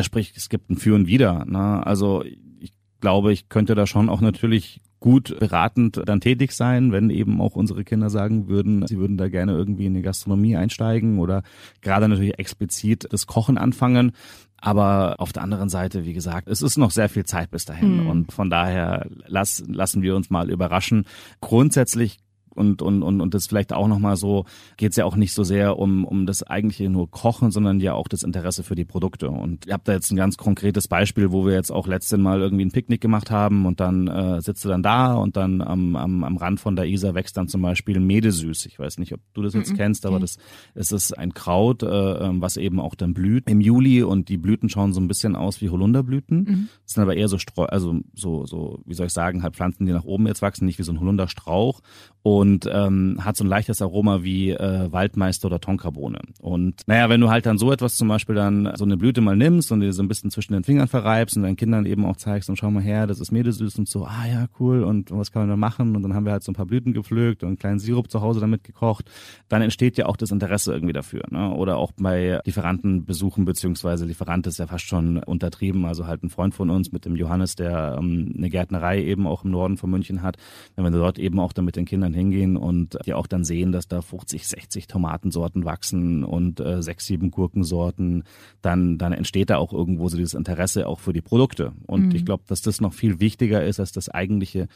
Sprich, 0.00 0.32
es 0.36 0.48
gibt 0.48 0.70
ein 0.70 0.76
Für 0.76 0.94
und 0.94 1.06
Wider. 1.06 1.44
Ne? 1.46 1.86
Also 1.86 2.22
ich 2.60 2.72
glaube, 3.00 3.32
ich 3.32 3.48
könnte 3.48 3.74
da 3.74 3.86
schon 3.86 4.08
auch 4.08 4.20
natürlich 4.20 4.80
gut 5.00 5.36
beratend 5.38 6.00
dann 6.04 6.20
tätig 6.20 6.52
sein, 6.52 6.92
wenn 6.92 7.10
eben 7.10 7.40
auch 7.40 7.56
unsere 7.56 7.84
Kinder 7.84 8.10
sagen 8.10 8.48
würden, 8.48 8.86
sie 8.86 8.98
würden 8.98 9.16
da 9.16 9.28
gerne 9.28 9.52
irgendwie 9.52 9.86
in 9.86 9.94
die 9.94 10.02
Gastronomie 10.02 10.56
einsteigen 10.56 11.18
oder 11.18 11.42
gerade 11.80 12.08
natürlich 12.08 12.38
explizit 12.38 13.06
das 13.10 13.26
Kochen 13.26 13.58
anfangen. 13.58 14.12
Aber 14.60 15.16
auf 15.18 15.32
der 15.32 15.44
anderen 15.44 15.68
Seite, 15.68 16.04
wie 16.04 16.14
gesagt, 16.14 16.48
es 16.48 16.62
ist 16.62 16.78
noch 16.78 16.90
sehr 16.90 17.08
viel 17.08 17.24
Zeit 17.24 17.50
bis 17.50 17.64
dahin. 17.64 18.02
Mhm. 18.02 18.10
Und 18.10 18.32
von 18.32 18.50
daher 18.50 19.06
lass, 19.26 19.62
lassen 19.68 20.02
wir 20.02 20.16
uns 20.16 20.30
mal 20.30 20.50
überraschen. 20.50 21.04
Grundsätzlich 21.40 22.18
und, 22.58 22.82
und, 22.82 23.02
und, 23.02 23.20
und 23.20 23.34
das 23.34 23.46
vielleicht 23.46 23.72
auch 23.72 23.88
nochmal 23.88 24.16
so, 24.16 24.44
geht 24.76 24.90
es 24.90 24.96
ja 24.96 25.04
auch 25.04 25.16
nicht 25.16 25.32
so 25.32 25.44
sehr 25.44 25.78
um, 25.78 26.04
um 26.04 26.26
das 26.26 26.42
eigentliche 26.42 26.90
nur 26.90 27.10
Kochen, 27.10 27.50
sondern 27.50 27.80
ja 27.80 27.94
auch 27.94 28.08
das 28.08 28.22
Interesse 28.22 28.62
für 28.62 28.74
die 28.74 28.84
Produkte. 28.84 29.30
Und 29.30 29.66
ihr 29.66 29.74
habt 29.74 29.88
da 29.88 29.92
jetzt 29.92 30.10
ein 30.10 30.16
ganz 30.16 30.36
konkretes 30.36 30.88
Beispiel, 30.88 31.32
wo 31.32 31.46
wir 31.46 31.54
jetzt 31.54 31.70
auch 31.70 31.86
letztes 31.86 32.18
Mal 32.18 32.40
irgendwie 32.40 32.64
ein 32.64 32.72
Picknick 32.72 33.00
gemacht 33.00 33.30
haben 33.30 33.66
und 33.66 33.80
dann 33.80 34.08
äh, 34.08 34.40
sitzt 34.40 34.64
du 34.64 34.68
dann 34.68 34.82
da 34.82 35.14
und 35.14 35.36
dann 35.36 35.62
am, 35.62 35.96
am, 35.96 36.24
am 36.24 36.36
Rand 36.36 36.60
von 36.60 36.76
der 36.76 36.86
Isar 36.86 37.14
wächst 37.14 37.36
dann 37.36 37.48
zum 37.48 37.62
Beispiel 37.62 38.00
Medesüß. 38.00 38.66
Ich 38.66 38.78
weiß 38.78 38.98
nicht, 38.98 39.14
ob 39.14 39.20
du 39.34 39.42
das 39.42 39.54
jetzt 39.54 39.70
mm 39.70 39.74
-mm. 39.74 39.76
kennst, 39.76 40.06
aber 40.06 40.20
das 40.20 40.38
es 40.74 40.92
ist 40.92 41.12
ein 41.12 41.34
Kraut, 41.34 41.82
äh, 41.82 41.86
ähm, 41.86 42.40
was 42.40 42.56
eben 42.56 42.80
auch 42.80 42.94
dann 42.94 43.14
blüht 43.14 43.48
im 43.48 43.60
Juli 43.60 44.02
und 44.02 44.28
die 44.28 44.36
Blüten 44.36 44.68
schauen 44.68 44.92
so 44.92 45.00
ein 45.00 45.08
bisschen 45.08 45.36
aus 45.36 45.60
wie 45.60 45.70
Holunderblüten. 45.70 46.38
Mm. 46.40 46.68
Das 46.84 46.94
sind 46.94 47.02
aber 47.02 47.16
eher 47.16 47.28
so 47.28 47.38
Streu, 47.38 47.64
also 47.64 48.00
so, 48.14 48.46
so, 48.46 48.80
wie 48.84 48.94
soll 48.94 49.06
ich 49.06 49.12
sagen, 49.12 49.42
halt 49.42 49.56
Pflanzen, 49.56 49.86
die 49.86 49.92
nach 49.92 50.04
oben 50.04 50.26
jetzt 50.26 50.42
wachsen, 50.42 50.66
nicht 50.66 50.78
wie 50.78 50.82
so 50.82 50.92
ein 50.92 51.00
Holunderstrauch 51.00 51.80
und 52.28 52.68
ähm, 52.70 53.16
hat 53.24 53.38
so 53.38 53.44
ein 53.44 53.46
leichtes 53.46 53.80
Aroma 53.80 54.22
wie 54.22 54.50
äh, 54.50 54.92
Waldmeister 54.92 55.46
oder 55.46 55.60
Tonkabohne. 55.60 56.18
Und 56.42 56.82
naja, 56.86 57.08
wenn 57.08 57.22
du 57.22 57.30
halt 57.30 57.46
dann 57.46 57.56
so 57.56 57.72
etwas 57.72 57.96
zum 57.96 58.08
Beispiel 58.08 58.34
dann 58.34 58.70
so 58.74 58.84
eine 58.84 58.98
Blüte 58.98 59.22
mal 59.22 59.34
nimmst 59.34 59.72
und 59.72 59.80
dir 59.80 59.94
so 59.94 60.02
ein 60.02 60.08
bisschen 60.08 60.30
zwischen 60.30 60.52
den 60.52 60.62
Fingern 60.62 60.88
verreibst 60.88 61.38
und 61.38 61.44
deinen 61.44 61.56
Kindern 61.56 61.86
eben 61.86 62.04
auch 62.04 62.18
zeigst 62.18 62.50
und 62.50 62.56
schau 62.56 62.70
mal 62.70 62.82
her, 62.82 63.06
das 63.06 63.18
ist 63.20 63.32
Medesüß 63.32 63.78
und 63.78 63.88
so, 63.88 64.04
ah 64.04 64.26
ja, 64.30 64.46
cool 64.60 64.84
und 64.84 65.10
was 65.10 65.32
kann 65.32 65.40
man 65.40 65.48
da 65.48 65.56
machen? 65.56 65.96
Und 65.96 66.02
dann 66.02 66.12
haben 66.12 66.26
wir 66.26 66.32
halt 66.32 66.42
so 66.42 66.52
ein 66.52 66.54
paar 66.54 66.66
Blüten 66.66 66.92
gepflückt 66.92 67.42
und 67.42 67.48
einen 67.48 67.58
kleinen 67.58 67.78
Sirup 67.78 68.10
zu 68.10 68.20
Hause 68.20 68.40
damit 68.40 68.62
gekocht, 68.62 69.10
dann 69.48 69.62
entsteht 69.62 69.96
ja 69.96 70.04
auch 70.04 70.18
das 70.18 70.30
Interesse 70.30 70.74
irgendwie 70.74 70.92
dafür. 70.92 71.22
Ne? 71.30 71.54
Oder 71.54 71.78
auch 71.78 71.92
bei 71.96 72.40
Lieferantenbesuchen, 72.44 73.46
beziehungsweise 73.46 74.04
Lieferant 74.04 74.46
ist 74.46 74.58
ja 74.58 74.66
fast 74.66 74.84
schon 74.84 75.16
untertrieben, 75.16 75.86
also 75.86 76.06
halt 76.06 76.22
ein 76.22 76.28
Freund 76.28 76.54
von 76.54 76.68
uns 76.68 76.92
mit 76.92 77.06
dem 77.06 77.16
Johannes, 77.16 77.56
der 77.56 77.96
ähm, 77.98 78.34
eine 78.36 78.50
Gärtnerei 78.50 79.02
eben 79.02 79.26
auch 79.26 79.44
im 79.44 79.50
Norden 79.50 79.78
von 79.78 79.88
München 79.88 80.20
hat, 80.20 80.36
wenn 80.76 80.84
wir 80.84 80.90
dort 80.90 81.18
eben 81.18 81.40
auch 81.40 81.54
dann 81.54 81.64
mit 81.64 81.76
den 81.76 81.86
Kindern 81.86 82.17
hingehen 82.18 82.56
und 82.56 82.98
die 83.06 83.14
auch 83.14 83.26
dann 83.26 83.44
sehen, 83.44 83.72
dass 83.72 83.88
da 83.88 84.02
50, 84.02 84.46
60 84.46 84.86
Tomatensorten 84.86 85.64
wachsen 85.64 86.24
und 86.24 86.60
äh, 86.60 86.82
sechs, 86.82 87.06
sieben 87.06 87.30
Gurkensorten, 87.30 88.24
dann, 88.60 88.98
dann 88.98 89.12
entsteht 89.12 89.50
da 89.50 89.56
auch 89.56 89.72
irgendwo 89.72 90.08
so 90.08 90.16
dieses 90.16 90.34
Interesse 90.34 90.86
auch 90.86 91.00
für 91.00 91.12
die 91.12 91.20
Produkte. 91.20 91.72
Und 91.86 92.08
mhm. 92.08 92.14
ich 92.14 92.24
glaube, 92.24 92.44
dass 92.46 92.60
das 92.60 92.80
noch 92.80 92.92
viel 92.92 93.20
wichtiger 93.20 93.64
ist 93.64 93.80
als 93.80 93.92
das 93.92 94.08
eigentliche 94.08 94.68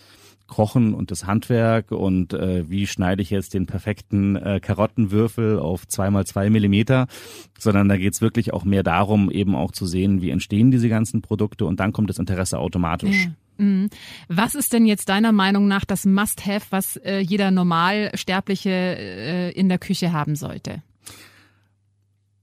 Kochen 0.47 0.93
und 0.93 1.11
das 1.11 1.27
Handwerk 1.27 1.93
und 1.93 2.35
äh, 2.35 2.69
wie 2.69 2.87
schneide 2.87 3.23
ich 3.23 3.31
jetzt 3.31 3.55
den 3.55 3.67
perfekten 3.67 4.37
äh, 4.37 4.61
Karottenwürfel 4.61 5.59
auf 5.59 5.87
zwei 5.89 6.11
mal 6.11 6.27
zwei 6.27 6.51
Millimeter, 6.51 7.07
sondern 7.59 7.89
da 7.89 7.97
geht's 7.97 8.21
wirklich 8.21 8.53
auch 8.53 8.65
mehr 8.65 8.83
darum, 8.83 9.31
eben 9.31 9.55
auch 9.55 9.73
zu 9.73 9.87
sehen, 9.87 10.21
wie 10.21 10.31
entstehen 10.31 10.71
diese 10.71 10.89
ganzen 10.89 11.23
Produkte 11.23 11.65
und 11.65 11.81
dann 11.81 11.93
kommt 11.93 12.11
das 12.11 12.19
Interesse 12.19 12.59
automatisch. 12.59 13.25
Ja. 13.25 13.31
Mhm. 13.63 13.91
Was 14.29 14.55
ist 14.55 14.73
denn 14.73 14.87
jetzt 14.87 15.09
deiner 15.09 15.33
Meinung 15.33 15.69
nach 15.69 15.85
das 15.85 16.05
Must-Have, 16.05 16.67
was 16.71 16.97
äh, 16.97 17.19
jeder 17.19 17.51
Normalsterbliche 17.51 18.71
äh, 18.71 19.51
in 19.53 19.69
der 19.69 19.79
Küche 19.79 20.13
haben 20.13 20.35
sollte? 20.35 20.83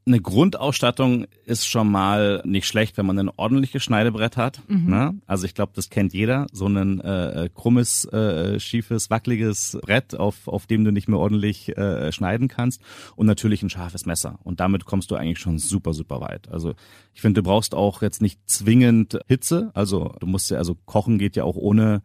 Eine 0.06 0.22
Grundausstattung 0.22 1.26
ist 1.46 1.68
schon 1.68 1.90
mal 1.90 2.42
nicht 2.46 2.66
schlecht, 2.66 2.98
wenn 2.98 3.06
man 3.06 3.20
ein 3.20 3.30
ordentliches 3.36 3.84
Schneidebrett 3.84 4.38
hat. 4.38 4.62
Mhm. 4.68 4.90
Ne? 4.90 5.22
Also 5.28 5.46
ich 5.46 5.54
glaube, 5.54 5.74
das 5.76 5.90
kennt 5.90 6.14
jeder. 6.14 6.48
So 6.52 6.68
ein 6.68 7.00
äh, 7.02 7.46
äh, 7.46 7.50
krummes, 7.54 8.06
äh, 8.06 8.60
schiefes, 8.60 9.10
wackeliges 9.10 9.78
Brett, 9.82 10.16
auf, 10.16 10.48
auf 10.48 10.66
dem 10.66 10.84
du 10.84 10.92
nicht 10.92 11.08
mehr 11.08 11.20
ordentlich 11.20 11.78
äh, 11.78 12.12
schneiden 12.12 12.48
kannst. 12.48 12.82
Und 13.16 13.28
natürlich 13.28 13.62
ein 13.62 13.70
scharfes 13.70 14.06
Messer. 14.06 14.40
Und 14.44 14.60
damit 14.60 14.86
kommst 14.86 15.12
du 15.12 15.16
eigentlich 15.16 15.40
schon 15.40 15.60
super, 15.60 15.94
super 15.94 16.22
weit. 16.22 16.50
Also 16.50 16.74
ich 17.14 17.22
finde, 17.22 17.42
du 17.42 17.48
brauchst 17.48 17.76
auch 17.76 18.02
jetzt 18.02 18.22
nicht 18.22 18.40
zwingend 18.50 19.20
Hitze. 19.28 19.70
Also 19.74 20.16
du 20.20 20.26
musst 20.26 20.50
ja, 20.50 20.58
also 20.58 20.76
kochen 20.86 21.20
geht 21.20 21.36
ja 21.36 21.44
auch 21.44 21.56
ohne 21.56 22.02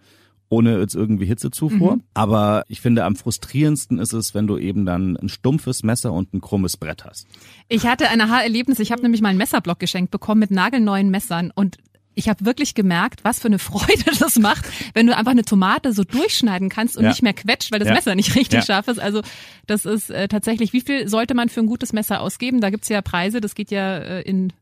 ohne 0.49 0.79
jetzt 0.79 0.95
irgendwie 0.95 1.27
Hitzezufuhr. 1.27 1.97
Mhm. 1.97 2.03
Aber 2.15 2.65
ich 2.69 2.81
finde, 2.81 3.05
am 3.05 3.17
frustrierendsten 3.17 3.99
ist 3.99 4.13
es, 4.13 4.35
wenn 4.35 4.47
du 4.47 4.59
eben 4.59 4.87
dann 4.87 5.17
ein 5.17 5.29
stumpfes 5.29 5.83
Messer 5.83 6.13
und 6.13 6.33
ein 6.35 6.41
krummes 6.41 6.77
Brett 6.77 7.05
hast. 7.05 7.27
Ich 7.69 7.87
hatte 7.87 8.09
ein 8.09 8.21
Aha-Erlebnis. 8.21 8.79
Ich 8.79 8.93
habe 8.93 9.03
nämlich 9.03 9.21
mal 9.21 9.31
einen 9.31 9.39
Messerblock 9.39 9.79
geschenkt 9.79 10.11
bekommen 10.11 10.41
mit 10.41 10.51
nagelneuen 10.51 11.11
Messern 11.11 11.51
und 11.55 11.79
ich 12.17 12.29
habe 12.29 12.45
wirklich 12.45 12.75
gemerkt, 12.75 13.25
was 13.25 13.41
für 13.41 13.49
eine 13.49 13.59
Freude 13.59 14.05
das 14.19 14.39
macht, 14.39 14.67
wenn 14.95 15.07
du 15.07 15.17
einfach 15.17 15.33
eine 15.33 15.45
Tomate 15.45 15.93
so 15.93 16.05
durchschneiden 16.05 16.69
kannst 16.69 16.97
und 16.97 17.05
ja. 17.05 17.11
nicht 17.11 17.23
mehr 17.23 17.33
quetscht, 17.33 17.73
weil 17.73 17.81
das 17.81 17.89
ja. 17.89 17.95
Messer 17.95 18.15
nicht 18.15 18.35
richtig 18.37 18.61
ja. 18.61 18.63
scharf 18.63 18.89
ist. 18.89 19.01
Also 19.01 19.23
das 19.67 19.85
ist 19.85 20.11
äh, 20.11 20.29
tatsächlich, 20.29 20.73
wie 20.73 20.81
viel 20.81 21.09
sollte 21.09 21.35
man 21.35 21.49
für 21.49 21.61
ein 21.61 21.67
gutes 21.67 21.93
Messer 21.93 22.21
ausgeben? 22.21 22.61
Da 22.61 22.71
gibt's 22.71 22.89
ja 22.89 23.03
Preise, 23.03 23.41
das 23.41 23.55
geht 23.55 23.71
ja 23.71 23.99
äh, 23.99 24.23
in 24.23 24.53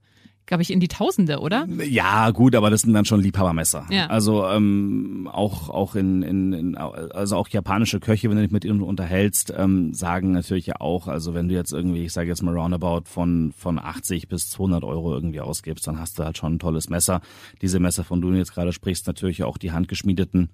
glaube 0.53 0.63
ich, 0.65 0.71
in 0.71 0.81
die 0.81 0.89
Tausende, 0.89 1.39
oder? 1.39 1.67
Ja, 1.89 2.31
gut, 2.31 2.55
aber 2.55 2.69
das 2.69 2.83
sind 2.83 2.93
dann 2.93 3.07
schon 3.07 3.23
Liebhabermesser. 3.23 3.87
Ja. 3.89 4.09
Also 4.09 4.47
ähm, 4.47 5.27
auch 5.33 5.71
auch 5.71 5.95
in, 5.95 6.23
in, 6.23 6.53
in 6.53 6.77
also 6.77 7.37
auch 7.37 7.49
japanische 7.49 8.01
Köche, 8.01 8.29
wenn 8.29 8.37
du 8.37 8.43
dich 8.43 8.51
mit 8.53 8.67
ihnen 8.67 8.83
unterhältst, 8.83 9.51
ähm, 9.57 9.95
sagen 9.95 10.33
natürlich 10.33 10.67
ja 10.67 10.75
auch, 10.79 11.09
also 11.09 11.33
wenn 11.33 11.49
du 11.49 11.55
jetzt 11.55 11.73
irgendwie, 11.73 12.05
ich 12.05 12.13
sage 12.13 12.29
jetzt 12.29 12.43
mal 12.43 12.55
roundabout 12.55 13.05
von 13.07 13.55
von 13.57 13.79
80 13.79 14.29
bis 14.29 14.51
200 14.51 14.85
Euro 14.85 15.15
irgendwie 15.15 15.41
ausgibst, 15.41 15.87
dann 15.87 15.99
hast 15.99 16.19
du 16.19 16.25
halt 16.25 16.37
schon 16.37 16.57
ein 16.57 16.59
tolles 16.59 16.91
Messer. 16.91 17.23
Diese 17.63 17.81
Messer, 17.81 18.05
von 18.05 18.21
denen 18.21 18.35
du 18.35 18.39
jetzt 18.39 18.53
gerade 18.53 18.75
sprichst, 18.75 19.07
natürlich 19.07 19.45
auch 19.45 19.57
die 19.57 19.73
handgeschmiedeten. 19.73 20.51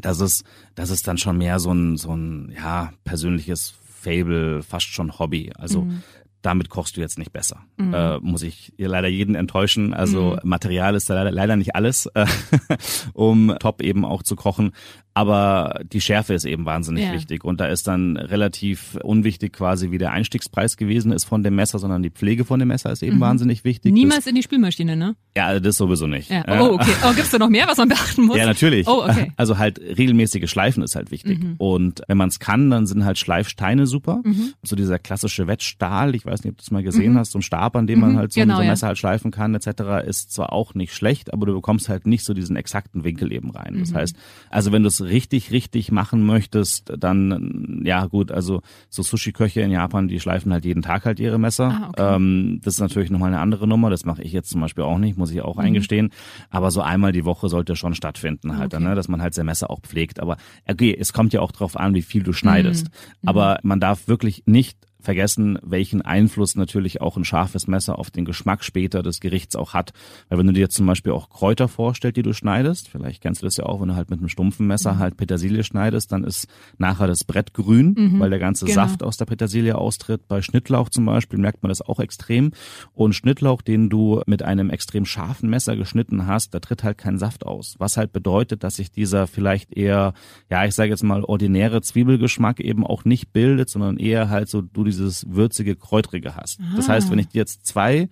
Das 0.00 0.20
ist 0.20 0.44
das 0.76 0.88
ist 0.88 1.06
dann 1.06 1.18
schon 1.18 1.36
mehr 1.36 1.58
so 1.58 1.72
ein 1.72 1.98
so 1.98 2.16
ein 2.16 2.54
ja 2.56 2.90
persönliches 3.04 3.74
Fable, 4.00 4.62
fast 4.62 4.86
schon 4.86 5.18
Hobby. 5.18 5.52
Also 5.56 5.82
Mhm. 5.82 6.02
Damit 6.42 6.70
kochst 6.70 6.96
du 6.96 7.00
jetzt 7.00 7.18
nicht 7.18 7.32
besser. 7.32 7.64
Äh, 7.92 8.18
muss 8.20 8.42
ich 8.42 8.72
leider 8.78 9.08
jeden 9.08 9.34
enttäuschen. 9.34 9.92
Also 9.92 10.38
Material 10.42 10.94
ist 10.94 11.10
da 11.10 11.14
leider, 11.14 11.30
leider 11.30 11.56
nicht 11.56 11.74
alles, 11.74 12.06
äh, 12.06 12.26
um 13.12 13.54
top 13.60 13.82
eben 13.82 14.04
auch 14.04 14.22
zu 14.22 14.36
kochen. 14.36 14.72
Aber 15.20 15.80
die 15.92 16.00
Schärfe 16.00 16.32
ist 16.32 16.46
eben 16.46 16.64
wahnsinnig 16.64 17.04
Ja. 17.04 17.12
wichtig. 17.12 17.44
Und 17.44 17.60
da 17.60 17.66
ist 17.66 17.86
dann 17.86 18.16
relativ 18.16 18.96
unwichtig 19.02 19.52
quasi, 19.52 19.90
wie 19.90 19.98
der 19.98 20.12
Einstiegspreis 20.12 20.78
gewesen 20.78 21.12
ist 21.12 21.24
von 21.24 21.42
dem 21.42 21.56
Messer, 21.56 21.78
sondern 21.78 22.02
die 22.02 22.08
Pflege 22.10 22.46
von 22.46 22.58
dem 22.58 22.68
Messer 22.68 22.90
ist 22.90 23.02
eben 23.02 23.20
wahnsinnig 23.20 23.62
wichtig. 23.64 23.92
Mhm. 23.92 23.98
Niemals 23.98 24.26
in 24.26 24.34
die 24.34 24.42
Spülmaschine, 24.42 24.96
ne? 24.96 25.14
Das, 25.34 25.42
ja, 25.54 25.60
das 25.60 25.76
sowieso 25.76 26.06
nicht. 26.06 26.30
Ja. 26.30 26.42
Oh, 26.62 26.74
okay. 26.74 26.92
Oh, 27.04 27.12
gibt's 27.12 27.30
da 27.30 27.38
noch 27.38 27.50
mehr, 27.50 27.66
was 27.68 27.76
man 27.76 27.88
beachten 27.90 28.22
muss? 28.24 28.36
ja, 28.38 28.46
natürlich. 28.46 28.86
Oh, 28.88 29.02
okay. 29.04 29.26
Mhm. 29.26 29.32
Also 29.36 29.58
halt 29.58 29.78
regelmäßige 29.80 30.48
Schleifen 30.50 30.82
ist 30.82 30.96
halt 30.96 31.10
wichtig. 31.10 31.38
Und 31.58 32.02
wenn 32.08 32.16
man 32.16 32.28
es 32.28 32.38
kann, 32.40 32.70
dann 32.70 32.86
sind 32.86 33.04
halt 33.04 33.18
Schleifsteine 33.18 33.86
super. 33.86 34.20
Mhm. 34.24 34.52
So 34.62 34.74
dieser 34.76 34.98
klassische 34.98 35.46
Wettstahl, 35.46 36.14
ich 36.14 36.24
weiß 36.26 36.44
nicht, 36.44 36.52
ob 36.52 36.58
du 36.58 36.62
das 36.62 36.70
mal 36.70 36.82
gesehen 36.82 37.16
hast, 37.18 37.32
so 37.32 37.38
ein 37.38 37.42
Stab, 37.42 37.76
an 37.76 37.86
dem 37.86 38.00
man 38.00 38.16
halt 38.16 38.32
so, 38.32 38.40
Genau, 38.40 38.54
ein 38.54 38.56
so 38.56 38.60
ein 38.62 38.66
ja. 38.66 38.72
Messer 38.72 38.86
halt 38.88 38.98
schleifen 38.98 39.30
kann, 39.30 39.54
etc., 39.54 40.06
ist 40.06 40.32
zwar 40.32 40.52
auch 40.52 40.74
nicht 40.74 40.94
schlecht, 40.94 41.32
aber 41.32 41.46
du 41.46 41.54
bekommst 41.54 41.88
halt 41.88 42.06
nicht 42.06 42.24
so 42.24 42.34
diesen 42.34 42.56
exakten 42.56 43.04
Winkel 43.04 43.32
eben 43.32 43.50
rein. 43.50 43.74
Mhm. 43.74 43.80
Das 43.80 43.94
heißt, 43.94 44.16
also 44.50 44.72
wenn 44.72 44.82
du 44.82 44.88
es 44.88 45.02
richtig, 45.10 45.50
richtig 45.50 45.92
machen 45.92 46.24
möchtest, 46.24 46.92
dann, 46.98 47.82
ja 47.84 48.06
gut, 48.06 48.32
also 48.32 48.62
so 48.88 49.02
Sushi-Köche 49.02 49.60
in 49.60 49.70
Japan, 49.70 50.08
die 50.08 50.20
schleifen 50.20 50.52
halt 50.52 50.64
jeden 50.64 50.82
Tag 50.82 51.04
halt 51.04 51.20
ihre 51.20 51.38
Messer. 51.38 51.68
Ah, 51.68 51.88
okay. 51.90 52.14
ähm, 52.16 52.60
das 52.64 52.74
ist 52.74 52.80
natürlich 52.80 53.10
nochmal 53.10 53.28
eine 53.28 53.40
andere 53.40 53.66
Nummer, 53.68 53.90
das 53.90 54.04
mache 54.04 54.22
ich 54.22 54.32
jetzt 54.32 54.50
zum 54.50 54.60
Beispiel 54.60 54.84
auch 54.84 54.98
nicht, 54.98 55.18
muss 55.18 55.30
ich 55.30 55.36
Mhm. 55.38 55.42
auch 55.42 55.58
eingestehen. 55.58 56.10
Aber 56.50 56.70
so 56.70 56.80
einmal 56.80 57.12
die 57.12 57.24
Woche 57.24 57.48
sollte 57.48 57.76
schon 57.76 57.94
stattfinden 57.94 58.56
halt, 58.56 58.72
dann, 58.72 58.82
Okay. 58.82 58.90
ne, 58.90 58.94
dass 58.96 59.08
man 59.08 59.20
halt 59.20 59.34
sein 59.34 59.46
Messer 59.46 59.70
auch 59.70 59.80
pflegt. 59.80 60.20
Aber 60.20 60.36
okay, 60.68 60.96
es 60.98 61.12
kommt 61.12 61.32
ja 61.32 61.40
auch 61.40 61.52
drauf 61.52 61.76
an, 61.76 61.94
wie 61.94 62.02
viel 62.02 62.22
du 62.22 62.32
schneidest. 62.32 62.86
Mhm. 62.86 63.28
Aber 63.28 63.58
man 63.62 63.80
darf 63.80 64.08
wirklich 64.08 64.42
nicht 64.46 64.78
vergessen, 65.02 65.58
welchen 65.62 66.02
Einfluss 66.02 66.56
natürlich 66.56 67.00
auch 67.00 67.16
ein 67.16 67.24
scharfes 67.24 67.66
Messer 67.66 67.98
auf 67.98 68.10
den 68.10 68.24
Geschmack 68.24 68.64
später 68.64 69.02
des 69.02 69.20
Gerichts 69.20 69.56
auch 69.56 69.74
hat. 69.74 69.92
Weil 70.28 70.38
wenn 70.38 70.46
du 70.46 70.52
dir 70.52 70.60
jetzt 70.60 70.76
zum 70.76 70.86
Beispiel 70.86 71.12
auch 71.12 71.28
Kräuter 71.30 71.68
vorstellst, 71.68 72.16
die 72.16 72.22
du 72.22 72.32
schneidest, 72.32 72.88
vielleicht 72.88 73.22
kennst 73.22 73.42
du 73.42 73.46
das 73.46 73.56
ja 73.56 73.66
auch, 73.66 73.80
wenn 73.80 73.88
du 73.88 73.94
halt 73.94 74.10
mit 74.10 74.18
einem 74.18 74.28
stumpfen 74.28 74.66
Messer 74.66 74.98
halt 74.98 75.16
Petersilie 75.16 75.64
schneidest, 75.64 76.12
dann 76.12 76.24
ist 76.24 76.46
nachher 76.78 77.06
das 77.06 77.24
Brett 77.24 77.54
grün, 77.54 77.94
weil 78.18 78.30
der 78.30 78.38
ganze 78.38 78.66
genau. 78.66 78.74
Saft 78.74 79.02
aus 79.02 79.16
der 79.16 79.26
Petersilie 79.26 79.76
austritt. 79.76 80.28
Bei 80.28 80.42
Schnittlauch 80.42 80.88
zum 80.88 81.04
Beispiel 81.04 81.38
merkt 81.38 81.62
man 81.62 81.68
das 81.68 81.82
auch 81.82 82.00
extrem. 82.00 82.52
Und 82.92 83.14
Schnittlauch, 83.14 83.62
den 83.62 83.88
du 83.88 84.22
mit 84.26 84.42
einem 84.42 84.70
extrem 84.70 85.04
scharfen 85.04 85.50
Messer 85.50 85.76
geschnitten 85.76 86.26
hast, 86.26 86.54
da 86.54 86.60
tritt 86.60 86.84
halt 86.84 86.98
kein 86.98 87.18
Saft 87.18 87.46
aus. 87.46 87.74
Was 87.78 87.96
halt 87.96 88.12
bedeutet, 88.12 88.64
dass 88.64 88.76
sich 88.76 88.90
dieser 88.90 89.26
vielleicht 89.26 89.72
eher, 89.76 90.14
ja, 90.50 90.64
ich 90.64 90.74
sage 90.74 90.90
jetzt 90.90 91.02
mal, 91.02 91.24
ordinäre 91.24 91.80
Zwiebelgeschmack 91.80 92.60
eben 92.60 92.86
auch 92.86 93.04
nicht 93.04 93.32
bildet, 93.32 93.68
sondern 93.68 93.96
eher 93.96 94.28
halt 94.28 94.48
so 94.48 94.60
du 94.62 94.84
dieses 94.90 95.28
würzige, 95.28 95.76
kräutrige 95.76 96.36
hast. 96.36 96.60
Das 96.76 96.88
heißt, 96.88 97.10
wenn 97.10 97.18
ich 97.18 97.28
dir 97.28 97.38
jetzt 97.38 97.66
zwei 97.66 98.08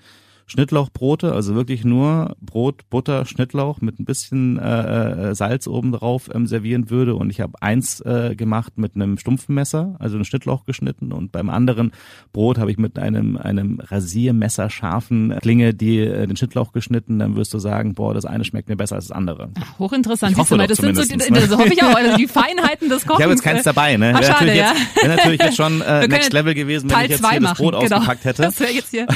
Schnittlauchbrote, 0.48 1.32
also 1.32 1.54
wirklich 1.54 1.84
nur 1.84 2.36
Brot, 2.40 2.88
Butter, 2.90 3.24
Schnittlauch 3.26 3.80
mit 3.80 4.00
ein 4.00 4.04
bisschen 4.04 4.58
äh, 4.58 5.30
äh, 5.30 5.34
Salz 5.34 5.66
oben 5.66 5.92
drauf 5.92 6.28
ähm, 6.34 6.46
servieren 6.46 6.90
würde 6.90 7.14
und 7.14 7.30
ich 7.30 7.40
habe 7.40 7.60
eins 7.60 8.00
äh, 8.00 8.34
gemacht 8.34 8.78
mit 8.78 8.94
einem 8.94 9.18
stumpfen 9.18 9.54
Messer, 9.54 9.96
also 9.98 10.16
einen 10.16 10.24
Schnittlauch 10.24 10.64
geschnitten 10.64 11.12
und 11.12 11.32
beim 11.32 11.50
anderen 11.50 11.92
Brot 12.32 12.58
habe 12.58 12.70
ich 12.70 12.78
mit 12.78 12.98
einem 12.98 13.36
einem 13.36 13.80
Rasiermesser 13.80 14.70
scharfen 14.70 15.38
Klinge 15.40 15.74
die 15.74 15.98
äh, 15.98 16.26
den 16.26 16.36
Schnittlauch 16.36 16.72
geschnitten, 16.72 17.18
dann 17.18 17.36
wirst 17.36 17.52
du 17.54 17.58
sagen, 17.58 17.94
boah, 17.94 18.14
das 18.14 18.24
eine 18.24 18.44
schmeckt 18.44 18.68
mir 18.68 18.76
besser 18.76 18.96
als 18.96 19.08
das 19.08 19.16
andere. 19.16 19.50
Hochinteressant. 19.78 20.32
Ich 20.32 20.38
hoffe 20.38 20.56
mal, 20.56 20.66
das 20.66 20.78
sind 20.78 20.96
so, 20.96 21.02
die, 21.02 21.16
das 21.16 21.50
hoffe 21.50 21.72
ich 21.72 21.82
auch, 21.82 21.94
also 21.94 22.16
die 22.16 22.26
Feinheiten 22.26 22.88
des 22.88 23.06
Kochens. 23.06 23.18
Ich 23.18 23.24
habe 23.24 23.32
jetzt 23.32 23.42
keins 23.42 23.60
äh, 23.60 23.64
dabei, 23.64 23.96
ne? 23.96 24.12
Ach, 24.14 24.20
Wäre 24.20 24.32
schade, 24.32 24.46
natürlich, 24.46 24.60
ja. 24.60 24.72
jetzt, 24.72 25.02
wär 25.02 25.16
natürlich 25.16 25.42
jetzt 25.42 25.56
schon 25.56 25.80
äh, 25.80 26.08
Next 26.08 26.32
Level 26.32 26.54
gewesen, 26.54 26.88
wenn 26.90 27.00
ich 27.00 27.10
jetzt 27.10 27.28
hier 27.28 27.40
das 27.40 27.54
Brot 27.54 27.74
genau. 27.80 27.96
ausgepackt 27.96 28.24
hätte. 28.24 28.42
Das 28.42 28.60
wäre 28.60 28.72
jetzt 28.72 28.90
hier 28.90 29.06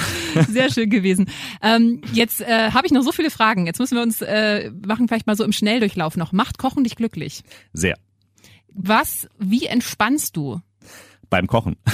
sehr 0.49 0.71
schön 0.71 0.91
gewesen. 0.91 1.22
Ähm, 1.63 2.01
jetzt 2.13 2.41
äh, 2.41 2.71
habe 2.71 2.87
ich 2.87 2.93
noch 2.93 3.03
so 3.03 3.13
viele 3.13 3.31
Fragen. 3.31 3.67
Jetzt 3.67 3.79
müssen 3.79 3.97
wir 3.97 4.03
uns 4.03 4.21
äh, 4.23 4.71
machen 4.87 5.09
vielleicht 5.09 5.27
mal 5.27 5.37
so 5.37 5.45
im 5.45 5.53
Schnelldurchlauf 5.53 6.17
noch. 6.17 6.33
Macht 6.33 6.59
Kochen 6.59 6.85
dich 6.85 6.97
glücklich? 6.97 7.43
Sehr. 7.73 7.99
Was, 8.75 9.29
wie 9.39 9.67
entspannst 9.67 10.37
du? 10.37 10.61
Beim 11.31 11.47
Kochen. 11.47 11.77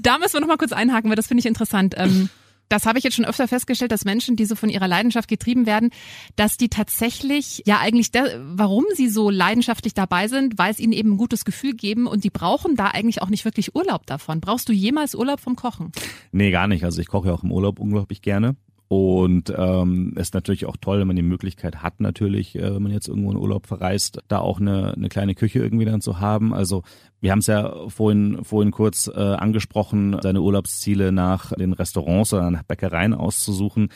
Da 0.00 0.18
müssen 0.18 0.34
wir 0.34 0.40
noch 0.40 0.48
mal 0.48 0.56
kurz 0.56 0.72
einhaken, 0.72 1.08
weil 1.08 1.16
das 1.16 1.26
finde 1.28 1.40
ich 1.40 1.46
interessant. 1.46 1.94
Ähm, 1.96 2.28
das 2.68 2.86
habe 2.86 2.98
ich 2.98 3.04
jetzt 3.04 3.14
schon 3.14 3.24
öfter 3.24 3.48
festgestellt, 3.48 3.92
dass 3.92 4.04
Menschen, 4.04 4.36
die 4.36 4.44
so 4.44 4.56
von 4.56 4.68
ihrer 4.68 4.88
Leidenschaft 4.88 5.28
getrieben 5.28 5.66
werden, 5.66 5.90
dass 6.36 6.56
die 6.56 6.68
tatsächlich, 6.68 7.62
ja 7.66 7.78
eigentlich, 7.78 8.10
der, 8.10 8.40
warum 8.42 8.84
sie 8.94 9.08
so 9.08 9.30
leidenschaftlich 9.30 9.94
dabei 9.94 10.28
sind, 10.28 10.58
weil 10.58 10.72
es 10.72 10.80
ihnen 10.80 10.92
eben 10.92 11.12
ein 11.12 11.16
gutes 11.16 11.44
Gefühl 11.44 11.74
geben 11.74 12.06
und 12.06 12.24
die 12.24 12.30
brauchen 12.30 12.76
da 12.76 12.88
eigentlich 12.88 13.22
auch 13.22 13.28
nicht 13.28 13.44
wirklich 13.44 13.74
Urlaub 13.74 14.06
davon. 14.06 14.40
Brauchst 14.40 14.68
du 14.68 14.72
jemals 14.72 15.14
Urlaub 15.14 15.40
vom 15.40 15.56
Kochen? 15.56 15.92
Nee, 16.32 16.50
gar 16.50 16.66
nicht. 16.66 16.84
Also 16.84 17.00
ich 17.00 17.08
koche 17.08 17.28
ja 17.28 17.34
auch 17.34 17.42
im 17.42 17.52
Urlaub 17.52 17.78
unglaublich 17.78 18.22
gerne. 18.22 18.56
Und 18.94 19.52
ähm, 19.56 20.12
ist 20.16 20.34
natürlich 20.34 20.66
auch 20.66 20.76
toll, 20.80 21.00
wenn 21.00 21.08
man 21.08 21.16
die 21.16 21.22
Möglichkeit 21.22 21.82
hat, 21.82 21.98
natürlich, 21.98 22.54
äh, 22.54 22.76
wenn 22.76 22.82
man 22.84 22.92
jetzt 22.92 23.08
irgendwo 23.08 23.32
in 23.32 23.36
Urlaub 23.36 23.66
verreist, 23.66 24.20
da 24.28 24.38
auch 24.38 24.60
eine, 24.60 24.94
eine 24.94 25.08
kleine 25.08 25.34
Küche 25.34 25.58
irgendwie 25.58 25.84
dann 25.84 26.00
zu 26.00 26.20
haben. 26.20 26.54
Also 26.54 26.84
wir 27.18 27.32
haben 27.32 27.40
es 27.40 27.48
ja 27.48 27.88
vorhin, 27.88 28.44
vorhin 28.44 28.70
kurz 28.70 29.10
äh, 29.12 29.18
angesprochen, 29.18 30.16
seine 30.22 30.42
Urlaubsziele 30.42 31.10
nach 31.10 31.50
den 31.54 31.72
Restaurants 31.72 32.32
oder 32.32 32.52
nach 32.52 32.62
Bäckereien 32.62 33.14
auszusuchen. 33.14 33.88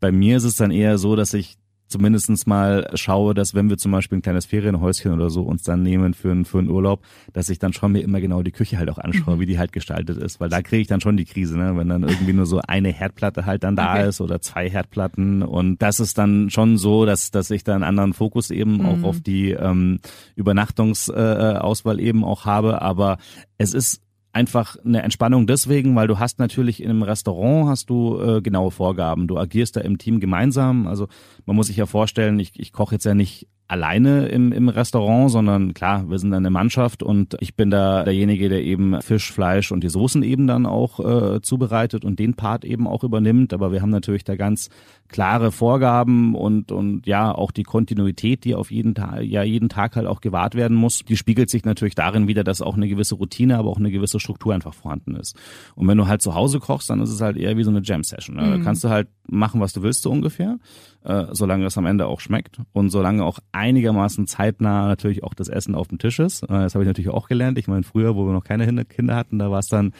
Bei 0.00 0.10
mir 0.10 0.38
ist 0.38 0.44
es 0.44 0.56
dann 0.56 0.72
eher 0.72 0.98
so, 0.98 1.14
dass 1.14 1.34
ich 1.34 1.54
zumindestens 1.92 2.46
mal 2.46 2.90
schaue, 2.94 3.34
dass 3.34 3.54
wenn 3.54 3.70
wir 3.70 3.78
zum 3.78 3.92
Beispiel 3.92 4.18
ein 4.18 4.22
kleines 4.22 4.46
Ferienhäuschen 4.46 5.12
oder 5.12 5.30
so 5.30 5.42
uns 5.42 5.62
dann 5.62 5.82
nehmen 5.82 6.14
für, 6.14 6.30
einen 6.32 6.44
für 6.44 6.58
einen 6.58 6.68
Urlaub, 6.68 7.02
dass 7.32 7.48
ich 7.48 7.58
dann 7.58 7.72
schon 7.72 7.92
mir 7.92 8.00
immer 8.00 8.20
genau 8.20 8.42
die 8.42 8.50
Küche 8.50 8.78
halt 8.78 8.90
auch 8.90 8.98
anschaue, 8.98 9.38
wie 9.38 9.46
die 9.46 9.58
halt 9.58 9.72
gestaltet 9.72 10.16
ist, 10.16 10.40
weil 10.40 10.48
da 10.48 10.62
kriege 10.62 10.82
ich 10.82 10.88
dann 10.88 11.00
schon 11.00 11.16
die 11.16 11.24
Krise, 11.24 11.56
ne? 11.56 11.76
wenn 11.76 11.88
dann 11.88 12.02
irgendwie 12.02 12.32
nur 12.32 12.46
so 12.46 12.60
eine 12.66 12.88
Herdplatte 12.88 13.46
halt 13.46 13.62
dann 13.62 13.76
da 13.76 13.92
Okay. 13.92 14.08
ist 14.08 14.20
oder 14.20 14.40
zwei 14.40 14.70
Herdplatten. 14.70 15.42
Und 15.42 15.82
das 15.82 16.00
ist 16.00 16.16
dann 16.16 16.48
schon 16.50 16.78
so, 16.78 17.04
dass, 17.04 17.30
dass 17.30 17.50
ich 17.50 17.62
da 17.62 17.74
einen 17.74 17.84
anderen 17.84 18.14
Fokus 18.14 18.50
eben 18.50 18.80
auch 18.84 19.02
auf 19.02 19.20
die 19.20 19.50
ähm, 19.50 19.98
Übernachtungsauswahl 20.34 21.56
äh, 21.56 21.58
Auswahl 21.58 22.00
eben 22.00 22.24
auch 22.24 22.44
habe, 22.46 22.80
aber 22.82 23.18
es 23.58 23.74
ist 23.74 24.00
einfach 24.32 24.76
eine 24.84 25.02
Entspannung 25.02 25.46
deswegen, 25.46 25.94
weil 25.94 26.08
du 26.08 26.18
hast 26.18 26.38
natürlich 26.38 26.82
in 26.82 26.90
einem 26.90 27.02
Restaurant 27.02 27.68
hast 27.68 27.90
du 27.90 28.20
äh, 28.20 28.40
genaue 28.40 28.70
Vorgaben. 28.70 29.28
Du 29.28 29.38
agierst 29.38 29.76
da 29.76 29.80
im 29.80 29.98
Team 29.98 30.20
gemeinsam. 30.20 30.86
Also 30.86 31.08
man 31.44 31.56
muss 31.56 31.66
sich 31.66 31.76
ja 31.76 31.86
vorstellen, 31.86 32.38
ich, 32.38 32.58
ich 32.58 32.72
koche 32.72 32.94
jetzt 32.94 33.04
ja 33.04 33.14
nicht 33.14 33.46
alleine 33.68 34.26
im, 34.26 34.52
im 34.52 34.68
Restaurant, 34.68 35.30
sondern 35.30 35.72
klar, 35.72 36.08
wir 36.10 36.18
sind 36.18 36.34
eine 36.34 36.50
Mannschaft 36.50 37.02
und 37.02 37.36
ich 37.40 37.56
bin 37.56 37.70
da 37.70 38.04
derjenige, 38.04 38.50
der 38.50 38.62
eben 38.62 39.00
Fisch, 39.00 39.32
Fleisch 39.32 39.72
und 39.72 39.82
die 39.82 39.88
Soßen 39.88 40.22
eben 40.22 40.46
dann 40.46 40.66
auch 40.66 41.00
äh, 41.00 41.40
zubereitet 41.40 42.04
und 42.04 42.18
den 42.18 42.34
Part 42.34 42.66
eben 42.66 42.86
auch 42.86 43.02
übernimmt. 43.02 43.54
Aber 43.54 43.72
wir 43.72 43.80
haben 43.80 43.90
natürlich 43.90 44.24
da 44.24 44.36
ganz 44.36 44.68
klare 45.12 45.52
Vorgaben 45.52 46.34
und 46.34 46.72
und 46.72 47.06
ja 47.06 47.32
auch 47.32 47.52
die 47.52 47.62
Kontinuität, 47.62 48.44
die 48.44 48.54
auf 48.54 48.70
jeden 48.70 48.94
Tag 48.94 49.22
ja 49.22 49.42
jeden 49.42 49.68
Tag 49.68 49.94
halt 49.96 50.06
auch 50.06 50.20
gewahrt 50.20 50.54
werden 50.54 50.76
muss. 50.76 51.00
Die 51.00 51.16
spiegelt 51.16 51.50
sich 51.50 51.64
natürlich 51.64 51.94
darin 51.94 52.26
wieder, 52.26 52.42
dass 52.42 52.62
auch 52.62 52.74
eine 52.74 52.88
gewisse 52.88 53.14
Routine, 53.14 53.58
aber 53.58 53.70
auch 53.70 53.78
eine 53.78 53.90
gewisse 53.90 54.18
Struktur 54.18 54.54
einfach 54.54 54.74
vorhanden 54.74 55.14
ist. 55.14 55.36
Und 55.74 55.86
wenn 55.86 55.98
du 55.98 56.08
halt 56.08 56.22
zu 56.22 56.34
Hause 56.34 56.58
kochst, 56.58 56.90
dann 56.90 57.00
ist 57.00 57.10
es 57.10 57.20
halt 57.20 57.36
eher 57.36 57.56
wie 57.56 57.62
so 57.62 57.70
eine 57.70 57.82
Jam 57.82 58.02
Session. 58.02 58.36
Ne? 58.36 58.58
Da 58.58 58.64
kannst 58.64 58.82
du 58.82 58.88
halt 58.88 59.08
machen, 59.28 59.60
was 59.60 59.72
du 59.72 59.82
willst 59.82 60.02
so 60.02 60.10
ungefähr, 60.10 60.58
äh, 61.04 61.26
solange 61.30 61.66
es 61.66 61.78
am 61.78 61.86
Ende 61.86 62.06
auch 62.06 62.20
schmeckt 62.20 62.58
und 62.72 62.90
solange 62.90 63.24
auch 63.24 63.38
einigermaßen 63.52 64.26
zeitnah 64.26 64.86
natürlich 64.86 65.22
auch 65.22 65.34
das 65.34 65.48
Essen 65.48 65.74
auf 65.74 65.88
dem 65.88 65.98
Tisch 65.98 66.18
ist. 66.18 66.42
Äh, 66.44 66.48
das 66.48 66.74
habe 66.74 66.84
ich 66.84 66.88
natürlich 66.88 67.10
auch 67.10 67.28
gelernt. 67.28 67.58
Ich 67.58 67.68
meine, 67.68 67.82
früher, 67.82 68.16
wo 68.16 68.26
wir 68.26 68.32
noch 68.32 68.44
keine 68.44 68.84
Kinder 68.84 69.14
hatten, 69.14 69.38
da 69.38 69.50
war 69.50 69.58
es 69.58 69.68
dann 69.68 69.92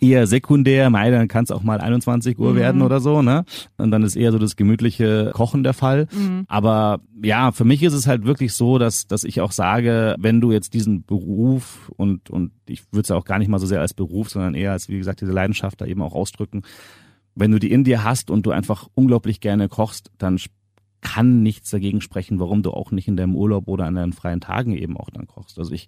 eher 0.00 0.26
sekundär, 0.26 0.90
mei, 0.90 1.10
dann 1.10 1.28
kann 1.28 1.44
es 1.44 1.50
auch 1.50 1.62
mal 1.62 1.80
21 1.80 2.38
Uhr 2.38 2.54
werden 2.56 2.82
oder 2.82 3.00
so, 3.00 3.22
ne? 3.22 3.44
Und 3.76 3.90
dann 3.90 4.02
ist 4.02 4.16
eher 4.16 4.32
so 4.32 4.38
das 4.38 4.56
gemütliche 4.56 5.30
Kochen 5.34 5.62
der 5.62 5.74
Fall. 5.74 6.06
Aber 6.48 7.00
ja, 7.22 7.52
für 7.52 7.64
mich 7.64 7.82
ist 7.82 7.92
es 7.92 8.06
halt 8.06 8.24
wirklich 8.24 8.52
so, 8.54 8.78
dass, 8.78 9.06
dass 9.06 9.24
ich 9.24 9.40
auch 9.40 9.52
sage, 9.52 10.16
wenn 10.18 10.40
du 10.40 10.52
jetzt 10.52 10.74
diesen 10.74 11.04
Beruf 11.04 11.92
und, 11.96 12.30
und 12.30 12.52
ich 12.66 12.84
würde 12.92 13.02
es 13.02 13.08
ja 13.08 13.16
auch 13.16 13.24
gar 13.24 13.38
nicht 13.38 13.48
mal 13.48 13.58
so 13.58 13.66
sehr 13.66 13.80
als 13.80 13.94
Beruf, 13.94 14.30
sondern 14.30 14.54
eher 14.54 14.72
als, 14.72 14.88
wie 14.88 14.98
gesagt, 14.98 15.20
diese 15.20 15.32
Leidenschaft 15.32 15.80
da 15.80 15.86
eben 15.86 16.02
auch 16.02 16.14
ausdrücken, 16.14 16.62
wenn 17.34 17.50
du 17.50 17.58
die 17.58 17.70
in 17.70 17.84
dir 17.84 18.04
hast 18.04 18.30
und 18.30 18.46
du 18.46 18.50
einfach 18.50 18.88
unglaublich 18.94 19.40
gerne 19.40 19.68
kochst, 19.68 20.10
dann 20.18 20.38
kann 21.00 21.42
nichts 21.42 21.70
dagegen 21.70 22.00
sprechen, 22.00 22.38
warum 22.40 22.62
du 22.62 22.72
auch 22.72 22.90
nicht 22.90 23.08
in 23.08 23.16
deinem 23.16 23.34
Urlaub 23.34 23.68
oder 23.68 23.86
an 23.86 23.94
deinen 23.94 24.12
freien 24.12 24.40
Tagen 24.40 24.76
eben 24.76 24.96
auch 24.96 25.10
dann 25.10 25.26
kochst. 25.26 25.58
Also 25.58 25.72
ich 25.72 25.86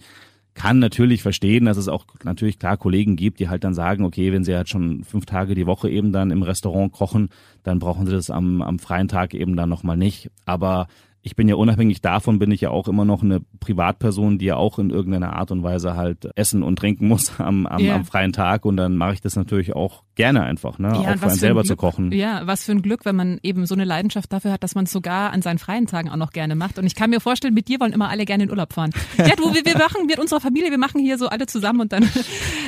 kann 0.55 0.79
natürlich 0.79 1.23
verstehen, 1.23 1.65
dass 1.65 1.77
es 1.77 1.89
auch 1.89 2.05
natürlich 2.25 2.59
klar 2.59 2.77
Kollegen 2.77 3.17
gibt, 3.17 3.41
die 3.41 3.49
halt 3.49 3.65
dann 3.65 3.75
sagen, 3.75 4.05
okay, 4.05 4.33
wenn 4.33 4.45
sie 4.45 4.55
halt 4.55 4.69
schon 4.69 5.05
fünf 5.05 5.25
Tage 5.25 5.55
die 5.55 5.67
Woche 5.67 5.89
eben 5.89 6.13
dann 6.13 6.31
im 6.31 6.43
Restaurant 6.43 6.93
kochen, 6.93 7.31
dann 7.63 7.79
brauchen 7.79 8.07
sie 8.07 8.13
das 8.13 8.31
am, 8.31 8.61
am 8.61 8.79
freien 8.79 9.09
Tag 9.09 9.35
eben 9.35 9.57
dann 9.57 9.69
nochmal 9.69 9.97
nicht. 9.97 10.31
Aber 10.45 10.89
ich 11.25 11.37
bin 11.37 11.49
ja 11.49 11.55
unabhängig 11.55 12.01
davon, 12.01 12.41
bin 12.41 12.51
ich 12.51 12.63
ja 12.63 12.71
auch 12.71 12.89
immer 12.89 13.05
noch 13.05 13.23
eine 13.23 13.41
Privatperson, 13.61 14.39
die 14.39 14.47
ja 14.47 14.57
auch 14.57 14.81
in 14.81 14.91
irgendeiner 14.91 15.35
Art 15.35 15.53
und 15.53 15.63
Weise 15.63 15.95
halt 15.97 16.29
essen 16.35 16.65
und 16.65 16.77
trinken 16.77 17.07
muss 17.07 17.33
am, 17.39 17.67
am, 17.67 17.81
yeah. 17.81 17.95
am 17.95 18.05
freien 18.05 18.33
Tag. 18.33 18.65
Und 18.65 18.77
dann 18.77 18.97
mache 18.97 19.15
ich 19.15 19.21
das 19.21 19.37
natürlich 19.37 19.75
auch 19.75 20.03
gerne 20.17 20.43
einfach, 20.43 20.79
ne? 20.79 20.89
Ja, 20.89 20.95
auch 20.95 21.17
für 21.19 21.27
einen 21.27 21.39
selber 21.39 21.61
ein 21.61 21.67
zu 21.67 21.77
kochen. 21.77 22.11
Ja, 22.11 22.43
was 22.47 22.65
für 22.65 22.73
ein 22.73 22.83
Glück, 22.83 23.05
wenn 23.05 23.15
man 23.15 23.39
eben 23.43 23.67
so 23.67 23.75
eine 23.75 23.85
Leidenschaft 23.85 24.33
dafür 24.33 24.53
hat, 24.53 24.65
dass 24.65 24.75
man 24.75 24.85
es 24.85 24.91
sogar 24.91 25.33
an 25.33 25.43
seinen 25.43 25.59
freien 25.59 25.87
Tagen 25.87 26.11
auch 26.11 26.17
noch 26.17 26.33
gerne 26.33 26.57
macht. 26.57 26.79
Und 26.79 26.87
ich 26.87 26.97
kann 26.97 27.11
mir 27.11 27.21
vorstellen, 27.21 27.55
mit 27.55 27.69
dir 27.69 27.79
wollen 27.79 27.93
immer 27.93 28.09
alle 28.09 28.25
gerne 28.25 28.45
in 28.45 28.51
Urlaub 28.51 28.73
fahren. 28.73 28.91
Ja, 29.19 29.37
du, 29.37 29.55
wir, 29.55 29.65
wir 29.65 29.79
machen 29.79 30.07
mit 30.07 30.19
unserer 30.19 30.41
Familie, 30.41 30.71
wir 30.71 30.79
machen 30.79 31.01
hier 31.01 31.17
so 31.17 31.29
alle 31.29 31.47
zusammen 31.47 31.81
und 31.81 31.93
dann 31.93 32.09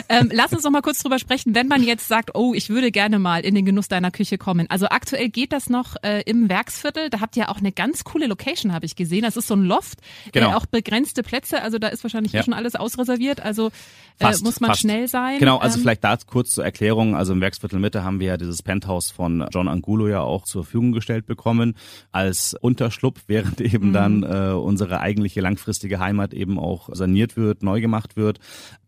ähm, 0.08 0.30
lass 0.32 0.52
uns 0.52 0.64
noch 0.64 0.70
mal 0.70 0.82
kurz 0.82 1.00
drüber 1.00 1.18
sprechen, 1.18 1.54
wenn 1.54 1.68
man 1.68 1.82
jetzt 1.82 2.08
sagt, 2.08 2.34
oh, 2.34 2.54
ich 2.54 2.68
würde 2.68 2.90
gerne 2.90 3.18
mal 3.18 3.40
in 3.40 3.54
den 3.54 3.64
Genuss 3.64 3.88
deiner 3.88 4.10
Küche 4.10 4.38
kommen. 4.38 4.68
Also 4.68 4.86
aktuell 4.86 5.28
geht 5.28 5.52
das 5.52 5.70
noch 5.70 5.96
äh, 6.02 6.22
im 6.22 6.48
Werksviertel. 6.48 7.10
Da 7.10 7.20
habt 7.20 7.36
ihr 7.36 7.50
auch 7.50 7.58
eine 7.58 7.72
ganz 7.72 8.04
coole 8.04 8.26
Location, 8.26 8.72
habe 8.72 8.86
ich 8.86 8.96
gesehen. 8.96 9.22
Das 9.22 9.36
ist 9.36 9.48
so 9.48 9.54
ein 9.54 9.64
Loft, 9.64 10.00
genau. 10.32 10.50
äh, 10.50 10.54
auch 10.54 10.66
begrenzte 10.66 11.22
Plätze. 11.22 11.62
Also 11.62 11.78
da 11.78 11.88
ist 11.88 12.02
wahrscheinlich 12.04 12.32
ja. 12.32 12.42
schon 12.42 12.54
alles 12.54 12.74
ausreserviert. 12.74 13.40
Also 13.40 13.68
äh, 13.68 13.70
fast, 14.18 14.44
muss 14.44 14.60
man 14.60 14.70
fast. 14.70 14.80
schnell 14.80 15.08
sein. 15.08 15.38
Genau, 15.38 15.58
also 15.58 15.76
ähm, 15.76 15.82
vielleicht 15.82 16.04
da 16.04 16.16
kurz 16.26 16.50
zur 16.50 16.64
Erklärung. 16.64 17.16
Also 17.16 17.32
im 17.32 17.40
Werksviertel 17.40 17.78
Mitte 17.78 18.04
haben 18.04 18.20
wir 18.20 18.28
ja 18.28 18.36
dieses 18.36 18.62
Penthouse 18.62 19.10
von 19.10 19.46
John 19.52 19.68
Angulo 19.68 20.08
ja 20.08 20.20
auch 20.20 20.44
zur 20.44 20.64
Verfügung 20.64 20.92
gestellt 20.92 21.26
bekommen 21.26 21.74
als 22.12 22.54
Unterschlupf, 22.60 23.22
während 23.26 23.60
eben 23.60 23.88
mhm. 23.88 23.92
dann 23.92 24.22
äh, 24.22 24.52
unsere 24.52 25.00
eigentliche 25.00 25.40
langfristige 25.40 25.98
Heimat 25.98 26.34
eben 26.34 26.58
auch 26.58 26.88
saniert 26.92 27.36
wird, 27.36 27.62
neu 27.62 27.80
gemacht 27.80 28.16
wird. 28.16 28.38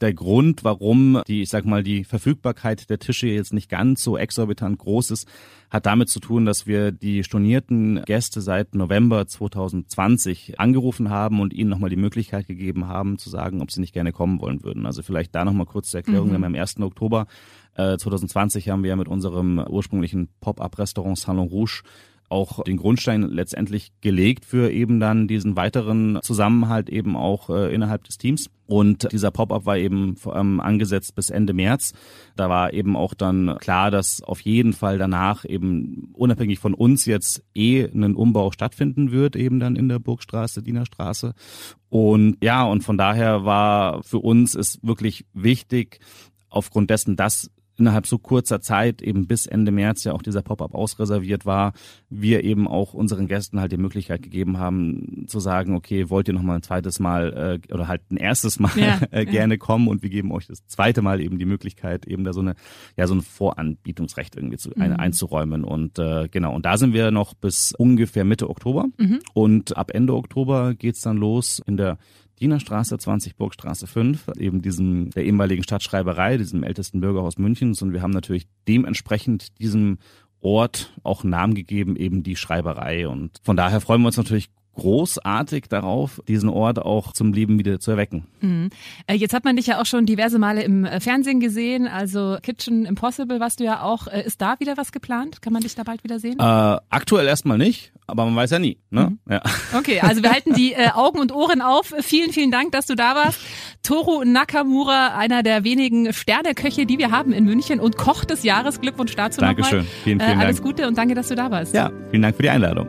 Der 0.00 0.14
Grund, 0.14 0.64
warum 0.64 1.05
die, 1.26 1.42
ich 1.42 1.50
sag 1.50 1.64
mal, 1.64 1.82
die 1.82 2.04
Verfügbarkeit 2.04 2.88
der 2.90 2.98
Tische 2.98 3.26
jetzt 3.26 3.52
nicht 3.52 3.68
ganz 3.68 4.02
so 4.02 4.16
exorbitant 4.16 4.78
groß 4.78 5.10
ist, 5.10 5.28
hat 5.70 5.86
damit 5.86 6.08
zu 6.08 6.20
tun, 6.20 6.46
dass 6.46 6.66
wir 6.66 6.92
die 6.92 7.24
stornierten 7.24 8.02
Gäste 8.04 8.40
seit 8.40 8.74
November 8.74 9.26
2020 9.26 10.60
angerufen 10.60 11.10
haben 11.10 11.40
und 11.40 11.52
ihnen 11.52 11.70
nochmal 11.70 11.90
die 11.90 11.96
Möglichkeit 11.96 12.46
gegeben 12.46 12.86
haben, 12.86 13.18
zu 13.18 13.30
sagen, 13.30 13.62
ob 13.62 13.70
sie 13.70 13.80
nicht 13.80 13.92
gerne 13.92 14.12
kommen 14.12 14.40
wollen 14.40 14.62
würden. 14.62 14.86
Also 14.86 15.02
vielleicht 15.02 15.34
da 15.34 15.44
nochmal 15.44 15.66
kurz 15.66 15.90
zur 15.90 16.00
Erklärung. 16.00 16.28
Mhm. 16.30 16.44
Am 16.44 16.54
1. 16.54 16.80
Oktober 16.80 17.26
äh, 17.74 17.96
2020 17.96 18.68
haben 18.70 18.82
wir 18.82 18.96
mit 18.96 19.08
unserem 19.08 19.58
ursprünglichen 19.58 20.28
Pop-up-Restaurant 20.40 21.18
Salon 21.18 21.48
Rouge 21.48 21.82
auch 22.28 22.64
den 22.64 22.76
Grundstein 22.76 23.22
letztendlich 23.22 23.92
gelegt 24.00 24.44
für 24.44 24.70
eben 24.70 25.00
dann 25.00 25.28
diesen 25.28 25.56
weiteren 25.56 26.18
Zusammenhalt 26.22 26.88
eben 26.88 27.16
auch 27.16 27.50
äh, 27.50 27.72
innerhalb 27.74 28.04
des 28.04 28.18
Teams. 28.18 28.50
Und 28.66 29.12
dieser 29.12 29.30
Pop-up 29.30 29.64
war 29.64 29.76
eben 29.76 30.16
ähm, 30.34 30.60
angesetzt 30.60 31.14
bis 31.14 31.30
Ende 31.30 31.52
März. 31.52 31.92
Da 32.34 32.48
war 32.48 32.72
eben 32.72 32.96
auch 32.96 33.14
dann 33.14 33.56
klar, 33.60 33.92
dass 33.92 34.22
auf 34.22 34.40
jeden 34.40 34.72
Fall 34.72 34.98
danach 34.98 35.44
eben 35.44 36.10
unabhängig 36.14 36.58
von 36.58 36.74
uns 36.74 37.04
jetzt 37.04 37.44
eh 37.54 37.84
ein 37.84 38.16
Umbau 38.16 38.50
stattfinden 38.50 39.12
wird, 39.12 39.36
eben 39.36 39.60
dann 39.60 39.76
in 39.76 39.88
der 39.88 40.00
Burgstraße, 40.00 40.62
Dienerstraße. 40.62 41.34
Und 41.88 42.38
ja, 42.42 42.64
und 42.64 42.82
von 42.82 42.98
daher 42.98 43.44
war 43.44 44.02
für 44.02 44.18
uns 44.18 44.56
ist 44.56 44.84
wirklich 44.84 45.26
wichtig, 45.32 46.00
aufgrund 46.48 46.90
dessen, 46.90 47.16
dass 47.16 47.50
innerhalb 47.78 48.06
so 48.06 48.18
kurzer 48.18 48.60
Zeit, 48.60 49.02
eben 49.02 49.26
bis 49.26 49.46
Ende 49.46 49.70
März 49.70 50.04
ja 50.04 50.12
auch 50.12 50.22
dieser 50.22 50.42
Pop-up 50.42 50.74
ausreserviert 50.74 51.46
war, 51.46 51.72
wir 52.08 52.44
eben 52.44 52.66
auch 52.68 52.94
unseren 52.94 53.28
Gästen 53.28 53.60
halt 53.60 53.72
die 53.72 53.76
Möglichkeit 53.76 54.22
gegeben 54.22 54.58
haben 54.58 55.24
zu 55.26 55.40
sagen, 55.40 55.74
okay, 55.74 56.08
wollt 56.10 56.28
ihr 56.28 56.34
noch 56.34 56.42
mal 56.42 56.56
ein 56.56 56.62
zweites 56.62 56.98
Mal 56.98 57.60
äh, 57.68 57.72
oder 57.72 57.88
halt 57.88 58.02
ein 58.10 58.16
erstes 58.16 58.58
Mal 58.60 58.70
ja, 58.76 59.00
äh, 59.10 59.24
gerne 59.24 59.54
ja. 59.54 59.58
kommen 59.58 59.88
und 59.88 60.02
wir 60.02 60.10
geben 60.10 60.32
euch 60.32 60.46
das 60.46 60.66
zweite 60.66 61.02
Mal 61.02 61.20
eben 61.20 61.38
die 61.38 61.44
Möglichkeit, 61.44 62.06
eben 62.06 62.24
da 62.24 62.32
so 62.32 62.40
eine, 62.40 62.54
ja, 62.96 63.06
so 63.06 63.14
ein 63.14 63.22
Voranbietungsrecht 63.22 64.36
irgendwie 64.36 64.56
zu, 64.56 64.70
mhm. 64.70 64.82
eine, 64.82 64.98
einzuräumen. 64.98 65.64
Und 65.64 65.98
äh, 65.98 66.28
genau, 66.28 66.54
und 66.54 66.64
da 66.64 66.78
sind 66.78 66.94
wir 66.94 67.10
noch 67.10 67.34
bis 67.34 67.72
ungefähr 67.76 68.24
Mitte 68.24 68.48
Oktober. 68.48 68.86
Mhm. 68.98 69.20
Und 69.34 69.76
ab 69.76 69.90
Ende 69.92 70.14
Oktober 70.14 70.74
geht's 70.74 71.00
dann 71.02 71.16
los 71.16 71.62
in 71.66 71.76
der 71.76 71.98
Dienerstraße 72.40 72.98
20, 72.98 73.36
Burgstraße 73.36 73.86
5, 73.86 74.32
eben 74.38 74.60
diesem, 74.62 75.10
der 75.10 75.24
ehemaligen 75.24 75.62
Stadtschreiberei, 75.62 76.36
diesem 76.36 76.62
ältesten 76.62 77.00
Bürgerhaus 77.00 77.38
Münchens. 77.38 77.80
Und 77.82 77.92
wir 77.92 78.02
haben 78.02 78.10
natürlich 78.10 78.46
dementsprechend 78.68 79.58
diesem 79.58 79.98
Ort 80.40 80.92
auch 81.02 81.24
Namen 81.24 81.54
gegeben, 81.54 81.96
eben 81.96 82.22
die 82.22 82.36
Schreiberei. 82.36 83.08
Und 83.08 83.40
von 83.42 83.56
daher 83.56 83.80
freuen 83.80 84.02
wir 84.02 84.08
uns 84.08 84.18
natürlich 84.18 84.50
großartig 84.76 85.66
darauf, 85.68 86.22
diesen 86.28 86.48
Ort 86.48 86.78
auch 86.78 87.12
zum 87.12 87.32
Leben 87.32 87.58
wieder 87.58 87.80
zu 87.80 87.90
erwecken. 87.90 88.26
Mhm. 88.40 88.70
Äh, 89.06 89.14
jetzt 89.14 89.34
hat 89.34 89.44
man 89.44 89.56
dich 89.56 89.66
ja 89.66 89.80
auch 89.80 89.86
schon 89.86 90.06
diverse 90.06 90.38
Male 90.38 90.62
im 90.62 90.84
äh, 90.84 91.00
Fernsehen 91.00 91.40
gesehen, 91.40 91.86
also 91.88 92.36
Kitchen 92.42 92.84
Impossible 92.84 93.40
warst 93.40 93.60
du 93.60 93.64
ja 93.64 93.82
auch. 93.82 94.06
Äh, 94.06 94.22
ist 94.24 94.40
da 94.40 94.56
wieder 94.60 94.76
was 94.76 94.92
geplant? 94.92 95.42
Kann 95.42 95.52
man 95.52 95.62
dich 95.62 95.74
da 95.74 95.82
bald 95.82 96.04
wieder 96.04 96.18
sehen? 96.20 96.38
Äh, 96.38 96.42
aktuell 96.42 97.26
erstmal 97.26 97.58
nicht, 97.58 97.92
aber 98.06 98.24
man 98.24 98.36
weiß 98.36 98.50
ja 98.50 98.58
nie. 98.58 98.78
Ne? 98.90 99.16
Mhm. 99.24 99.32
Ja. 99.32 99.42
Okay, 99.76 100.00
also 100.00 100.22
wir 100.22 100.30
halten 100.30 100.54
die 100.54 100.72
äh, 100.72 100.90
Augen 100.94 101.18
und 101.18 101.32
Ohren 101.32 101.60
auf. 101.60 101.94
Vielen, 102.00 102.32
vielen 102.32 102.50
Dank, 102.50 102.72
dass 102.72 102.86
du 102.86 102.94
da 102.94 103.14
warst. 103.14 103.40
Toru 103.82 104.24
Nakamura, 104.24 105.16
einer 105.16 105.42
der 105.42 105.64
wenigen 105.64 106.12
Sterneköche, 106.12 106.86
die 106.86 106.98
wir 106.98 107.10
haben 107.10 107.32
in 107.32 107.44
München 107.44 107.80
und 107.80 107.96
Koch 107.96 108.24
des 108.24 108.42
Jahres. 108.42 108.80
Glückwunsch 108.80 109.14
dazu 109.16 109.40
Dankeschön. 109.40 109.78
nochmal. 109.78 109.92
Vielen, 110.04 110.20
vielen 110.20 110.40
Alles 110.40 110.56
Dank. 110.56 110.68
Gute 110.68 110.88
und 110.88 110.98
danke, 110.98 111.14
dass 111.14 111.28
du 111.28 111.34
da 111.34 111.50
warst. 111.50 111.74
Ja, 111.74 111.90
vielen 112.10 112.22
Dank 112.22 112.36
für 112.36 112.42
die 112.42 112.50
Einladung. 112.50 112.88